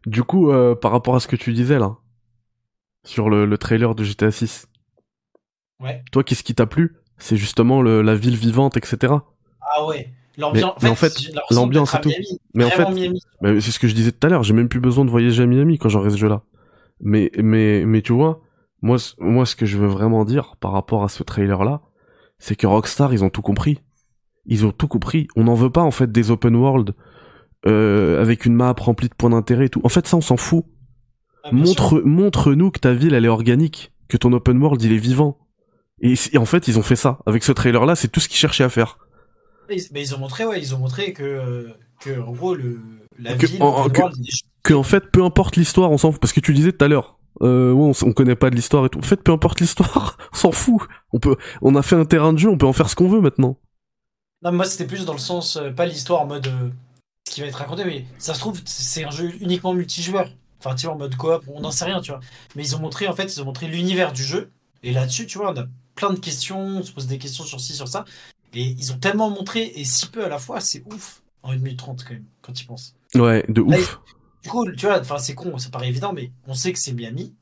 Du 0.06 0.22
coup, 0.22 0.50
euh, 0.50 0.74
par 0.74 0.90
rapport 0.92 1.16
à 1.16 1.20
ce 1.20 1.28
que 1.28 1.36
tu 1.36 1.52
disais 1.52 1.78
là, 1.78 1.96
sur 3.04 3.30
le, 3.30 3.46
le 3.46 3.56
trailer 3.56 3.94
de 3.94 4.04
GTA 4.04 4.30
6, 4.30 4.68
Ouais. 5.80 6.04
toi, 6.12 6.24
qu'est-ce 6.24 6.42
qui 6.44 6.54
t'a 6.54 6.66
plu? 6.66 6.96
C'est 7.18 7.36
justement 7.36 7.82
le, 7.82 8.02
la 8.02 8.14
ville 8.16 8.36
vivante, 8.36 8.76
etc. 8.76 9.34
Ah 9.60 9.84
ouais. 9.86 10.12
L'ambiance, 10.38 10.84
en 10.84 10.94
fait, 10.94 11.12
l'ambiance 11.50 11.94
et 11.94 12.00
tout. 12.00 12.08
Miami. 12.08 12.40
Mais 12.54 12.64
en 12.64 12.70
fait- 13.54 13.60
c'est 13.60 13.70
ce 13.70 13.78
que 13.78 13.88
je 13.88 13.94
disais 13.94 14.12
tout 14.12 14.26
à 14.26 14.30
l'heure, 14.30 14.42
j'ai 14.42 14.52
même 14.54 14.68
plus 14.68 14.80
besoin 14.80 15.04
de 15.04 15.10
voyager 15.10 15.42
à 15.42 15.46
Miami 15.46 15.78
quand 15.78 15.88
j'aurai 15.88 16.10
ce 16.10 16.16
jeu-là. 16.16 16.42
Mais, 17.00 17.30
mais, 17.42 17.84
mais 17.86 18.02
tu 18.02 18.12
vois, 18.12 18.40
moi, 18.82 18.96
moi, 19.18 19.46
ce 19.46 19.56
que 19.56 19.66
je 19.66 19.78
veux 19.78 19.86
vraiment 19.86 20.24
dire 20.24 20.56
par 20.60 20.72
rapport 20.72 21.04
à 21.04 21.08
ce 21.08 21.22
trailer-là, 21.22 21.80
c'est 22.38 22.56
que 22.56 22.66
Rockstar, 22.66 23.12
ils 23.14 23.24
ont 23.24 23.30
tout 23.30 23.42
compris. 23.42 23.80
Ils 24.44 24.66
ont 24.66 24.72
tout 24.72 24.88
compris. 24.88 25.26
On 25.36 25.44
n'en 25.44 25.54
veut 25.54 25.70
pas, 25.70 25.82
en 25.82 25.90
fait, 25.90 26.12
des 26.12 26.30
open 26.30 26.54
world, 26.54 26.94
euh, 27.66 28.20
avec 28.20 28.44
une 28.46 28.54
map 28.54 28.74
remplie 28.78 29.08
de 29.08 29.14
points 29.14 29.30
d'intérêt 29.30 29.66
et 29.66 29.68
tout. 29.70 29.80
En 29.84 29.88
fait, 29.88 30.06
ça, 30.06 30.16
on 30.16 30.20
s'en 30.20 30.36
fout. 30.36 30.64
Ah, 31.44 31.50
sûr. 31.50 31.58
Montre, 31.58 32.02
montre-nous 32.04 32.70
que 32.70 32.78
ta 32.78 32.92
ville, 32.92 33.14
elle 33.14 33.24
est 33.24 33.28
organique, 33.28 33.92
que 34.08 34.16
ton 34.16 34.32
open 34.32 34.60
world, 34.62 34.82
il 34.82 34.92
est 34.92 34.98
vivant. 34.98 35.38
Et, 36.00 36.14
et 36.32 36.38
en 36.38 36.44
fait, 36.44 36.68
ils 36.68 36.78
ont 36.78 36.82
fait 36.82 36.96
ça. 36.96 37.18
Avec 37.26 37.42
ce 37.42 37.52
trailer-là, 37.52 37.96
c'est 37.96 38.08
tout 38.08 38.20
ce 38.20 38.28
qu'ils 38.28 38.36
cherchaient 38.38 38.64
à 38.64 38.68
faire. 38.68 38.98
Ils- 39.70 39.82
Mais 39.92 40.02
ils 40.02 40.14
ont 40.14 40.18
montré, 40.18 40.44
ouais, 40.44 40.60
ils 40.60 40.74
ont 40.74 40.78
montré 40.78 41.12
que, 41.12 41.22
euh, 41.22 41.72
que 42.00 42.20
en 42.20 42.32
gros, 42.32 42.54
le, 42.54 42.80
la 43.18 43.34
Que- 43.34 43.46
ville, 43.46 43.62
en- 43.62 43.88
que- 44.62 44.74
en 44.74 44.82
fait 44.82 45.10
peu 45.12 45.22
importe 45.24 45.56
l'histoire 45.56 45.90
on 45.90 45.98
s'en 45.98 46.12
fout 46.12 46.20
parce 46.20 46.32
que 46.32 46.40
tu 46.40 46.52
disais 46.52 46.72
tout 46.72 46.84
à 46.84 46.88
l'heure 46.88 47.18
euh, 47.42 47.72
ouais, 47.72 47.92
on, 48.02 48.08
on 48.08 48.12
connaît 48.12 48.34
pas 48.36 48.50
de 48.50 48.56
l'histoire 48.56 48.84
et 48.84 48.88
tout 48.88 48.98
en 48.98 49.02
fait 49.02 49.22
peu 49.22 49.30
importe 49.32 49.60
l'histoire 49.60 50.18
on 50.32 50.36
s'en 50.36 50.52
fout 50.52 50.82
on 51.12 51.18
peut 51.20 51.36
on 51.62 51.74
a 51.76 51.82
fait 51.82 51.96
un 51.96 52.04
terrain 52.04 52.32
de 52.32 52.38
jeu 52.38 52.48
on 52.50 52.58
peut 52.58 52.66
en 52.66 52.72
faire 52.72 52.90
ce 52.90 52.94
qu'on 52.96 53.08
veut 53.08 53.20
maintenant 53.20 53.58
Non, 54.42 54.52
moi, 54.52 54.64
c'était 54.66 54.86
plus 54.86 55.04
dans 55.06 55.12
le 55.14 55.18
sens, 55.18 55.56
euh, 55.56 55.70
pas 55.70 55.86
l'histoire 55.86 56.20
en 56.22 56.26
mode 56.26 56.46
euh, 56.48 56.68
ce 57.28 57.34
qui 57.34 57.40
va 57.40 57.46
être 57.46 57.54
raconté, 57.54 57.84
mais 57.84 58.04
ça 58.18 58.34
se 58.34 58.40
trouve, 58.40 58.60
c'est 58.66 59.04
un 59.04 59.10
jeu 59.10 59.32
uniquement 59.40 59.72
multijoueur. 59.72 60.28
Enfin, 60.58 60.74
tu 60.74 60.86
vois, 60.86 60.94
en 60.94 60.98
mode 60.98 61.16
coop, 61.16 61.42
on 61.48 61.60
n'en 61.60 61.70
sait 61.70 61.86
rien, 61.86 62.00
tu 62.00 62.10
vois. 62.10 62.20
Mais 62.54 62.62
ils 62.64 62.76
ont 62.76 62.80
montré, 62.80 63.08
en 63.08 63.14
fait, 63.14 63.24
ils 63.34 63.40
ont 63.40 63.46
montré 63.46 63.66
l'univers 63.66 64.12
du 64.12 64.22
jeu. 64.22 64.50
Et 64.82 64.92
là-dessus, 64.92 65.26
tu 65.26 65.38
vois, 65.38 65.52
on 65.52 65.56
a 65.56 65.64
plein 65.94 66.12
de 66.12 66.18
questions, 66.20 66.60
on 66.60 66.82
se 66.82 66.92
pose 66.92 67.06
des 67.06 67.18
questions 67.18 67.44
sur 67.44 67.60
ci, 67.60 67.72
sur 67.74 67.88
ça. 67.88 68.04
Et 68.54 68.62
ils 68.62 68.92
ont 68.92 68.98
tellement 68.98 69.30
montré, 69.30 69.72
et 69.74 69.84
si 69.84 70.06
peu 70.06 70.24
à 70.24 70.28
la 70.28 70.38
fois, 70.38 70.60
c'est 70.60 70.82
ouf. 70.86 71.22
En 71.42 71.52
1 71.52 71.58
minute 71.58 71.78
30, 71.78 72.04
quand 72.04 72.14
même, 72.14 72.24
quand 72.42 72.52
tu 72.52 72.64
y 72.64 72.66
penses. 72.66 72.94
ouais 73.14 73.44
de 73.48 73.60
Là, 73.60 73.78
ouf 73.78 74.00
Du 74.42 74.48
coup, 74.50 74.70
tu 74.72 74.86
vois, 74.86 75.00
enfin, 75.00 75.18
c'est 75.18 75.34
con, 75.34 75.56
ça 75.58 75.70
paraît 75.70 75.88
évident, 75.88 76.12
mais 76.12 76.32
on 76.46 76.54
sait 76.54 76.72
que 76.72 76.78
c'est 76.78 76.92
Miami. 76.92 77.34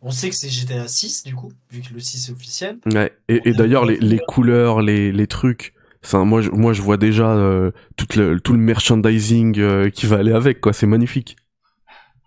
On 0.00 0.10
sait 0.10 0.30
que 0.30 0.36
c'est 0.36 0.48
GTA 0.48 0.86
6, 0.86 1.24
du 1.24 1.34
coup, 1.34 1.52
vu 1.70 1.82
que 1.82 1.92
le 1.92 2.00
6 2.00 2.28
est 2.28 2.32
officiel. 2.32 2.78
ouais 2.94 3.12
et, 3.28 3.52
d'ailleurs 3.52 3.84
le 3.84 3.94
les, 3.94 4.00
les 4.00 4.18
couleurs 4.18 4.80
les, 4.80 5.10
les 5.12 5.26
trucs 5.26 5.74
moi 6.14 6.40
je, 6.40 6.50
moi 6.50 6.72
je 6.72 6.82
vois 6.82 6.96
déjà 6.96 7.30
euh, 7.34 7.70
tout 7.96 8.06
le 8.16 8.40
tout 8.40 8.52
le 8.52 8.58
merchandising 8.58 9.58
euh, 9.58 9.90
qui 9.90 10.06
va 10.06 10.18
aller 10.18 10.32
avec 10.32 10.60
quoi 10.60 10.72
c'est 10.72 10.86
magnifique 10.86 11.36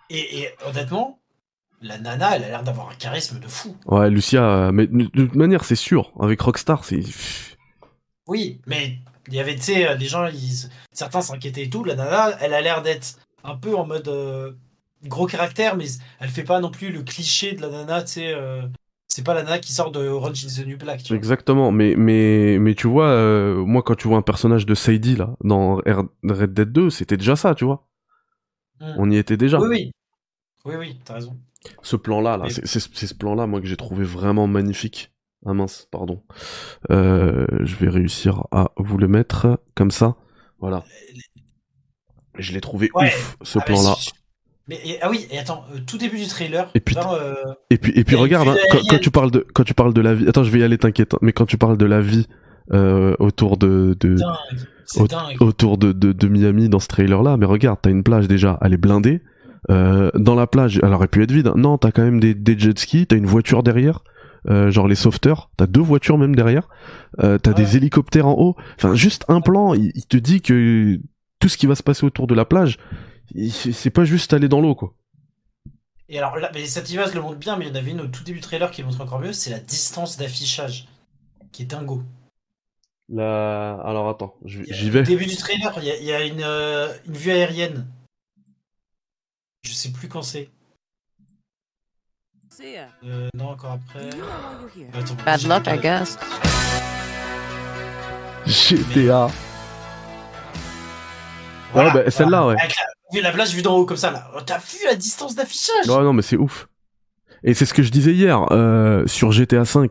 Et, 0.10 0.42
et 0.42 0.50
honnêtement, 0.68 1.21
la 1.82 1.98
nana, 1.98 2.36
elle 2.36 2.44
a 2.44 2.48
l'air 2.48 2.64
d'avoir 2.64 2.90
un 2.90 2.96
charisme 2.96 3.40
de 3.40 3.48
fou. 3.48 3.76
ouais 3.88 4.10
Lucia 4.10 4.44
euh, 4.44 4.72
mais 4.72 4.88
de 4.88 5.06
toute 5.08 5.36
manière 5.36 5.64
c'est 5.64 5.76
sûr 5.76 6.12
avec 6.20 6.40
Rockstar 6.42 6.84
c'est 6.86 7.02
Oui, 8.28 8.62
mais 8.68 9.00
il 9.28 9.36
y 9.36 9.40
avait, 9.40 9.56
tu 9.56 9.62
sais, 9.62 9.88
euh, 9.88 9.96
les 9.96 10.08
gens, 10.08 10.26
ils, 10.28 10.70
certains 10.92 11.22
s'inquiétaient 11.22 11.64
et 11.64 11.70
tout. 11.70 11.84
La 11.84 11.96
nana, 11.96 12.32
elle 12.42 12.54
a 12.54 12.62
l'air 12.62 12.82
d'être 12.82 13.20
un 13.44 13.56
peu 13.56 13.76
en 13.76 13.86
mode 13.86 14.08
euh, 14.08 14.52
gros 15.06 15.26
caractère, 15.28 15.76
mais 15.78 15.86
elle 16.20 16.30
fait 16.30 16.44
pas 16.44 16.60
non 16.60 16.72
plus 16.72 16.92
le 16.92 17.04
cliché 17.04 17.54
de 17.54 17.62
la 17.62 17.70
nana, 17.70 18.02
tu 18.04 18.14
sais. 18.14 18.34
euh, 18.34 18.62
c'est 19.08 19.26
pas 19.26 19.34
la 19.34 19.44
nana 19.44 19.60
qui 19.60 19.74
sort 19.74 19.92
de 19.92 20.08
Orange 20.08 20.44
is 20.44 20.62
the 20.62 20.66
New 20.66 20.78
Black, 20.78 21.04
tu 21.04 21.10
vois. 21.10 21.18
Exactement, 21.18 21.72
mais 21.72 21.96
mais 21.98 22.58
mais 22.60 22.76
tu 22.76 22.88
vois, 22.88 23.08
euh, 23.08 23.64
moi 23.66 23.84
quand 23.84 23.96
tu 23.96 24.08
vois 24.08 24.18
un 24.18 24.22
personnage 24.22 24.66
de 24.66 24.74
Sadie 24.74 25.18
là 25.18 25.36
dans 25.44 25.76
Red 26.24 26.54
Dead 26.54 26.72
2, 26.72 26.90
c'était 26.90 27.18
déjà 27.18 27.36
ça, 27.36 27.54
tu 27.54 27.66
vois. 27.66 27.88
Mm. 28.80 28.94
On 28.98 29.12
y 29.12 29.18
était 29.18 29.38
déjà. 29.38 29.60
Oui, 29.60 29.68
oui. 29.70 29.92
Oui, 30.64 30.76
oui, 30.78 31.00
t'as 31.04 31.16
raison. 31.16 31.38
Ce 31.84 31.96
plan-là, 31.96 32.38
là, 32.38 32.46
c'est 32.50 32.80
ce 33.08 33.14
plan-là, 33.16 33.46
moi 33.48 33.62
que 33.62 33.68
j'ai 33.68 33.78
trouvé 33.78 34.04
vraiment 34.04 34.48
magnifique. 34.48 35.12
Ah 35.46 35.54
mince, 35.54 35.88
pardon. 35.92 36.22
Euh, 36.92 37.46
je 37.62 37.76
vais 37.76 37.90
réussir 37.90 38.44
à 38.52 38.72
vous 38.78 38.98
le 38.98 39.08
mettre 39.08 39.60
comme 39.76 39.92
ça. 39.92 40.16
Voilà. 40.60 40.84
Je 42.38 42.54
l'ai 42.54 42.62
trouvé 42.62 42.90
Ouais. 42.96 43.08
ouf, 43.08 43.38
ce 43.44 43.60
Ah, 43.60 43.64
plan-là. 43.64 43.96
Mais, 44.68 44.80
et- 44.86 45.02
ah 45.02 45.10
oui, 45.10 45.28
et 45.32 45.38
attends, 45.40 45.64
euh, 45.74 45.80
tout 45.86 45.98
début 45.98 46.18
du 46.20 46.28
trailer. 46.28 46.70
Et 46.76 46.80
puis- 46.80 46.96
euh, 46.98 47.34
Et 47.70 47.78
puis 47.78 47.94
et 47.96 48.16
regarde, 48.16 48.48
hein, 48.48 48.56
quand, 48.90 49.00
tu 49.00 49.12
parles 49.12 49.32
de 49.32 49.46
quand 49.54 49.64
tu 49.64 49.74
parles 49.74 49.94
de 49.94 50.02
la 50.02 50.14
vie. 50.14 50.28
Attends, 50.28 50.44
je 50.44 50.52
vais 50.52 50.60
y 50.60 50.64
aller, 50.64 50.78
t'inquiète. 50.78 51.16
hein, 51.16 51.20
Mais 51.22 51.34
quand 51.34 51.46
tu 51.46 51.58
parles 51.58 51.78
de 51.78 51.86
la 51.86 52.00
vie 52.02 52.28
euh, 52.72 53.16
autour 53.20 53.58
de 53.58 53.98
de 54.00 54.16
dingue. 54.16 54.60
C'est 54.86 55.02
Au- 55.02 55.08
dingue. 55.08 55.42
autour 55.42 55.78
de, 55.78 55.92
de, 55.92 56.12
de 56.14 56.28
Miami 56.28 56.70
dans 56.70 56.80
ce 56.80 56.88
trailer 56.88 57.24
là 57.24 57.36
mais 57.36 57.46
regarde 57.46 57.80
t'as 57.82 57.90
une 57.90 58.04
plage 58.04 58.28
déjà 58.28 58.60
elle 58.62 58.74
est 58.74 58.78
blindée 58.78 59.22
euh, 59.70 60.10
dans 60.16 60.36
la 60.36 60.48
plage 60.48 60.80
elle 60.82 60.94
aurait 60.94 61.08
pu 61.08 61.22
être 61.24 61.32
vide 61.32 61.52
non 61.56 61.78
t'as 61.78 61.92
quand 61.92 62.02
même 62.04 62.20
des, 62.20 62.34
des 62.34 62.58
jet 62.58 62.78
skis 62.80 63.06
t'as 63.08 63.16
une 63.18 63.26
voiture 63.28 63.62
derrière 63.64 64.04
euh, 64.50 64.72
genre 64.72 64.88
les 64.88 64.96
sauveteurs 64.96 65.52
t'as 65.58 65.68
deux 65.68 65.82
voitures 65.82 66.18
même 66.18 66.36
derrière 66.36 66.68
euh, 67.20 67.38
t'as 67.38 67.54
Ouais. 67.54 67.54
des 67.54 67.78
hélicoptères 67.78 68.28
en 68.28 68.34
haut 68.34 68.56
enfin 68.78 68.96
juste 68.96 69.24
un 69.28 69.40
plan 69.42 69.74
il, 69.76 69.92
il 69.94 70.06
te 70.08 70.18
dit 70.18 70.42
que 70.42 71.00
tout 71.40 71.48
ce 71.50 71.58
qui 71.58 71.68
va 71.68 71.76
se 71.76 71.84
passer 71.84 72.06
autour 72.06 72.26
de 72.28 72.34
la 72.34 72.46
plage 72.46 72.78
c'est 73.50 73.92
pas 73.92 74.04
juste 74.04 74.34
aller 74.34 74.50
dans 74.50 74.62
l'eau 74.62 74.74
quoi 74.76 74.96
Et 76.10 76.18
alors 76.18 76.38
là, 76.38 76.52
mais 76.54 76.66
cette 76.66 76.90
image 76.92 77.14
le 77.14 77.22
montre 77.22 77.38
bien, 77.38 77.56
mais 77.56 77.66
il 77.66 77.70
y 77.70 77.72
en 77.72 77.76
avait 77.76 77.92
une 77.92 78.02
au 78.02 78.08
tout 78.08 78.24
début 78.26 78.40
du 78.40 78.44
trailer 78.46 78.70
qui 78.72 78.84
montre 78.84 79.00
encore 79.00 79.20
mieux, 79.22 79.32
c'est 79.32 79.50
la 79.52 79.60
distance 79.60 80.18
d'affichage, 80.18 80.88
qui 81.54 81.64
est 81.64 81.66
dingo. 81.66 82.04
là 83.10 83.80
alors 83.86 84.10
attends 84.10 84.36
j'y 84.46 84.90
Au 84.90 84.92
vais 84.92 85.04
début 85.04 85.26
du 85.26 85.38
trailer, 85.38 85.74
il 85.78 85.84
y 85.86 85.92
a, 85.92 85.98
il 85.98 86.04
y 86.06 86.12
a 86.14 86.26
une, 86.26 86.42
euh, 86.44 86.90
une 87.08 87.14
vue 87.14 87.32
aérienne. 87.32 87.86
Je 89.64 89.74
sais 89.74 89.92
plus 89.92 90.08
quand 90.08 90.22
c'est. 90.22 90.50
Euh, 93.04 93.28
non, 93.36 93.50
encore 93.50 93.72
après. 93.72 94.10
Attends, 94.94 95.16
Bad 95.26 95.42
luck, 95.48 95.68
I 95.68 95.80
guess. 95.80 96.18
GTA 98.46 99.30
Voilà, 101.74 101.94
Ouais, 101.96 102.04
bah, 102.04 102.12
celle-là, 102.12 102.48
ouais. 102.48 102.56
Avec 102.60 102.76
la, 102.76 102.84
vu 103.14 103.22
la 103.22 103.32
plage 103.32 103.54
vue 103.56 103.62
d'en 103.62 103.78
haut 103.78 103.86
comme 103.86 103.98
ça, 103.98 104.12
là. 104.12 104.30
Oh, 104.36 104.42
T'as 104.46 104.58
vu 104.60 104.78
la 104.86 104.96
distance 104.96 105.36
d'affichage? 105.36 105.88
Ouais, 105.88 106.04
non, 106.04 106.14
mais 106.14 106.22
c'est 106.22 106.38
ouf. 106.38 106.68
Et 107.44 107.54
c'est 107.54 107.66
ce 107.66 107.74
que 107.74 107.82
je 107.84 107.92
disais 107.92 108.14
hier 108.14 108.46
euh, 108.52 109.06
sur 109.08 109.32
GTA 109.32 109.64
V. 109.64 109.88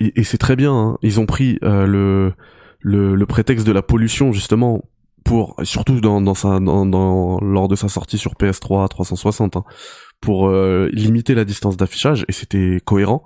Et, 0.00 0.20
et 0.20 0.24
c'est 0.24 0.38
très 0.38 0.56
bien. 0.56 0.72
hein. 0.72 0.98
Ils 1.02 1.20
ont 1.20 1.26
pris 1.26 1.58
euh, 1.62 1.86
le, 1.86 2.34
le 2.80 3.14
le 3.14 3.26
prétexte 3.26 3.66
de 3.66 3.72
la 3.72 3.82
pollution 3.82 4.32
justement 4.32 4.82
pour 5.24 5.56
surtout 5.64 6.00
dans 6.00 6.20
dans 6.20 6.34
sa 6.34 6.60
dans, 6.60 6.86
dans 6.86 7.38
lors 7.40 7.68
de 7.68 7.76
sa 7.76 7.88
sortie 7.88 8.18
sur 8.18 8.34
PS3 8.34 8.88
360 8.88 9.56
hein, 9.56 9.64
pour 10.20 10.48
euh, 10.48 10.88
limiter 10.92 11.34
la 11.34 11.44
distance 11.44 11.76
d'affichage 11.76 12.24
et 12.28 12.32
c'était 12.32 12.80
cohérent. 12.84 13.24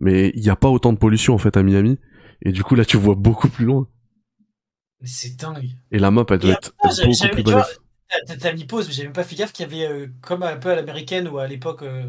Mais 0.00 0.32
il 0.34 0.42
n'y 0.42 0.50
a 0.50 0.56
pas 0.56 0.68
autant 0.68 0.92
de 0.92 0.98
pollution 0.98 1.34
en 1.34 1.38
fait 1.38 1.56
à 1.56 1.62
Miami. 1.62 1.98
Et 2.42 2.52
du 2.52 2.64
coup 2.64 2.74
là 2.74 2.84
tu 2.84 2.96
vois 2.96 3.14
beaucoup 3.14 3.48
plus 3.48 3.66
loin. 3.66 3.86
Mais 5.00 5.08
c'est 5.08 5.36
dingue. 5.36 5.70
Et 5.92 5.98
la 5.98 6.10
map 6.10 6.24
elle 6.30 6.38
doit 6.38 6.52
être 6.52 6.74
beaucoup 6.82 7.28
plus 7.32 7.42
balèze. 7.42 7.80
T'as 8.40 8.52
mis 8.52 8.64
pause, 8.64 8.86
mais 8.86 8.92
j'avais 8.92 9.08
même 9.08 9.12
pas 9.12 9.24
fait 9.24 9.34
gaffe 9.34 9.52
qu'il 9.52 9.68
y 9.68 9.74
avait, 9.74 9.90
euh, 9.90 10.06
comme 10.20 10.42
un 10.42 10.56
peu 10.56 10.70
à 10.70 10.76
l'américaine 10.76 11.26
ou 11.26 11.38
à 11.38 11.48
l'époque, 11.48 11.82
euh, 11.82 12.08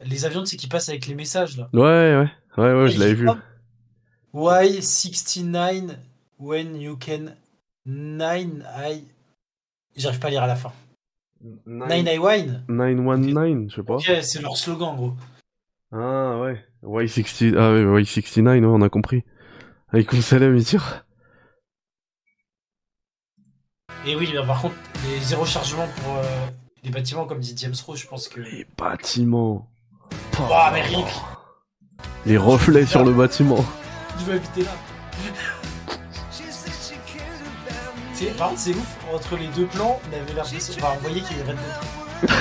les 0.00 0.24
avions 0.24 0.42
tu 0.42 0.50
sais, 0.50 0.56
qui 0.56 0.68
passent 0.68 0.88
avec 0.88 1.06
les 1.06 1.14
messages 1.14 1.56
là. 1.56 1.68
Ouais 1.72 1.80
ouais 1.80 2.28
ouais 2.56 2.82
ouais 2.82 2.88
je 2.88 2.98
l'avais 2.98 3.14
vu. 3.14 3.28
Why 4.32 4.82
69 4.82 5.98
when 6.38 6.80
you 6.80 6.96
can 6.96 7.34
9 7.88 8.62
I. 8.86 9.02
J'arrive 9.96 10.20
pas 10.20 10.28
à 10.28 10.30
lire 10.30 10.42
à 10.42 10.46
la 10.46 10.56
fin. 10.56 10.72
9 11.66 11.90
I 11.90 12.18
wine 12.18 12.64
919 12.68 13.70
je 13.70 13.76
sais 13.76 13.82
pas. 13.82 13.94
Ok, 13.94 14.10
c'est 14.22 14.42
leur 14.42 14.56
slogan 14.56 14.88
en 14.88 14.96
gros. 14.96 15.12
Ah 15.90 16.38
ouais, 16.40 16.62
Y60, 16.82 17.56
ah 17.56 17.72
ouais, 17.72 18.02
Y69, 18.02 18.60
ouais, 18.60 18.66
on 18.66 18.82
a 18.82 18.90
compris. 18.90 19.24
Avec 19.90 20.12
Salam, 20.12 20.54
il 20.54 20.64
tire. 20.64 21.06
Et 24.06 24.14
oui, 24.14 24.28
mais 24.34 24.46
par 24.46 24.60
contre, 24.60 24.74
les 25.06 25.20
zéro 25.20 25.46
chargement 25.46 25.88
pour 25.96 26.16
euh, 26.16 26.46
les 26.84 26.90
bâtiments, 26.90 27.24
comme 27.24 27.40
dit 27.40 27.54
James 27.56 27.74
Rose, 27.86 28.00
je 28.00 28.06
pense 28.06 28.28
que. 28.28 28.40
Les 28.40 28.66
bâtiments. 28.76 29.70
Oh, 30.38 30.44
mais 30.72 30.82
rien. 30.82 31.06
Les 32.26 32.36
reflets 32.36 32.84
sur 32.84 33.02
le 33.02 33.12
bâtiment. 33.12 33.64
Je 34.18 34.24
vais 34.26 34.34
habiter 34.34 34.62
là. 34.64 34.72
C'est- 38.18 38.36
Par 38.36 38.48
contre, 38.48 38.60
c'est 38.60 38.74
ouf, 38.74 38.96
entre 39.14 39.36
les 39.36 39.46
deux 39.48 39.66
plans, 39.66 40.00
on 40.10 40.16
avait 40.16 40.32
l'air 40.34 40.44
de. 40.44 40.56
Enfin, 40.56 40.88
on 40.96 41.00
voyait 41.00 41.20
qu'il 41.20 41.36
y 41.36 41.40
avait 41.40 41.52
Red 41.52 41.58
Dead. 42.22 42.30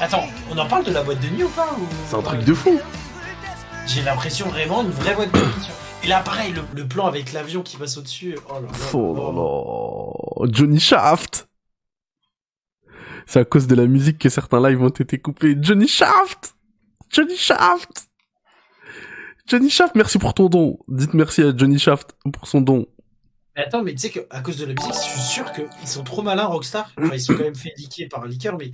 Attends, 0.00 0.26
on 0.50 0.56
en 0.56 0.66
parle 0.66 0.84
de 0.84 0.92
la 0.92 1.02
boîte 1.02 1.20
de 1.20 1.28
nuit 1.28 1.44
ou 1.44 1.48
pas 1.48 1.74
ou... 1.78 1.86
C'est 2.06 2.16
un 2.16 2.22
truc 2.22 2.44
de 2.44 2.54
fou. 2.54 2.78
J'ai 3.86 4.02
l'impression 4.02 4.48
vraiment 4.48 4.82
une 4.82 4.90
vraie 4.90 5.14
boîte 5.14 5.32
de 5.32 5.38
nuit. 5.38 5.68
Et 6.04 6.06
là, 6.06 6.20
pareil, 6.20 6.52
le, 6.52 6.62
le 6.74 6.86
plan 6.86 7.06
avec 7.06 7.32
l'avion 7.32 7.62
qui 7.62 7.76
passe 7.76 7.96
au-dessus. 7.98 8.38
Oh 8.48 8.54
là 8.54 8.60
là. 8.60 8.68
Oh 8.94 10.34
là 10.38 10.46
là. 10.46 10.52
Johnny 10.52 10.78
Shaft. 10.80 11.48
C'est 13.26 13.40
à 13.40 13.44
cause 13.44 13.66
de 13.66 13.74
la 13.74 13.86
musique 13.86 14.18
que 14.18 14.28
certains 14.28 14.66
lives 14.66 14.80
ont 14.82 14.88
été 14.88 15.18
coupés. 15.18 15.56
Johnny 15.60 15.88
Shaft. 15.88 16.54
Johnny 17.10 17.36
Shaft. 17.36 18.07
Johnny 19.48 19.70
Shaft, 19.70 19.94
merci 19.94 20.18
pour 20.18 20.34
ton 20.34 20.48
don. 20.48 20.78
Dites 20.88 21.14
merci 21.14 21.42
à 21.42 21.56
Johnny 21.56 21.78
Shaft 21.78 22.10
pour 22.32 22.46
son 22.46 22.60
don. 22.60 22.86
Mais 23.56 23.64
attends, 23.64 23.82
mais 23.82 23.92
tu 23.92 23.98
sais 23.98 24.10
qu'à 24.10 24.40
cause 24.40 24.58
de 24.58 24.66
la 24.66 24.74
musique, 24.74 24.92
je 24.94 25.10
suis 25.10 25.20
sûr 25.20 25.50
qu'ils 25.52 25.88
sont 25.88 26.04
trop 26.04 26.22
malins, 26.22 26.44
Rockstar. 26.46 26.92
Enfin, 27.00 27.14
ils 27.14 27.20
sont 27.20 27.34
quand 27.34 27.44
même 27.44 27.54
fait 27.54 27.72
liquer 27.76 28.06
par 28.06 28.22
un 28.24 28.28
leaker, 28.28 28.56
mais 28.58 28.70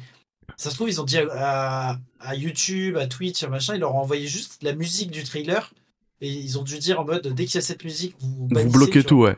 ça 0.56 0.70
se 0.70 0.74
trouve, 0.74 0.88
ils 0.88 1.00
ont 1.00 1.04
dit 1.04 1.18
à, 1.18 1.90
à- 1.92 1.98
à 2.20 2.34
YouTube, 2.34 2.96
à 2.96 3.06
Twitch, 3.06 3.42
à 3.44 3.48
machin, 3.48 3.74
ils 3.74 3.80
leur 3.80 3.94
ont 3.94 4.00
envoyé 4.00 4.26
juste 4.26 4.62
la 4.62 4.74
musique 4.74 5.10
du 5.10 5.22
trailer. 5.24 5.72
Et 6.20 6.28
ils 6.30 6.58
ont 6.58 6.62
dû 6.62 6.78
dire 6.78 7.00
en 7.00 7.04
mode, 7.04 7.26
dès 7.28 7.44
qu'il 7.44 7.56
y 7.56 7.58
a 7.58 7.60
cette 7.60 7.84
musique, 7.84 8.14
vous, 8.20 8.48
Vous 8.50 8.70
bloquez 8.70 9.02
tout, 9.04 9.16
ouais. 9.20 9.36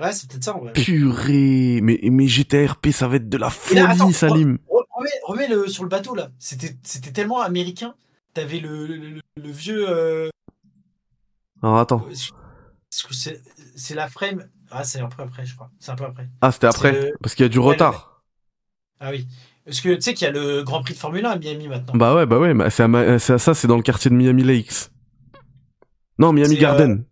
Ouais, 0.00 0.12
c'est 0.12 0.30
peut-être 0.30 0.44
ça 0.44 0.54
en 0.56 0.60
vrai. 0.60 0.72
Purée, 0.74 1.80
mais, 1.82 1.98
mais 2.04 2.28
GTRP, 2.28 2.90
ça 2.92 3.08
va 3.08 3.16
être 3.16 3.28
de 3.28 3.36
la 3.36 3.50
folie, 3.50 3.80
là, 3.80 3.90
attends, 3.90 4.12
Salim. 4.12 4.58
Re- 4.70 4.84
Remets, 4.96 5.10
remets 5.24 5.48
le 5.48 5.66
sur 5.68 5.82
le 5.82 5.88
bateau 5.88 6.14
là. 6.14 6.30
C'était 6.38 7.10
tellement 7.12 7.40
américain. 7.40 7.94
T'avais 8.34 8.60
le, 8.60 8.86
le, 8.86 8.96
le- 8.96 9.20
le 9.36 9.50
vieux. 9.50 9.86
euh, 9.88 10.28
Alors 11.62 11.78
attends. 11.78 12.06
c'est 12.90 13.42
c'est 13.76 13.94
la 13.94 14.08
frame. 14.08 14.48
Ah, 14.70 14.84
c'est 14.84 15.00
un 15.00 15.08
peu 15.08 15.22
après, 15.22 15.44
je 15.46 15.54
crois. 15.54 15.70
C'est 15.78 15.90
un 15.90 15.96
peu 15.96 16.04
après. 16.04 16.28
Ah, 16.40 16.52
c'était 16.52 16.66
après 16.66 16.92
le- 16.92 17.14
Parce 17.22 17.34
qu'il 17.34 17.44
y 17.44 17.46
a 17.46 17.48
du 17.48 17.58
Ouais, 17.58 17.64
le- 17.64 17.70
retard. 17.70 18.22
Ah 19.00 19.10
oui. 19.10 19.26
Parce 19.64 19.80
que 19.80 19.94
tu 19.94 20.00
sais 20.02 20.14
qu'il 20.14 20.24
y 20.26 20.28
a 20.28 20.32
le 20.32 20.62
Grand 20.62 20.82
Prix 20.82 20.94
de 20.94 20.98
Formule 20.98 21.24
1 21.26 21.30
à 21.30 21.36
Miami 21.38 21.68
maintenant. 21.68 21.94
Bah 21.96 22.14
ouais, 22.14 22.26
bah 22.26 22.38
ouais, 22.38 22.54
bah 22.54 22.70
c'est 22.70 22.82
à, 22.84 22.88
Ma- 22.88 23.18
ça, 23.18 23.38
c'est 23.38 23.66
dans 23.68 23.76
le 23.76 23.82
quartier 23.82 24.10
de 24.10 24.16
Miami 24.16 24.42
Lakes. 24.42 24.90
Non, 26.18 26.32
Miami 26.32 26.54
C'est, 26.54 26.60
Garden. 26.60 27.04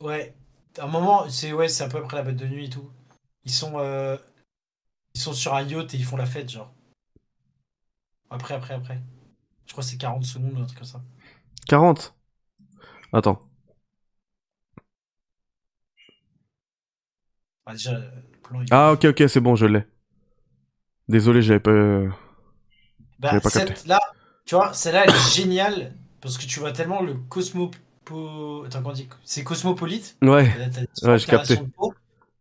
Ouais. 0.00 0.34
À 0.78 0.84
un 0.84 0.88
moment, 0.88 1.28
c'est 1.28 1.52
ouais, 1.52 1.68
c'est 1.68 1.82
un 1.84 1.88
peu 1.88 1.98
après 1.98 2.16
la 2.16 2.22
boîte 2.22 2.36
de 2.36 2.46
nuit 2.46 2.66
et 2.66 2.70
tout. 2.70 2.88
Ils 3.44 3.50
sont 3.52 3.72
euh, 3.78 4.16
ils 5.14 5.20
sont 5.20 5.32
sur 5.32 5.54
un 5.54 5.62
yacht 5.62 5.92
et 5.94 5.96
ils 5.96 6.04
font 6.04 6.16
la 6.16 6.26
fête 6.26 6.48
genre. 6.50 6.72
Après, 8.30 8.54
après, 8.54 8.74
après. 8.74 9.00
Je 9.70 9.72
crois 9.72 9.84
que 9.84 9.88
c'est 9.90 9.98
40 9.98 10.24
secondes 10.24 10.58
ou 10.58 10.62
un 10.62 10.66
truc 10.66 10.80
comme 10.80 10.88
ça. 10.88 11.00
40 11.68 12.14
Attends. 13.12 13.40
Ah, 17.64 17.72
déjà, 17.72 17.92
le 17.98 18.38
plan, 18.42 18.60
il- 18.62 18.68
Ah, 18.72 18.92
ok, 18.92 19.04
ok, 19.06 19.24
c'est 19.28 19.40
bon, 19.40 19.54
je 19.54 19.66
l'ai. 19.66 19.84
Désolé, 21.08 21.42
j'avais 21.42 21.60
pas... 21.60 21.70
Bah, 23.18 23.30
J'avais 23.32 23.40
pas 23.42 23.50
cette- 23.50 23.68
capté. 23.68 23.88
là, 23.88 24.00
tu 24.46 24.54
vois, 24.54 24.72
celle-là, 24.72 25.04
elle 25.04 25.14
est 25.14 25.34
géniale 25.34 25.94
parce 26.20 26.38
que 26.38 26.46
tu 26.46 26.60
vois 26.60 26.72
tellement 26.72 27.02
le 27.02 27.14
cosmopo... 27.14 28.64
Attends, 28.64 28.78
comment 28.78 28.90
on 28.90 28.92
dit? 28.92 29.08
C'est 29.24 29.44
cosmopolite. 29.44 30.16
Ouais, 30.22 30.50
Ouais, 31.02 31.18
j'ai 31.18 31.26
capté. 31.26 31.56
peau. 31.76 31.94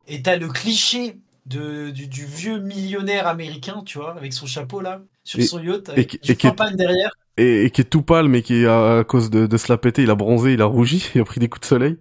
Et 0.07 0.21
t'as 0.23 0.37
le 0.37 0.47
cliché 0.49 1.17
de, 1.45 1.91
du, 1.91 2.07
du 2.07 2.25
vieux 2.25 2.59
millionnaire 2.59 3.27
américain, 3.27 3.83
tu 3.85 3.97
vois, 3.99 4.15
avec 4.17 4.33
son 4.33 4.47
chapeau 4.47 4.81
là, 4.81 5.01
sur 5.23 5.39
Et- 5.39 5.43
son 5.43 5.61
yacht, 5.63 5.89
avec 5.89 6.21
du 6.23 6.31
et 6.31 6.37
champagne 6.39 6.75
derrière. 6.75 7.11
et, 7.37 7.65
et 7.65 7.71
qui 7.71 7.81
est 7.81 7.85
tout 7.85 8.01
pâle, 8.03 8.27
mais 8.29 8.41
qui, 8.41 8.65
à, 8.65 8.99
à 8.99 9.03
cause 9.03 9.29
de, 9.29 9.47
de 9.47 9.57
se 9.57 9.71
la 9.71 9.77
péter, 9.77 10.03
il 10.03 10.09
a 10.11 10.15
bronzé, 10.15 10.53
il 10.53 10.61
a 10.61 10.65
rougi, 10.65 11.05
il 11.15 11.21
a 11.21 11.25
pris 11.25 11.39
des 11.39 11.49
coups 11.49 11.61
de 11.61 11.65
soleil. 11.67 11.97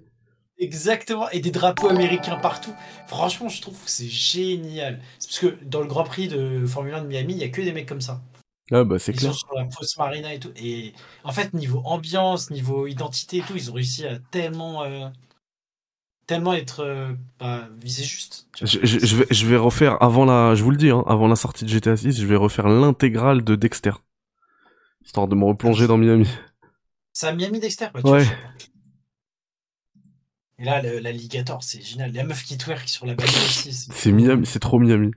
Exactement, 0.60 1.30
et 1.30 1.38
des 1.40 1.52
drapeaux 1.52 1.88
américains 1.88 2.36
partout. 2.36 2.74
Franchement, 3.06 3.48
je 3.48 3.62
trouve 3.62 3.74
que 3.76 3.88
c'est 3.90 4.08
génial. 4.08 5.00
C'est 5.20 5.28
parce 5.28 5.38
que 5.38 5.64
dans 5.64 5.80
le 5.80 5.86
Grand 5.86 6.02
Prix 6.02 6.26
de 6.26 6.66
Formule 6.66 6.94
1 6.94 7.02
de 7.02 7.06
Miami, 7.06 7.34
il 7.34 7.38
y 7.38 7.44
a 7.44 7.48
que 7.48 7.62
des 7.62 7.72
mecs 7.72 7.86
comme 7.88 8.00
ça. 8.00 8.20
Ah 8.72 8.84
bah 8.84 8.98
c'est 8.98 9.12
Ils 9.12 9.18
clair. 9.18 9.32
sont 9.32 9.38
sur 9.38 9.54
la 9.54 9.68
fausse 9.70 9.96
marina 9.98 10.34
et 10.34 10.40
tout. 10.40 10.50
Et 10.56 10.92
en 11.24 11.32
fait, 11.32 11.54
niveau 11.54 11.80
ambiance, 11.84 12.50
niveau 12.50 12.86
identité 12.88 13.38
et 13.38 13.42
tout, 13.42 13.54
ils 13.56 13.70
ont 13.70 13.74
réussi 13.74 14.04
à 14.06 14.18
tellement, 14.30 14.82
euh, 14.82 15.08
tellement 16.28 16.52
être 16.54 16.84
euh, 16.84 17.12
bah, 17.40 17.68
visés 17.76 18.04
juste. 18.04 18.46
tu. 18.54 18.64
Je, 18.66 18.78
je- 18.84 19.04
je 19.04 19.16
vais, 19.16 19.26
je 19.30 19.46
vais 19.46 19.56
refaire, 19.56 20.00
avant 20.00 20.24
la, 20.24 20.54
je 20.54 20.62
vous 20.62 20.70
le 20.70 20.76
dis, 20.76 20.90
hein, 20.90 21.02
avant 21.08 21.26
la 21.26 21.34
sortie 21.34 21.64
de 21.64 21.70
GTA 21.70 21.96
6, 21.96 22.20
je 22.20 22.26
vais 22.26 22.36
refaire 22.36 22.68
l'intégrale 22.68 23.42
de 23.42 23.56
Dexter. 23.56 23.92
Histoire 25.04 25.26
de 25.26 25.34
me 25.34 25.44
replonger 25.44 25.86
dans 25.88 25.96
Miami. 25.96 26.28
C'est 27.12 27.26
à 27.26 27.32
Miami 27.34 27.58
Dexter, 27.58 27.88
quoi. 27.92 28.00
Ouais. 28.02 28.18
vois, 28.18 28.24
sais 28.28 28.30
pas. 28.36 28.48
Et 30.60 30.64
là, 30.64 30.82
l'alligator, 31.00 31.62
c'est 31.62 31.80
génial. 31.82 32.12
La 32.12 32.24
meuf 32.24 32.44
qui 32.44 32.58
twerk 32.58 32.88
sur 32.88 33.06
la 33.06 33.14
bagnole 33.14 33.34
aussi. 33.36 33.72
C'est 33.92 34.12
Miami, 34.12 34.44
c'est 34.44 34.58
trop 34.58 34.78
Miami. 34.78 35.12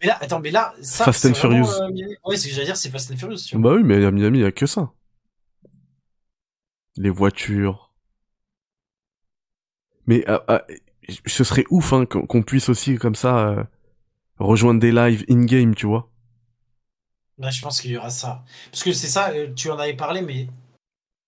Mais 0.00 0.06
là, 0.06 0.16
attends, 0.20 0.38
mais 0.40 0.52
là, 0.52 0.74
ça. 0.80 1.04
Fast 1.04 1.26
and 1.26 1.30
vraiment, 1.32 1.64
Furious. 1.66 1.82
euh, 1.82 2.14
ouais, 2.30 2.36
ce 2.36 2.46
que 2.46 2.52
j'allais 2.54 2.66
dire, 2.66 2.76
c'est 2.76 2.88
Fast 2.90 3.10
and 3.12 3.16
Furious. 3.16 3.38
Tu 3.48 3.56
vois. 3.58 3.70
Bah 3.72 3.76
oui, 3.76 3.82
mais 3.84 4.04
à 4.04 4.10
Miami, 4.12 4.38
il 4.38 4.42
y 4.42 4.44
a 4.44 4.52
que 4.52 4.66
ça. 4.66 4.92
Les 6.96 7.10
voitures. 7.10 7.87
Mais 10.08 10.28
euh, 10.28 10.40
euh, 10.50 10.58
ce 11.26 11.44
serait 11.44 11.66
ouf 11.70 11.92
hein, 11.92 12.06
qu'on 12.06 12.42
puisse 12.42 12.68
aussi 12.70 12.96
comme 12.96 13.14
ça 13.14 13.50
euh, 13.50 13.64
rejoindre 14.38 14.80
des 14.80 14.90
lives 14.90 15.24
in-game, 15.30 15.74
tu 15.74 15.86
vois. 15.86 16.10
Là, 17.36 17.50
je 17.50 17.62
pense 17.62 17.80
qu'il 17.80 17.92
y 17.92 17.96
aura 17.96 18.10
ça. 18.10 18.42
Parce 18.72 18.82
que 18.82 18.92
c'est 18.92 19.06
ça, 19.06 19.32
tu 19.54 19.70
en 19.70 19.78
avais 19.78 19.94
parlé, 19.94 20.22
mais 20.22 20.48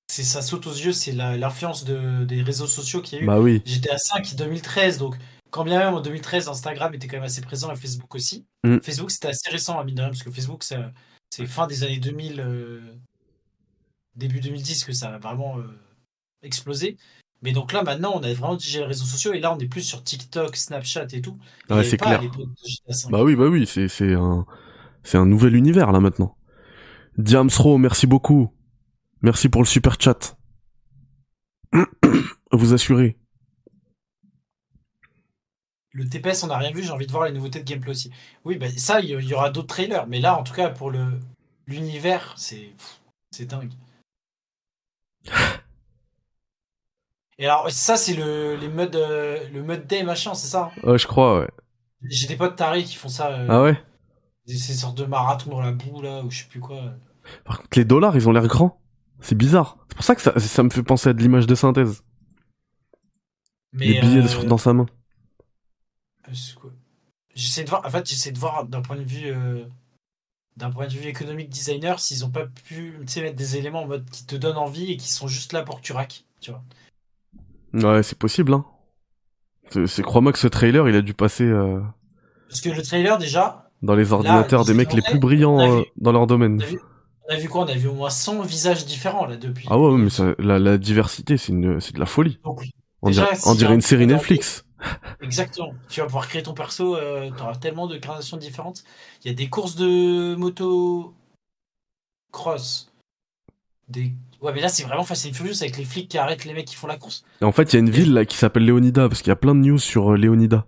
c'est 0.08 0.24
ça 0.24 0.42
saute 0.42 0.66
aux 0.66 0.72
yeux, 0.72 0.92
c'est 0.92 1.12
l'influence 1.12 1.84
de, 1.84 2.24
des 2.24 2.42
réseaux 2.42 2.66
sociaux 2.66 3.00
qu'il 3.00 3.18
y 3.18 3.20
a 3.20 3.24
eu. 3.24 3.26
Bah 3.26 3.38
oui. 3.38 3.62
J'étais 3.64 3.90
à 3.90 3.98
5 3.98 4.34
2013, 4.34 4.98
donc 4.98 5.14
quand 5.50 5.62
bien 5.62 5.78
même 5.78 5.94
en 5.94 6.00
2013, 6.00 6.48
Instagram 6.48 6.94
était 6.94 7.06
quand 7.06 7.18
même 7.18 7.24
assez 7.24 7.42
présent 7.42 7.70
et 7.70 7.76
Facebook 7.76 8.12
aussi. 8.14 8.46
Mm. 8.64 8.78
Facebook, 8.82 9.10
c'était 9.10 9.28
assez 9.28 9.50
récent, 9.50 9.78
à 9.78 9.84
mine 9.84 9.94
de 9.94 10.00
rien, 10.00 10.10
parce 10.10 10.22
que 10.22 10.30
Facebook, 10.30 10.64
c'est 10.64 11.46
fin 11.46 11.66
des 11.66 11.84
années 11.84 11.98
2000, 11.98 12.40
euh, 12.40 12.80
début 14.16 14.40
2010 14.40 14.84
que 14.84 14.92
ça 14.92 15.14
a 15.14 15.18
vraiment 15.18 15.58
euh, 15.58 15.78
explosé. 16.42 16.96
Mais 17.42 17.52
donc 17.52 17.72
là, 17.72 17.82
maintenant, 17.82 18.12
on 18.14 18.22
a 18.22 18.32
vraiment 18.34 18.56
digéré 18.56 18.84
les 18.84 18.88
réseaux 18.88 19.06
sociaux 19.06 19.32
et 19.32 19.40
là, 19.40 19.54
on 19.54 19.58
est 19.58 19.66
plus 19.66 19.82
sur 19.82 20.02
TikTok, 20.04 20.56
Snapchat 20.56 21.06
et 21.12 21.22
tout. 21.22 21.38
Y 21.70 21.72
Ouais, 21.72 21.84
c'est 21.84 21.96
clair. 21.96 22.18
à 22.18 22.22
l'époque 22.22 22.48
de 22.48 22.68
GTA 22.68 22.92
5. 22.92 23.10
Bah 23.10 23.22
oui, 23.22 23.34
bah 23.34 23.46
oui, 23.46 23.66
c'est 23.66 23.88
c'est 23.88 24.14
un 24.14 24.44
c'est 25.02 25.16
un 25.18 25.26
nouvel 25.26 25.56
univers 25.56 25.92
là 25.92 26.00
maintenant. 26.00 26.36
Diamsro, 27.16 27.78
merci 27.78 28.06
beaucoup. 28.06 28.52
Merci 29.22 29.48
pour 29.48 29.62
le 29.62 29.66
super 29.66 29.96
chat. 30.00 30.36
Vous 32.52 32.74
assurez. 32.74 33.16
Le 35.92 36.08
TPS, 36.08 36.44
on 36.44 36.46
n'a 36.48 36.58
rien 36.58 36.70
vu, 36.70 36.82
j'ai 36.82 36.90
envie 36.90 37.06
de 37.06 37.10
voir 37.12 37.24
les 37.24 37.32
nouveautés 37.32 37.58
de 37.60 37.64
gameplay 37.64 37.90
aussi. 37.90 38.12
Oui, 38.44 38.56
bah, 38.56 38.66
ça, 38.76 39.00
il 39.00 39.06
y, 39.10 39.12
y 39.12 39.34
aura 39.34 39.50
d'autres 39.50 39.66
trailers, 39.66 40.06
mais 40.06 40.20
là, 40.20 40.38
en 40.38 40.44
tout 40.44 40.54
cas, 40.54 40.70
pour 40.70 40.90
le 40.90 41.18
l'univers, 41.66 42.34
c'est 42.36 42.74
dingue. 43.46 43.72
Et 47.40 47.46
alors, 47.46 47.70
ça, 47.70 47.96
c'est 47.96 48.12
le, 48.12 48.54
les 48.56 48.68
modes, 48.68 48.94
euh, 48.96 49.48
le 49.48 49.62
mode 49.62 49.86
day, 49.86 50.02
machin, 50.02 50.34
c'est 50.34 50.46
ça 50.46 50.70
hein 50.76 50.88
Ouais, 50.90 50.98
je 50.98 51.06
crois, 51.06 51.40
ouais. 51.40 51.48
J'ai 52.02 52.26
des 52.26 52.36
potes 52.36 52.54
tarés 52.54 52.84
qui 52.84 52.96
font 52.96 53.08
ça, 53.08 53.32
euh, 53.32 53.46
Ah 53.48 53.62
ouais 53.62 53.82
des- 54.46 54.56
ces 54.56 54.74
sortes 54.74 54.98
de 54.98 55.06
marathons 55.06 55.50
dans 55.50 55.60
la 55.62 55.72
boue, 55.72 56.02
là, 56.02 56.22
ou 56.22 56.30
je 56.30 56.40
sais 56.42 56.48
plus 56.48 56.60
quoi. 56.60 56.82
Par 57.46 57.58
contre, 57.58 57.78
les 57.78 57.86
dollars, 57.86 58.14
ils 58.14 58.28
ont 58.28 58.32
l'air 58.32 58.46
grands. 58.46 58.78
C'est 59.20 59.34
bizarre. 59.34 59.78
C'est 59.88 59.94
pour 59.96 60.04
ça 60.04 60.14
que 60.14 60.20
ça, 60.22 60.38
ça 60.38 60.62
me 60.62 60.68
fait 60.70 60.82
penser 60.82 61.08
à 61.08 61.12
de 61.14 61.20
l'image 61.20 61.46
de 61.46 61.54
synthèse. 61.54 62.02
Mais, 63.72 63.86
les 63.86 63.94
billets 63.94 64.18
euh, 64.18 64.28
sur- 64.28 64.44
dans 64.44 64.58
sa 64.58 64.74
main. 64.74 64.86
euh, 66.28 66.32
quoi 66.60 66.70
J'essaie 67.34 67.64
de 67.64 67.70
voir, 67.70 67.86
en 67.86 67.90
fait, 67.90 68.06
j'essaie 68.06 68.32
de 68.32 68.38
voir 68.38 68.66
d'un 68.66 68.82
point 68.82 68.96
de 68.96 69.02
vue, 69.02 69.26
euh, 69.30 69.64
d'un 70.56 70.70
point 70.70 70.86
de 70.88 70.92
vue 70.92 71.06
économique 71.08 71.48
designer, 71.48 72.00
s'ils 72.00 72.24
ont 72.24 72.30
pas 72.30 72.46
pu, 72.46 72.98
mettre 72.98 73.36
des 73.36 73.56
éléments 73.56 73.82
en 73.82 73.86
mode 73.86 74.08
qui 74.10 74.26
te 74.26 74.36
donnent 74.36 74.58
envie 74.58 74.92
et 74.92 74.96
qui 74.98 75.08
sont 75.10 75.28
juste 75.28 75.52
là 75.54 75.62
pour 75.62 75.76
que 75.80 75.86
tu 75.86 75.92
raques, 75.92 76.24
tu 76.40 76.50
vois. 76.50 76.62
Ouais, 77.74 78.02
c'est 78.02 78.18
possible, 78.18 78.52
hein. 78.54 78.64
C'est, 79.86 80.02
crois-moi 80.02 80.32
que 80.32 80.38
ce 80.38 80.48
trailer, 80.48 80.88
il 80.88 80.96
a 80.96 81.02
dû 81.02 81.14
passer 81.14 81.44
euh, 81.44 81.80
Parce 82.48 82.60
que 82.60 82.70
le 82.70 82.82
trailer, 82.82 83.18
déjà, 83.18 83.70
dans 83.82 83.94
les 83.94 84.12
ordinateurs 84.12 84.64
des 84.64 84.74
mecs 84.74 84.92
les 84.92 85.02
plus 85.02 85.18
brillants 85.20 85.60
euh, 85.60 85.78
vu- 85.80 85.84
dans 85.96 86.10
leur 86.12 86.26
domaine. 86.26 86.56
on 86.58 86.62
a 86.62 86.66
vu, 86.66 86.80
on 87.28 87.32
a 87.32 87.36
vu 87.36 87.48
quoi? 87.48 87.64
On 87.64 87.68
a 87.68 87.74
vu 87.74 87.86
au 87.86 87.94
moins 87.94 88.10
100 88.10 88.42
visages 88.42 88.84
différents, 88.84 89.26
là, 89.26 89.36
depuis. 89.36 89.68
Ah 89.70 89.78
ouais, 89.78 89.96
mais 89.96 90.10
ça- 90.10 90.34
la, 90.38 90.58
la 90.58 90.76
diversité, 90.76 91.36
c'est 91.36 91.52
de 91.52 91.78
la 91.98 92.06
folie. 92.06 92.40
Donc, 92.44 92.64
On 93.02 93.08
Déjà, 93.08 93.32
dirait, 93.54 93.70
on 93.70 93.74
une 93.74 93.80
série 93.80 94.06
Netflix. 94.06 94.64
Exactement. 95.22 95.74
Tu 95.88 96.00
vas 96.00 96.06
pouvoir 96.06 96.26
créer 96.28 96.42
ton 96.42 96.54
perso, 96.54 96.96
euh, 96.96 97.30
tu 97.34 97.42
auras 97.42 97.54
tellement 97.56 97.86
de 97.86 97.96
créations 97.96 98.36
différentes. 98.36 98.82
Il 99.24 99.28
y 99.28 99.30
a 99.30 99.34
des 99.34 99.48
courses 99.48 99.76
de 99.76 100.34
moto 100.34 101.14
cross. 102.32 102.92
Des... 103.88 104.12
Ouais, 104.40 104.52
mais 104.54 104.60
là, 104.60 104.68
c'est 104.68 104.84
vraiment 104.84 105.04
Fast 105.04 105.26
and 105.26 105.32
Furious 105.34 105.62
avec 105.62 105.76
les 105.76 105.84
flics 105.84 106.08
qui 106.08 106.16
arrêtent 106.18 106.44
les 106.46 106.54
mecs 106.54 106.66
qui 106.66 106.74
font 106.74 106.86
la 106.86 106.96
course. 106.96 107.24
Et 107.42 107.44
en 107.44 107.52
fait, 107.52 107.72
il 107.72 107.74
y 107.74 107.76
a 107.76 107.80
une 107.80 107.90
ville 107.90 108.14
là 108.14 108.24
qui 108.24 108.36
s'appelle 108.36 108.64
Léonida, 108.64 109.08
parce 109.08 109.20
qu'il 109.20 109.28
y 109.28 109.32
a 109.32 109.36
plein 109.36 109.54
de 109.54 109.60
news 109.60 109.78
sur 109.78 110.12
euh, 110.12 110.16
Léonida. 110.16 110.66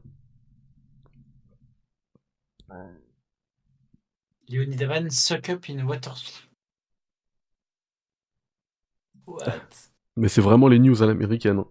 Leonid 4.48 4.82
Avan 4.82 5.08
suck 5.10 5.48
up 5.48 5.64
in 5.70 5.86
water. 5.86 6.12
What? 9.26 9.46
Mais 10.16 10.28
c'est 10.28 10.42
vraiment 10.42 10.68
les 10.68 10.78
news 10.78 11.02
à 11.02 11.06
l'américaine. 11.06 11.60
hein. 11.60 11.66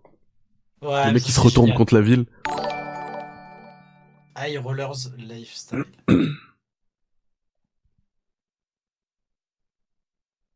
Ouais, 0.82 1.06
les 1.08 1.14
mecs 1.14 1.24
qui 1.24 1.32
se 1.32 1.40
retournent 1.40 1.68
génial. 1.68 1.78
contre 1.78 1.94
la 1.94 2.02
ville. 2.02 2.26
High 4.36 4.58
Rollers 4.58 5.12
Lifestyle. 5.18 5.84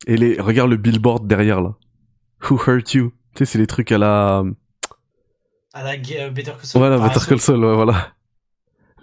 Et 0.05 0.17
les, 0.17 0.39
regarde 0.39 0.69
le 0.69 0.77
billboard 0.77 1.27
derrière 1.27 1.61
là. 1.61 1.75
Who 2.49 2.57
hurt 2.67 2.93
you? 2.93 3.11
Tu 3.33 3.39
sais, 3.39 3.51
c'est 3.53 3.57
les 3.57 3.67
trucs 3.67 3.91
à 3.91 3.97
la, 3.97 4.43
À 5.73 5.83
la 5.83 5.91
euh, 5.93 6.29
Better 6.29 6.51
Call 6.51 6.65
Saul. 6.65 6.79
voilà, 6.79 6.97
Enfin, 6.97 7.07
Better 7.07 7.25
Call 7.27 7.41
Saul, 7.41 7.65
ouais, 7.65 7.75
voilà. 7.75 8.13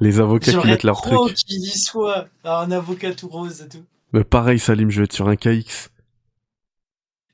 Les 0.01 0.21
avocats 0.21 0.53
qui 0.53 0.67
mettent 0.67 0.83
leurs 0.85 1.03
trop 1.03 1.27
trucs. 1.27 1.37
qu'il 1.37 1.63
y 1.63 1.69
soit 1.69 2.29
un 2.45 2.71
avocat 2.71 3.15
tout 3.15 3.29
rose 3.29 3.63
et 3.63 3.69
tout. 3.69 3.85
Mais 4.13 4.25
pareil, 4.25 4.59
Salim, 4.59 4.91
je 4.91 4.99
vais 5.01 5.05
être 5.05 5.13
sur 5.13 5.29
un 5.29 5.37
KX. 5.37 5.89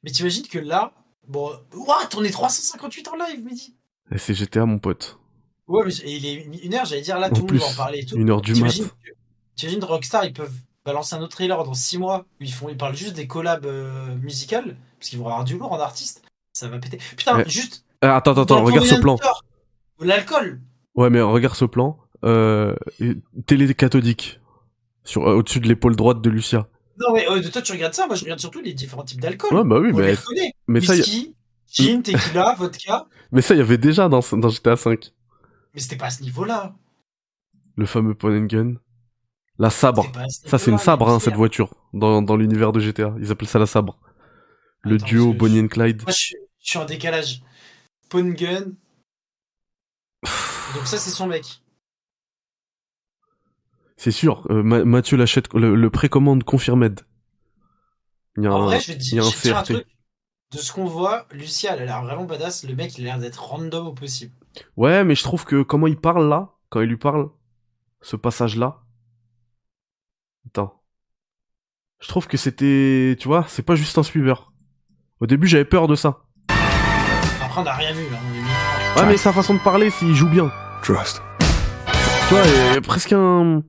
Mais 0.02 0.10
t'imagines 0.10 0.46
que 0.46 0.58
là, 0.58 0.92
bon, 1.26 1.50
what, 1.74 2.08
on 2.16 2.24
est 2.24 2.30
358 2.30 3.08
en 3.08 3.16
live, 3.16 3.44
Mehdi. 3.44 3.74
Et 4.12 4.18
c'est 4.18 4.34
GTA, 4.34 4.64
mon 4.64 4.78
pote. 4.78 5.18
Ouais, 5.66 5.82
mais 5.84 5.92
il 5.92 6.24
est 6.26 6.64
une 6.64 6.74
heure, 6.74 6.84
j'allais 6.86 7.02
dire 7.02 7.18
là, 7.18 7.28
En 7.28 7.34
tout 7.34 7.46
le 7.46 7.52
monde 7.54 7.60
va 7.62 7.66
en 7.66 7.74
parler 7.74 7.98
et 8.00 8.06
tout. 8.06 8.16
une 8.16 8.30
heure 8.30 8.40
du 8.40 8.54
mat. 8.54 8.72
T'imagines 9.54 9.84
Rockstar, 9.84 10.24
ils 10.24 10.32
peuvent 10.32 10.54
balancer 10.88 11.14
un 11.14 11.20
autre 11.20 11.36
trailer 11.36 11.62
dans 11.62 11.74
6 11.74 11.98
mois 11.98 12.24
où 12.40 12.44
ils, 12.44 12.52
font, 12.52 12.68
ils 12.68 12.76
parlent 12.76 12.96
juste 12.96 13.14
des 13.14 13.26
collabs 13.26 13.66
euh, 13.66 14.14
musicales, 14.16 14.76
parce 14.98 15.10
qu'ils 15.10 15.18
vont 15.18 15.26
avoir 15.26 15.44
du 15.44 15.58
lourd 15.58 15.72
en 15.72 15.78
artiste. 15.78 16.22
Ça 16.52 16.66
va 16.68 16.78
péter. 16.78 16.98
Putain, 17.16 17.36
Ouais. 17.36 17.48
juste. 17.48 17.84
Ah, 18.00 18.16
attends, 18.16 18.32
attends, 18.36 18.64
regarde 18.64 18.86
ce 18.86 18.94
plan. 18.96 19.16
L'alcool. 20.00 20.60
Ouais, 20.94 21.10
mais 21.10 21.20
regarde 21.20 21.54
ce 21.54 21.64
plan. 21.64 21.98
Euh, 22.24 22.74
télé 23.46 23.72
cathodique. 23.74 24.40
Sur, 25.04 25.26
euh, 25.28 25.34
au-dessus 25.36 25.60
de 25.60 25.68
l'épaule 25.68 25.94
droite 25.96 26.20
de 26.20 26.30
Lucia. 26.30 26.68
Non, 26.98 27.12
mais 27.14 27.28
euh, 27.28 27.40
toi, 27.50 27.62
tu 27.62 27.72
regardes 27.72 27.94
ça. 27.94 28.06
Moi, 28.06 28.16
je 28.16 28.22
regarde 28.24 28.40
surtout 28.40 28.60
les 28.60 28.74
différents 28.74 29.04
types 29.04 29.20
d'alcool. 29.20 29.54
Ouais, 29.56 29.64
bah 29.64 29.78
oui, 29.80 29.90
On 29.92 29.96
mais, 29.98 30.14
mais 30.66 30.80
ça, 30.80 30.96
y 30.96 31.34
gin, 31.70 32.02
tequila, 32.02 32.54
vodka. 32.58 33.06
mais 33.30 33.40
ça, 33.40 33.54
il 33.54 33.58
y 33.58 33.60
avait 33.60 33.78
déjà 33.78 34.08
dans, 34.08 34.20
dans 34.32 34.48
GTA 34.48 34.74
V. 34.74 34.98
Mais 35.74 35.80
c'était 35.80 35.96
pas 35.96 36.06
à 36.06 36.10
ce 36.10 36.22
niveau-là. 36.22 36.74
Le 37.76 37.86
fameux 37.86 38.14
point 38.14 38.36
and 38.36 38.46
gun. 38.46 38.74
La 39.58 39.70
sabre. 39.70 40.06
Ça, 40.46 40.58
c'est 40.58 40.70
une 40.70 40.78
sabre, 40.78 41.08
hein, 41.08 41.18
cette 41.18 41.34
voiture. 41.34 41.74
Dans, 41.92 42.22
dans 42.22 42.36
l'univers 42.36 42.72
de 42.72 42.80
GTA. 42.80 43.14
Ils 43.20 43.30
appellent 43.32 43.48
ça 43.48 43.58
la 43.58 43.66
sabre. 43.66 43.98
Le 44.82 44.94
Attends, 44.96 45.06
duo 45.06 45.32
Bonnie 45.32 45.60
and 45.60 45.68
Clyde. 45.68 46.02
Moi, 46.02 46.12
je 46.12 46.16
suis, 46.16 46.36
je 46.60 46.70
suis 46.70 46.78
en 46.78 46.84
décalage. 46.84 47.42
Pawn 48.08 48.32
gun. 48.34 48.72
Donc, 50.74 50.86
ça, 50.86 50.98
c'est 50.98 51.10
son 51.10 51.26
mec. 51.26 51.60
C'est 53.96 54.12
sûr, 54.12 54.46
euh, 54.50 54.62
Ma- 54.62 54.84
Mathieu 54.84 55.16
l'achète, 55.16 55.52
le, 55.54 55.74
le 55.74 55.90
précommande 55.90 56.44
confirmed. 56.44 57.00
Il 58.36 58.44
y 58.44 58.46
a 58.46 58.52
En 58.54 58.62
un, 58.62 58.64
vrai, 58.66 58.80
je 58.80 58.92
vais 58.92 58.98
te 58.98 59.02
il 59.02 59.14
y 59.14 59.18
a 59.18 59.24
un 59.24 59.58
un 59.58 59.62
truc. 59.64 59.86
De 60.52 60.56
ce 60.58 60.72
qu'on 60.72 60.84
voit, 60.84 61.26
Lucia, 61.32 61.74
elle 61.74 61.82
a 61.82 61.84
l'air 61.84 62.02
vraiment 62.04 62.24
badass. 62.24 62.64
Le 62.64 62.74
mec, 62.76 62.96
il 62.96 63.02
a 63.02 63.04
l'air 63.04 63.18
d'être 63.18 63.42
random 63.42 63.88
au 63.88 63.92
possible. 63.92 64.32
Ouais, 64.76 65.02
mais 65.02 65.16
je 65.16 65.24
trouve 65.24 65.44
que 65.44 65.62
comment 65.62 65.88
il 65.88 65.96
parle 65.96 66.28
là, 66.28 66.54
quand 66.70 66.80
il 66.80 66.88
lui 66.88 66.96
parle, 66.96 67.28
ce 68.00 68.14
passage-là. 68.14 68.84
Attends. 70.48 70.82
Je 72.00 72.08
trouve 72.08 72.26
que 72.26 72.36
c'était, 72.36 73.16
tu 73.18 73.28
vois, 73.28 73.44
c'est 73.48 73.62
pas 73.62 73.74
juste 73.74 73.98
un 73.98 74.02
suiveur. 74.02 74.52
Au 75.20 75.26
début, 75.26 75.46
j'avais 75.46 75.64
peur 75.64 75.88
de 75.88 75.94
ça. 75.94 76.24
Après, 76.48 77.60
on 77.60 77.64
n'a 77.64 77.74
rien 77.74 77.92
vu. 77.92 78.04
Hein, 78.04 78.18
est 78.34 78.40
mis- 78.40 79.00
Ouais, 79.00 79.06
mais 79.06 79.16
sa 79.16 79.32
façon 79.32 79.54
de 79.54 79.58
parler, 79.60 79.90
s'il 79.90 80.14
joue 80.14 80.28
bien. 80.28 80.50
Trust. 80.82 81.20
Tu 82.28 82.34
vois, 82.34 82.42
il 82.46 82.74
y 82.74 82.76
a 82.76 82.80
presque 82.80 83.12
un, 83.12 83.62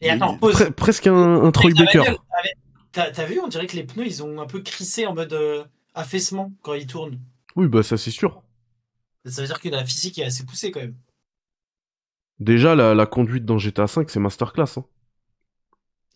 Et 0.00 0.10
attends, 0.10 0.36
pause. 0.38 0.54
pre- 0.54 0.70
presque 0.70 1.06
un, 1.08 1.44
un 1.44 1.50
Troy 1.50 1.72
Baker. 1.74 2.02
T'as 2.92 3.10
t'as 3.10 3.24
vu, 3.24 3.40
on 3.40 3.48
dirait 3.48 3.66
que 3.66 3.74
les 3.76 3.84
pneus, 3.84 4.06
ils 4.06 4.22
ont 4.22 4.40
un 4.40 4.46
peu 4.46 4.60
crissé 4.60 5.06
en 5.06 5.14
mode 5.14 5.32
euh, 5.32 5.64
affaissement 5.94 6.52
quand 6.62 6.74
ils 6.74 6.86
tournent. 6.86 7.18
Oui, 7.56 7.66
bah 7.66 7.82
ça 7.82 7.96
c'est 7.96 8.10
sûr. 8.10 8.42
Ça 9.24 9.40
veut 9.40 9.46
dire 9.46 9.60
que 9.60 9.68
la 9.70 9.84
physique 9.84 10.18
est 10.18 10.24
assez 10.24 10.44
poussée 10.44 10.70
quand 10.70 10.80
même. 10.80 10.94
Déjà, 12.38 12.74
la, 12.74 12.94
la 12.94 13.06
conduite 13.06 13.44
dans 13.46 13.56
GTA 13.58 13.86
V, 13.86 14.04
c'est 14.08 14.20
masterclass. 14.20 14.76
Hein. 14.78 14.84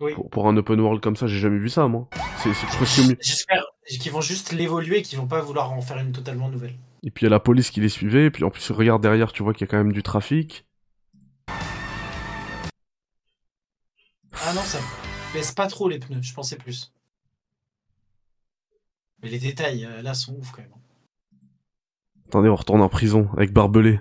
Oui. 0.01 0.13
Pour, 0.15 0.29
pour 0.29 0.49
un 0.49 0.57
open 0.57 0.79
world 0.81 1.03
comme 1.03 1.17
ça, 1.17 1.27
j'ai 1.27 1.39
jamais 1.39 1.59
vu 1.59 1.71
ça, 1.71 1.89
moi. 1.89 2.09
C'est 2.43 2.53
c'est 2.53 2.67
presque 2.67 2.99
mieux. 3.09 3.17
J'espère 3.21 3.65
qu'ils 3.89 4.13
vont 4.13 4.21
juste 4.21 4.53
l'évoluer 4.53 4.99
et 4.99 5.03
qu'ils 5.03 5.19
vont 5.19 5.27
pas 5.27 5.41
vouloir 5.41 5.73
en 5.73 5.81
faire 5.81 5.99
une 5.99 6.13
totalement 6.13 6.49
nouvelle. 6.49 6.75
Et 7.03 7.11
puis 7.11 7.25
il 7.25 7.27
y 7.27 7.29
a 7.29 7.31
la 7.31 7.41
police 7.41 7.71
qui 7.71 7.81
les 7.81 7.89
suivait, 7.89 8.27
et 8.27 8.31
puis 8.31 8.45
en 8.45 8.51
plus, 8.51 8.71
regarde 8.73 9.03
derrière, 9.03 9.33
tu 9.33 9.43
vois 9.43 9.55
qu'il 9.55 9.67
y 9.67 9.69
a 9.69 9.71
quand 9.71 9.79
même 9.79 9.93
du 9.93 10.03
trafic. 10.03 10.67
Ah 14.33 14.53
non, 14.55 14.63
ça 14.63 14.79
baisse 15.33 15.53
pas 15.53 15.67
trop 15.67 15.89
les 15.89 15.99
pneus, 15.99 16.23
je 16.23 16.35
pensais 16.35 16.57
plus. 16.57 16.93
Mais 19.23 19.31
les 19.31 19.39
détails 19.39 19.87
euh, 19.87 20.03
là 20.03 20.15
sont 20.15 20.35
ouf 20.35 20.51
quand 20.53 20.63
même. 20.63 20.71
Attendez, 22.29 22.49
on 22.49 22.57
retourne 22.57 22.83
en 22.83 22.89
prison 22.89 23.31
avec 23.37 23.53
Barbelé. 23.53 24.01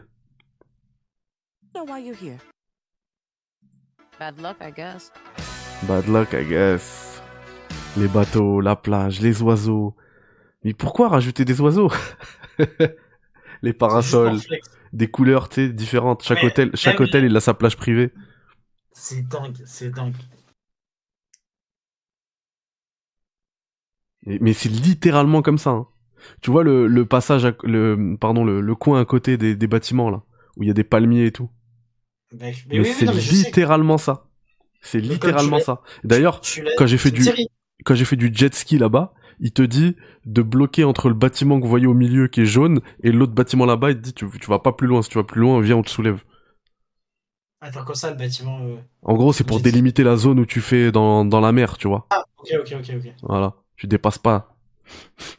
Bad 4.20 4.40
luck, 4.40 4.58
I 4.62 4.72
guess. 4.72 5.12
Bad 5.88 6.08
luck, 6.08 6.34
I 6.34 6.44
guess. 6.46 7.22
Les 7.98 8.08
bateaux, 8.08 8.60
la 8.62 8.76
plage, 8.76 9.22
les 9.22 9.42
oiseaux. 9.42 9.96
Mais 10.64 10.74
pourquoi 10.74 11.10
rajouter 11.10 11.46
des 11.46 11.62
oiseaux 11.62 11.92
Les 13.62 13.74
parasols, 13.74 14.40
des 14.94 15.08
couleurs, 15.08 15.50
différentes. 15.50 16.24
Chaque 16.24 16.42
Mais 16.42 16.48
hôtel, 16.48 16.72
chaque 16.74 17.00
hôtel, 17.00 17.26
il 17.26 17.36
a 17.36 17.40
sa 17.40 17.54
plage 17.54 17.78
privée. 17.78 18.12
C'est 18.92 19.22
dingue, 19.28 19.62
c'est 19.66 19.92
dingue. 19.92 20.16
Mais 24.26 24.54
c'est 24.54 24.70
littéralement 24.70 25.42
comme 25.42 25.58
ça. 25.58 25.70
hein. 25.72 25.88
Tu 26.42 26.50
vois 26.50 26.64
le, 26.64 26.88
le 26.88 27.06
passage, 27.06 27.46
à, 27.46 27.54
le, 27.64 28.18
pardon, 28.20 28.44
le, 28.44 28.62
le 28.62 28.76
coin 28.76 29.00
à 29.00 29.06
côté 29.06 29.38
des, 29.38 29.56
des 29.56 29.68
bâtiments 29.68 30.10
là, 30.10 30.24
où 30.58 30.64
il 30.64 30.68
y 30.68 30.72
a 30.72 30.74
des 30.74 30.84
palmiers 30.84 31.26
et 31.28 31.32
tout. 31.32 31.50
Mais, 32.34 32.54
Mais, 32.68 32.80
oui, 32.80 32.88
oui, 32.88 32.94
c'est 32.94 33.06
littéralement 33.32 33.98
ça. 33.98 34.28
C'est 34.86 35.00
littéralement 35.00 35.60
ça. 35.60 35.82
D'ailleurs, 36.04 36.42
quand 36.78 36.86
j'ai 36.86 36.98
fait 36.98 37.12
du- 37.12 37.24
série. 37.24 37.48
quand 37.84 37.96
j'ai 37.96 38.06
fait 38.06 38.16
du 38.16 38.32
jet 38.34 38.54
ski 38.54 38.78
là-bas, 38.78 39.14
il 39.40 39.52
te 39.52 39.62
dit 39.64 39.96
de 40.26 40.42
bloquer 40.42 40.84
entre 40.84 41.10
le 41.10 41.16
bâtiment 41.16 41.58
que 41.60 41.64
vous 41.64 41.70
voyez 41.70 41.88
au 41.88 41.94
milieu 41.94 42.28
qui 42.28 42.42
est 42.42 42.46
jaune 42.46 42.80
et 43.04 43.12
l'autre 43.12 43.34
bâtiment 43.34 43.66
là-bas. 43.66 43.90
Il 43.92 43.98
te 43.98 44.02
dit 44.02 44.14
tu, 44.14 44.26
tu 44.40 44.48
vas 44.48 44.60
pas 44.60 44.72
plus 44.74 44.88
loin. 44.88 45.02
Si 45.02 45.10
tu 45.10 45.18
vas 45.18 45.24
plus 45.24 45.42
loin, 45.42 45.60
viens, 45.62 45.78
on 45.78 45.82
te 45.82 45.90
soulève. 45.90 46.22
Attends, 47.62 47.84
comme 47.84 47.96
ça, 47.96 48.12
le 48.12 48.18
bâtiment. 48.18 48.60
euh, 48.62 48.76
En 49.02 49.16
gros, 49.16 49.34
c'est 49.34 49.44
pour 49.44 49.60
délimiter 49.60 50.04
la 50.04 50.18
zone 50.18 50.40
où 50.40 50.46
tu 50.46 50.62
fais 50.62 50.92
dans, 50.92 51.26
dans 51.26 51.40
la 51.40 51.52
mer, 51.52 51.78
tu 51.78 51.88
vois. 51.88 52.08
Ok, 52.38 52.50
ok, 52.60 52.76
ok, 52.80 52.92
ok. 52.98 53.12
Voilà. 53.24 53.56
Tu 53.76 53.88
dépasses 53.88 54.20
pas. 54.20 54.56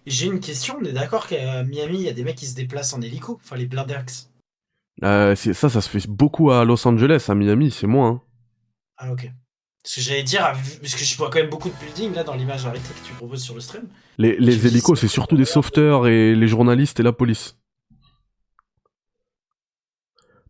J'ai 0.06 0.26
une 0.26 0.40
question, 0.40 0.76
on 0.80 0.84
est 0.84 0.92
d'accord 0.92 1.28
qu'à 1.28 1.62
Miami, 1.62 1.98
il 1.98 2.02
y 2.02 2.08
a 2.08 2.12
des 2.12 2.24
mecs 2.24 2.34
qui 2.36 2.46
se 2.46 2.56
déplacent 2.56 2.94
en 2.94 3.00
hélico, 3.00 3.38
enfin 3.42 3.54
les 3.56 3.66
blindax. 3.66 4.28
Euh, 5.04 5.36
ça, 5.36 5.68
ça 5.68 5.80
se 5.80 5.88
fait 5.88 6.08
beaucoup 6.08 6.50
à 6.50 6.64
Los 6.64 6.86
Angeles, 6.88 7.26
à 7.28 7.34
Miami, 7.34 7.70
c'est 7.70 7.86
moins. 7.86 8.08
hein. 8.08 8.20
Ah 8.98 9.12
ok. 9.12 9.30
Ce 9.84 9.96
que 9.96 10.00
j'allais 10.00 10.24
dire, 10.24 10.42
parce 10.80 10.94
que 10.94 11.04
je 11.04 11.16
vois 11.16 11.30
quand 11.30 11.38
même 11.38 11.48
beaucoup 11.48 11.68
de 11.68 11.74
buildings 11.74 12.12
là 12.12 12.24
dans 12.24 12.34
l'image 12.34 12.66
arrêtée 12.66 12.92
que 12.92 13.06
tu 13.06 13.14
proposes 13.14 13.42
sur 13.42 13.54
le 13.54 13.60
stream. 13.60 13.88
Les, 14.18 14.66
hélicos, 14.66 14.98
c'est 14.98 15.06
surtout 15.06 15.36
des 15.36 15.44
sauveteurs 15.44 16.08
et 16.08 16.34
les 16.34 16.48
journalistes 16.48 16.98
et 16.98 17.04
la 17.04 17.12
police. 17.12 17.56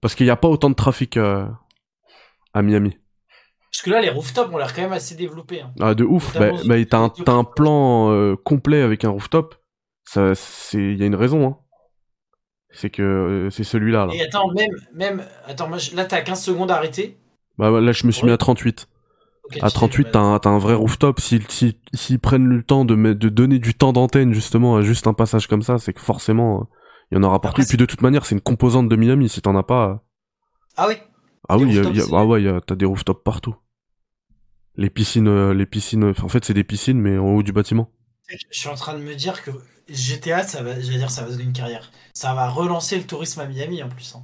Parce 0.01 0.15
qu'il 0.15 0.25
n'y 0.25 0.31
a 0.31 0.37
pas 0.37 0.49
autant 0.49 0.71
de 0.71 0.75
trafic 0.75 1.19
euh, 1.19 1.47
à 2.55 2.63
Miami. 2.63 2.97
Parce 3.71 3.83
que 3.83 3.91
là, 3.91 4.01
les 4.01 4.09
rooftops 4.09 4.55
ont 4.55 4.57
l'air 4.57 4.75
quand 4.75 4.83
même 4.83 4.93
assez 4.93 5.17
développés. 5.17 5.61
hein. 5.61 5.73
Ah, 5.81 5.95
de 5.95 6.05
ouf. 6.05 6.33
Bah, 6.39 6.53
bah, 6.65 6.77
t'as 6.87 7.33
un, 7.33 7.45
plan 7.45 8.11
euh, 8.13 8.37
complet 8.37 8.81
avec 8.81 9.05
un 9.05 9.11
rooftop. 9.11 9.55
Il 10.15 10.97
y 10.97 11.03
a 11.03 11.07
une 11.07 11.15
raison, 11.15 11.47
hein. 11.47 11.59
C'est 12.71 12.91
que 12.91 13.03
euh, 13.03 13.51
c'est 13.51 13.65
celui-là, 13.65 14.07
là. 14.07 14.15
Et 14.15 14.23
attends, 14.23 14.51
même, 14.53 14.71
même, 14.95 15.27
attends, 15.47 15.69
moi, 15.69 15.79
là, 15.95 16.05
t'as 16.05 16.21
15 16.21 16.43
secondes 16.43 16.71
à 16.71 16.77
arrêter. 16.77 17.19
Bah, 17.59 17.71
bah, 17.71 17.81
là, 17.81 17.93
je 17.93 18.07
me 18.07 18.13
suis 18.13 18.23
Ouais. 18.23 18.29
mis 18.29 18.33
à 18.35 18.37
38. 18.39 18.89
Ok, 19.45 19.57
À 19.57 19.61
tu 19.61 19.67
sais, 19.67 19.75
38, 19.75 20.09
bah, 20.13 20.39
t'as 20.43 20.51
un, 20.51 20.59
vrai 20.59 20.75
rooftop. 20.75 21.21
S'ils 21.21 21.47
si, 21.49 21.79
s'ils 21.95 22.19
prennent 22.19 22.49
le 22.49 22.63
temps 22.63 22.85
de, 22.85 23.13
donner 23.29 23.59
du 23.59 23.75
temps 23.75 23.93
d'antenne, 23.93 24.33
justement, 24.35 24.77
à 24.77 24.83
juste 24.83 25.07
un 25.07 25.15
passage 25.15 25.47
comme 25.47 25.63
ça, 25.63 25.79
c'est 25.79 25.93
que 25.93 26.01
forcément, 26.01 26.61
euh, 26.61 26.65
il 27.13 27.15
y 27.17 27.19
en 27.19 27.23
aura 27.23 27.41
partout. 27.41 27.63
Et 27.63 27.65
puis, 27.65 27.77
de 27.77 27.87
toute 27.87 28.03
manière, 28.03 28.27
c'est 28.27 28.35
une 28.35 28.41
composante 28.41 28.89
de 28.89 28.97
Miami. 28.97 29.29
Si 29.29 29.41
t'en 29.41 29.57
as 29.57 29.63
pas. 29.63 29.89
euh, 29.89 29.95
Ah 30.77 30.89
oui. 30.89 30.95
Ah 31.49 31.57
oui, 31.59 31.73
y 31.75 31.79
a- 31.79 31.83
y 31.85 32.01
a- 32.01 32.05
ah 32.13 32.25
ouais, 32.27 32.43
t'as 32.67 32.75
des 32.75 32.85
rooftops 32.87 33.23
partout. 33.23 33.55
Les 34.75 34.91
piscines, 34.91 35.29
euh, 35.29 35.55
les 35.55 35.65
piscines, 35.65 36.13
en 36.23 36.29
fait, 36.29 36.45
c'est 36.45 36.53
des 36.55 36.65
piscines, 36.65 37.01
mais 37.01 37.17
en 37.17 37.29
haut 37.29 37.43
du 37.43 37.53
bâtiment. 37.53 37.91
Je 38.29 38.37
suis 38.59 38.69
en 38.69 38.75
train 38.75 38.95
de 38.95 39.03
me 39.03 39.15
dire 39.15 39.43
que 39.45 39.53
GTA, 39.89 40.43
ça 40.43 40.63
va, 40.63 40.79
j'allais 40.81 40.99
dire, 40.99 41.11
ça 41.11 41.23
va 41.23 41.31
donner 41.31 41.45
une 41.45 41.53
carrière. 41.53 41.93
Ça 42.13 42.35
va 42.35 42.49
relancer 42.51 42.99
le 42.99 43.05
tourisme 43.05 43.41
à 43.41 43.47
Miami 43.47 43.83
en 43.83 43.89
plus. 43.89 44.15
hein. 44.17 44.23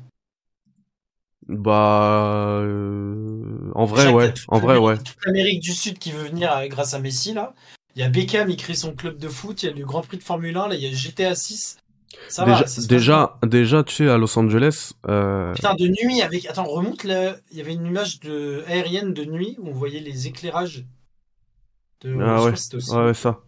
Bah, 1.48 2.60
euh, 2.62 3.70
en 3.74 3.84
vrai, 3.84 4.12
ouais, 4.12 4.32
en 4.48 4.58
vrai, 4.58 4.78
ouais. 4.78 4.96
Toute 4.96 5.16
l'Amérique 5.26 5.60
du 5.60 5.72
Sud 5.72 5.98
qui 5.98 6.12
veut 6.12 6.24
venir 6.28 6.52
euh, 6.52 6.66
grâce 6.68 6.94
à 6.94 6.98
Messi 6.98 7.34
là. 7.34 7.54
Il 7.94 8.00
y 8.00 8.04
a 8.04 8.08
Beckham, 8.08 8.48
il 8.48 8.56
crée 8.56 8.74
son 8.74 8.94
club 8.94 9.18
de 9.18 9.28
foot. 9.28 9.62
Il 9.62 9.66
y 9.66 9.68
a 9.68 9.74
le 9.74 9.84
Grand 9.84 10.02
Prix 10.02 10.16
de 10.16 10.22
Formule 10.22 10.56
1. 10.56 10.68
Là, 10.68 10.74
il 10.74 10.80
y 10.82 10.86
a 10.86 10.92
GTA 10.92 11.34
6. 11.34 11.76
Ça 12.28 12.44
déjà, 12.44 12.60
va. 12.60 12.66
ça 12.66 12.86
déjà, 12.86 13.38
déjà, 13.42 13.84
tu 13.84 13.94
sais, 13.94 14.08
à 14.08 14.16
Los 14.16 14.38
Angeles, 14.38 14.92
euh, 15.08 15.52
Putain, 15.52 15.74
de 15.74 15.88
nuit 15.88 16.22
avec. 16.22 16.46
Attends, 16.46 16.64
remonte 16.64 17.04
là. 17.04 17.36
Il 17.50 17.58
y 17.58 17.60
avait 17.60 17.74
une 17.74 17.86
image 17.86 18.20
de... 18.20 18.64
aérienne 18.66 19.12
de 19.12 19.24
nuit 19.24 19.56
où 19.58 19.68
on 19.68 19.72
voyait 19.72 20.00
les 20.00 20.26
éclairages. 20.26 20.84
De... 22.02 22.16
Ah 22.20 22.42
ouais, 22.44 22.52
aussi- 22.52 22.96
ouais, 22.96 23.14
ça. 23.14 23.40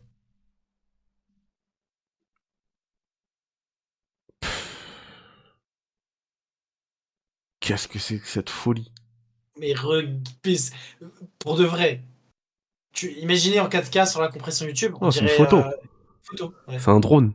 Qu'est-ce 7.64 7.88
que 7.88 7.98
c'est 7.98 8.18
que 8.18 8.28
cette 8.28 8.50
folie? 8.50 8.92
Mais 9.58 9.72
re... 9.72 10.02
pour 11.38 11.56
de 11.56 11.64
vrai. 11.64 12.02
Tu 12.92 13.10
imaginez 13.14 13.58
en 13.58 13.68
4K 13.70 14.06
sur 14.06 14.20
la 14.20 14.28
compression 14.28 14.66
YouTube. 14.66 14.92
on 15.00 15.06
Oh, 15.08 15.10
c'est 15.10 15.20
une 15.22 15.28
photo. 15.28 15.56
euh, 15.60 15.70
photo. 16.22 16.52
ouais. 16.68 16.78
C'est 16.78 16.90
un 16.90 17.00
drone. 17.00 17.32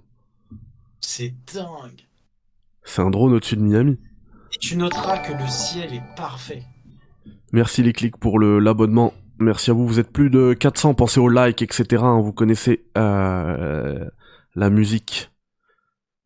C'est 1.02 1.34
dingue. 1.52 2.06
C'est 2.84 3.02
un 3.02 3.10
drone 3.10 3.34
au-dessus 3.34 3.56
de 3.56 3.62
Miami. 3.62 3.98
Et 4.54 4.58
tu 4.60 4.76
noteras 4.78 5.18
que 5.18 5.34
le 5.34 5.48
ciel 5.48 5.96
est 5.96 6.16
parfait. 6.16 6.62
Merci 7.52 7.82
les 7.82 7.92
clics 7.94 8.18
pour 8.18 8.38
le 8.38 8.60
l'abonnement. 8.60 9.16
Merci 9.40 9.72
à 9.72 9.74
vous. 9.74 9.88
Vous 9.88 10.00
êtes 10.00 10.12
plus 10.12 10.30
de 10.30 10.54
400. 10.54 10.94
Pensez 10.94 11.20
au 11.20 11.28
like, 11.28 11.64
etc. 11.64 12.04
hein. 12.04 12.22
Vous 12.22 12.34
connaissez 12.34 12.86
euh, 13.00 14.08
la 14.54 14.70
musique 14.70 15.32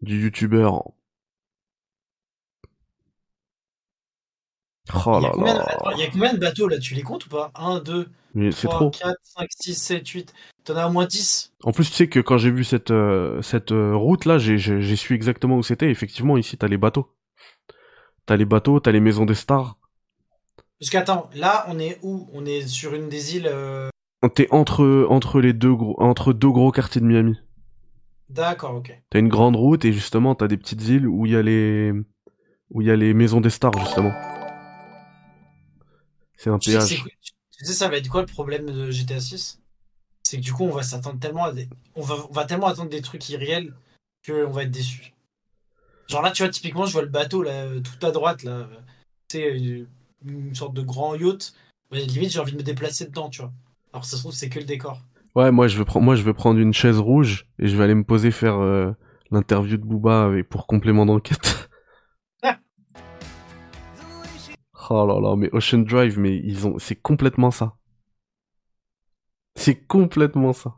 du 0.01 0.22
youtubeur 0.22 0.91
Oh 4.94 5.18
il, 5.20 5.24
y 5.24 5.26
a 5.26 5.30
là 5.30 5.32
combien 5.34 5.54
de... 5.54 5.58
là. 5.60 5.66
attends, 5.70 5.92
il 5.92 6.00
y 6.00 6.04
a 6.04 6.10
combien 6.12 6.34
de 6.34 6.40
bateaux 6.40 6.68
là 6.68 6.78
Tu 6.78 6.94
les 6.94 7.04
comptes 7.04 7.26
ou 7.26 7.30
pas? 7.30 7.52
1, 7.56 7.80
2, 7.80 8.10
Mais 8.34 8.52
c'est 8.52 8.68
3, 8.68 8.80
trop. 8.80 8.92
4, 8.92 9.16
5, 9.24 9.48
6, 9.50 9.76
7, 9.76 10.08
8. 10.08 10.34
T'en 10.66 10.76
as 10.76 10.88
au 10.88 10.92
moins 10.92 11.06
10. 11.06 11.54
En 11.64 11.72
plus, 11.72 11.90
tu 11.90 11.94
sais 11.96 12.08
que 12.08 12.20
quand 12.20 12.38
j'ai 12.38 12.52
vu 12.52 12.64
cette, 12.64 12.92
euh, 12.92 13.42
cette 13.42 13.72
euh, 13.72 13.96
route-là, 13.96 14.38
j'ai, 14.38 14.58
j'ai, 14.58 14.82
j'ai 14.82 14.96
su 14.96 15.14
exactement 15.16 15.56
où 15.58 15.64
c'était. 15.64 15.90
Effectivement, 15.90 16.38
ici, 16.38 16.58
t'as 16.58 16.68
les 16.68 16.78
bateaux. 16.78 17.10
T'as 18.26 18.36
les 18.38 18.46
bateaux, 18.46 18.80
t'as 18.80 18.92
les 18.92 19.00
maisons 19.02 19.26
des 19.26 19.36
stars. 19.36 19.78
Parce 20.80 20.90
qu'attends, 20.90 21.30
là, 21.36 21.66
on 21.70 21.80
est 21.80 21.98
où? 22.02 22.28
On 22.34 22.46
est 22.46 22.68
sur 22.68 22.94
une 22.94 23.08
des 23.10 23.38
îles. 23.38 23.48
euh, 23.50 23.90
T'es 24.36 24.48
entre, 24.52 25.06
entre 25.10 25.40
les 25.42 25.54
deux 25.54 25.74
gros, 25.76 25.96
entre 26.02 26.34
deux 26.34 26.50
gros 26.50 26.72
quartiers 26.72 27.02
de 27.02 27.06
Miami. 27.06 27.38
D'accord, 28.30 28.76
ok. 28.76 28.98
T'as 29.10 29.20
une 29.20 29.28
grande 29.30 29.56
route 29.56 29.86
et 29.86 29.94
justement, 29.94 30.34
t'as 30.36 30.48
des 30.48 30.58
petites 30.58 30.88
îles 30.88 31.08
où 31.08 31.26
il 31.26 31.34
y 31.34 31.36
a 31.36 31.42
les, 31.42 31.92
où 32.70 32.82
il 32.82 32.88
y 32.88 32.92
a 32.92 32.96
les 32.96 33.14
maisons 33.14 33.42
des 33.42 33.50
stars, 33.50 33.78
justement. 33.80 34.12
C'est 36.44 36.50
un 36.50 36.60
Tu 36.60 36.72
sais, 36.72 36.78
que 36.78 36.80
péage. 36.88 36.89
c'est- 37.04 37.30
tu 37.58 37.66
sais, 37.66 37.74
ça 37.74 37.88
va 37.88 37.98
être 37.98 38.10
quoi 38.10 38.22
le 38.22 38.28
problème 38.28 38.66
de 38.66 38.91
GTA 38.91 39.20
6 39.20 39.60
C'est 40.24 40.38
que 40.38 40.41
du 40.41 40.52
coup, 40.54 40.64
on 40.64 40.72
va 40.72 40.84
s'attendre 40.84 41.20
tellement 41.20 41.46
à 41.46 41.54
des. 41.54 41.70
On 41.96 42.02
va, 42.02 42.16
on 42.30 42.34
va 42.34 42.46
tellement 42.46 42.68
attendre 42.68 42.89
des 42.89 43.02
trucs 43.02 43.30
irréels 43.30 43.74
qu'on 44.26 44.50
va 44.50 44.64
être 44.64 44.72
déçu. 44.72 45.14
Genre 46.10 46.22
là, 46.22 46.32
tu 46.32 46.44
vois, 46.44 46.52
typiquement, 46.52 46.86
je 46.86 46.94
vois 46.94 47.02
le 47.04 47.08
bateau 47.10 47.44
là, 47.44 47.52
euh, 47.52 47.80
tout 47.82 48.06
à 48.06 48.12
droite, 48.12 48.44
là. 48.44 48.52
euh, 48.52 48.68
Tu 49.30 49.38
sais, 49.38 49.58
une, 49.58 49.88
une 50.26 50.56
sorte 50.56 50.74
de 50.74 50.82
grand 50.82 51.16
yacht. 51.16 51.54
Limite, 51.91 52.32
j'ai 52.32 52.39
envie 52.39 52.52
de 52.54 52.58
me 52.58 52.64
déplacer 52.64 53.06
dedans, 53.06 53.30
tu 53.30 53.41
vois. 53.41 53.52
Alors, 53.94 54.04
ça 54.06 54.18
se 54.18 54.22
trouve, 54.24 54.34
c'est 54.34 54.50
que 54.50 54.60
le 54.60 54.66
décor. 54.66 55.00
Ouais, 55.36 55.52
moi, 55.52 55.68
je 55.68 55.78
vais 55.78 55.86
prendre, 55.86 56.06
moi, 56.06 56.16
je 56.16 56.24
vais 56.24 56.34
prendre 56.34 56.60
une 56.60 56.74
chaise 56.74 56.98
rouge 57.00 57.48
et 57.60 57.68
je 57.68 57.76
vais 57.78 57.84
aller 57.84 57.96
me 57.96 58.04
poser 58.04 58.32
faire 58.32 58.56
euh, 58.60 58.91
l'interview 59.32 59.78
de 59.78 59.84
Booba 59.84 60.24
avec, 60.26 60.50
pour 60.50 60.68
complément 60.68 61.06
d'enquête. 61.06 61.70
oh 64.92 65.06
là 65.08 65.20
là, 65.20 65.36
mais 65.36 65.50
Ocean 65.54 65.80
Drive, 65.80 66.20
mais 66.20 66.38
ils 66.38 66.68
ont, 66.68 66.78
c'est 66.80 66.96
complètement 66.96 67.52
ça. 67.52 67.76
C'est 69.56 69.86
complètement 69.88 70.54
ça. 70.54 70.76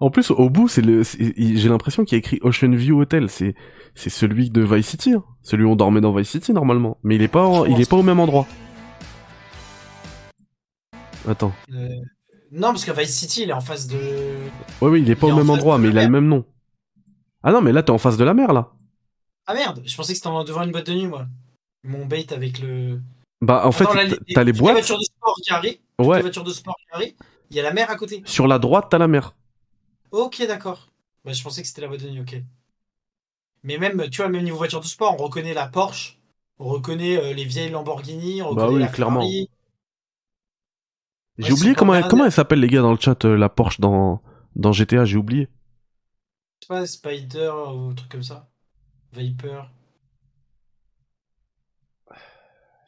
En 0.00 0.10
plus, 0.10 0.30
au 0.30 0.50
bout, 0.50 0.68
c'est 0.68 0.82
le, 0.82 1.02
j'ai 1.02 1.68
l'impression 1.68 2.04
qu'il 2.04 2.16
y 2.16 2.18
a 2.18 2.18
écrit 2.18 2.38
Ocean 2.42 2.70
View 2.74 3.00
Hotel. 3.00 3.28
C'est, 3.28 3.54
c'est 3.94 4.10
celui 4.10 4.50
de 4.50 4.60
Vice 4.62 4.88
City, 4.88 5.12
hein. 5.12 5.24
celui 5.42 5.64
où 5.64 5.70
on 5.70 5.76
dormait 5.76 6.00
dans 6.00 6.12
Vice 6.14 6.28
City 6.30 6.52
normalement. 6.52 6.98
Mais 7.02 7.14
il 7.16 7.22
est 7.22 7.28
pas, 7.28 7.44
en- 7.46 7.64
il 7.64 7.80
est 7.80 7.88
pas 7.88 7.96
au 7.96 8.02
même 8.02 8.20
endroit. 8.20 8.46
Attends. 11.28 11.52
Euh, 11.72 11.88
Non, 12.52 12.68
parce 12.68 12.84
que 12.84 12.92
Vice 12.92 13.16
City, 13.16 13.42
il 13.42 13.50
est 13.50 13.54
en 13.54 13.60
face 13.60 13.86
de. 13.86 13.96
Ouais, 14.80 14.90
oui, 14.90 15.02
il 15.02 15.10
est 15.10 15.16
pas 15.16 15.28
Il 15.28 15.32
au 15.32 15.36
même 15.36 15.50
endroit, 15.50 15.78
mais 15.78 15.88
il 15.88 15.98
a 15.98 16.04
le 16.04 16.10
même 16.10 16.28
nom. 16.28 16.44
Ah 17.42 17.52
non, 17.52 17.60
mais 17.60 17.72
là, 17.72 17.82
t'es 17.82 17.90
en 17.90 17.98
face 17.98 18.16
de 18.16 18.24
la 18.24 18.34
mer, 18.34 18.52
là. 18.52 18.72
Ah 19.46 19.54
merde, 19.54 19.82
je 19.84 19.96
pensais 19.96 20.12
que 20.12 20.18
c'était 20.18 20.30
devant 20.44 20.62
une 20.62 20.72
boîte 20.72 20.86
de 20.86 20.94
nuit, 20.94 21.06
moi. 21.06 21.26
Mon 21.82 22.06
bait 22.06 22.32
avec 22.32 22.58
le. 22.60 23.00
Bah, 23.42 23.62
en 23.66 23.72
fait, 23.72 23.84
t'as- 24.32 24.44
les 24.44 24.52
boîtes. 24.52 24.74
voitures 24.74 24.98
de 24.98 25.04
sport 25.04 25.36
qui 25.44 25.52
arrivent. 25.52 25.78
Ouais. 25.98 26.20
Voitures 26.22 26.44
de 26.44 26.52
sport 26.52 26.76
qui 26.76 26.94
arrivent. 26.96 27.14
Il 27.50 27.56
y 27.56 27.60
a 27.60 27.62
la 27.62 27.72
mer 27.72 27.90
à 27.90 27.96
côté. 27.96 28.22
Sur 28.26 28.46
la 28.46 28.58
droite, 28.58 28.86
t'as 28.90 28.98
la 28.98 29.06
mer. 29.08 29.34
Ok, 30.10 30.42
d'accord. 30.46 30.88
Bah, 31.24 31.32
je 31.32 31.42
pensais 31.42 31.60
que 31.62 31.68
c'était 31.68 31.82
la 31.82 31.88
boîte 31.88 32.02
de 32.02 32.08
nuit, 32.10 32.20
ok. 32.20 32.36
Mais 33.64 33.78
même, 33.78 34.08
tu 34.10 34.18
vois, 34.18 34.28
même 34.28 34.44
niveau 34.44 34.56
voiture 34.58 34.80
de 34.80 34.86
sport, 34.86 35.14
on 35.18 35.24
reconnaît 35.24 35.54
la 35.54 35.66
Porsche, 35.66 36.18
on 36.58 36.66
reconnaît 36.68 37.16
euh, 37.16 37.32
les 37.32 37.44
vieilles 37.44 37.70
Lamborghini, 37.70 38.42
on 38.42 38.54
Bah 38.54 38.62
reconnaît 38.62 38.74
oui, 38.74 38.80
la 38.80 38.88
clairement. 38.88 39.20
Ferrari. 39.20 39.50
J'ai 41.38 41.46
Ouais, 41.46 41.52
oublié 41.52 41.74
comment, 41.74 41.94
elle- 41.94 42.06
comment 42.08 42.24
elle 42.24 42.32
s'appelle, 42.32 42.60
les 42.60 42.68
gars, 42.68 42.80
dans 42.82 42.92
le 42.92 42.98
chat, 43.00 43.24
euh, 43.24 43.36
la 43.36 43.48
Porsche 43.48 43.80
dans, 43.80 44.22
dans 44.54 44.72
GTA, 44.72 45.04
j'ai 45.04 45.16
oublié. 45.16 45.48
Je 46.62 46.66
sais 46.66 46.68
pas, 46.68 46.86
Spider 46.86 47.50
ou 47.74 47.90
un 47.90 47.94
truc 47.94 48.10
comme 48.10 48.22
ça. 48.22 48.48
Viper. 49.14 49.70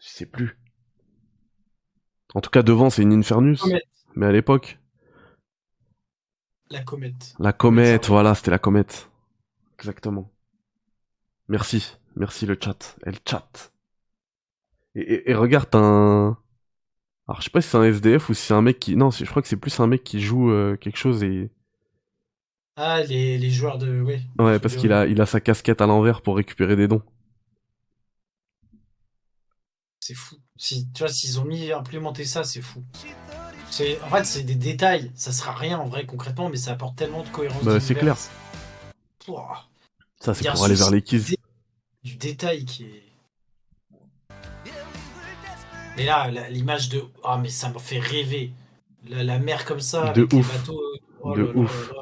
Je 0.00 0.08
sais 0.08 0.26
plus. 0.26 0.58
En 2.34 2.40
tout 2.40 2.50
cas, 2.50 2.62
devant, 2.62 2.90
c'est 2.90 3.02
une 3.02 3.12
Infernus. 3.12 3.60
Comète. 3.60 3.82
Mais 4.14 4.26
à 4.26 4.32
l'époque, 4.32 4.78
La 6.70 6.82
comète. 6.82 7.34
la 7.38 7.52
comète, 7.52 8.06
voilà, 8.08 8.34
c'était 8.34 8.50
la 8.50 8.58
comète. 8.58 9.10
Exactement. 9.78 10.30
Merci. 11.48 11.96
Merci 12.16 12.46
le 12.46 12.56
chat. 12.60 12.96
Elle 13.04 13.18
chat. 13.28 13.72
Et, 14.94 15.00
et, 15.00 15.30
et 15.30 15.34
regarde, 15.34 15.68
t'as 15.70 15.78
un... 15.78 16.38
Alors, 17.28 17.40
je 17.40 17.44
sais 17.44 17.50
pas 17.50 17.60
si 17.60 17.68
c'est 17.68 17.76
un 17.76 17.82
SDF 17.84 18.28
ou 18.28 18.34
si 18.34 18.42
c'est 18.46 18.54
un 18.54 18.62
mec 18.62 18.78
qui... 18.78 18.96
Non, 18.96 19.10
je 19.10 19.24
crois 19.24 19.42
que 19.42 19.48
c'est 19.48 19.56
plus 19.56 19.78
un 19.80 19.86
mec 19.86 20.04
qui 20.04 20.20
joue 20.20 20.50
euh, 20.50 20.76
quelque 20.76 20.96
chose 20.98 21.22
et... 21.24 21.50
Ah, 22.76 23.02
les, 23.02 23.38
les 23.38 23.50
joueurs 23.50 23.78
de. 23.78 24.00
Ouais, 24.02 24.20
Ouais, 24.38 24.58
parce 24.58 24.76
qu'il 24.76 24.92
a, 24.92 25.06
il 25.06 25.20
a 25.20 25.26
sa 25.26 25.40
casquette 25.40 25.80
à 25.80 25.86
l'envers 25.86 26.20
pour 26.22 26.36
récupérer 26.36 26.76
des 26.76 26.88
dons. 26.88 27.02
C'est 30.00 30.14
fou. 30.14 30.36
Si, 30.56 30.86
tu 30.92 31.00
vois, 31.00 31.08
s'ils 31.08 31.40
ont 31.40 31.44
mis 31.44 31.72
implémenté 31.72 32.24
ça, 32.24 32.44
c'est 32.44 32.62
fou. 32.62 32.84
C'est, 33.70 34.00
en 34.02 34.08
fait, 34.10 34.24
c'est 34.24 34.42
des 34.42 34.54
détails. 34.54 35.10
Ça 35.14 35.32
sera 35.32 35.52
rien 35.52 35.78
en 35.78 35.86
vrai, 35.86 36.06
concrètement, 36.06 36.48
mais 36.48 36.56
ça 36.56 36.72
apporte 36.72 36.96
tellement 36.96 37.22
de 37.22 37.28
cohérence. 37.28 37.64
Bah, 37.64 37.80
c'est 37.80 37.94
clair. 37.94 38.16
Pouah, 39.24 39.64
Ça, 40.20 40.34
c'est 40.34 40.48
pour 40.48 40.64
aller 40.64 40.74
vers 40.74 40.90
les 40.90 41.02
kills. 41.02 41.36
Du 42.04 42.16
détail 42.16 42.64
qui 42.64 42.84
est. 42.84 43.02
Mais 45.96 46.04
là, 46.04 46.30
l'image 46.50 46.90
de. 46.90 47.02
Ah, 47.24 47.38
mais 47.38 47.48
ça 47.48 47.70
me 47.70 47.78
fait 47.78 47.98
rêver. 47.98 48.52
La, 49.08 49.24
la 49.24 49.38
mer 49.38 49.64
comme 49.64 49.80
ça, 49.80 50.12
De 50.12 50.20
avec 50.20 50.32
ouf. 50.32 50.52
les 50.52 50.58
bateaux. 50.58 50.82
oh 51.20 51.36
De 51.36 51.42
ouf. 51.54 51.92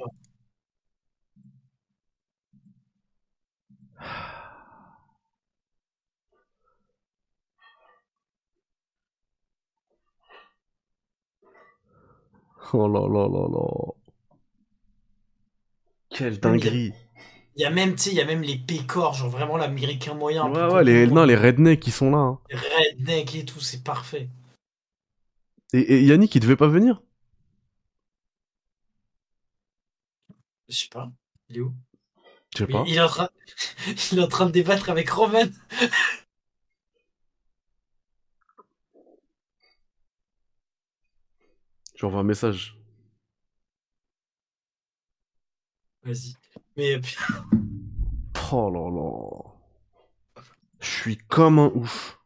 Oh 12.76 12.88
là 12.88 13.06
là 13.06 13.28
là 13.28 13.48
là. 13.54 13.92
Quelle 16.10 16.40
dinguerie. 16.40 16.92
Il 17.56 17.62
y 17.62 17.64
a 17.64 17.70
même, 17.70 17.94
tu 17.94 18.02
sais, 18.02 18.10
il 18.10 18.16
y 18.16 18.20
a 18.20 18.24
même 18.24 18.42
les 18.42 18.58
pécores, 18.58 19.14
genre 19.14 19.28
vraiment 19.30 19.56
l'américain 19.56 20.14
moyen. 20.14 20.50
Ouais, 20.50 20.74
ouais, 20.74 20.82
les, 20.82 21.06
non, 21.06 21.24
les 21.24 21.36
rednecks 21.36 21.78
qui 21.78 21.92
sont 21.92 22.10
là. 22.10 22.18
hein. 22.18 22.38
les 22.50 22.56
rednecks 22.56 23.36
et 23.36 23.44
tout, 23.44 23.60
c'est 23.60 23.84
parfait. 23.84 24.28
Et, 25.72 25.78
et 25.78 26.02
Yannick, 26.02 26.34
il 26.34 26.40
devait 26.40 26.56
pas 26.56 26.66
venir? 26.66 27.00
Je 30.68 30.76
sais 30.76 30.88
pas. 30.88 31.12
Il 31.48 31.58
est 31.58 31.60
où? 31.60 31.72
Je 32.54 32.58
sais 32.58 32.66
pas. 32.66 32.84
il, 32.88 32.96
est 32.96 33.00
en 33.00 33.06
train... 33.08 33.28
il 34.12 34.18
est 34.18 34.22
en 34.22 34.28
train 34.28 34.46
de 34.46 34.50
débattre 34.50 34.90
avec 34.90 35.10
Roman. 35.10 35.44
Lui 42.10 42.16
un 42.16 42.22
message. 42.22 42.78
Vas-y. 46.02 46.34
Mais 46.76 47.00
Oh 48.52 48.70
là 48.70 48.88
là. 48.88 50.42
Je 50.80 50.88
suis 50.88 51.16
comme 51.16 51.58
un 51.58 51.72
ouf. 51.74 52.18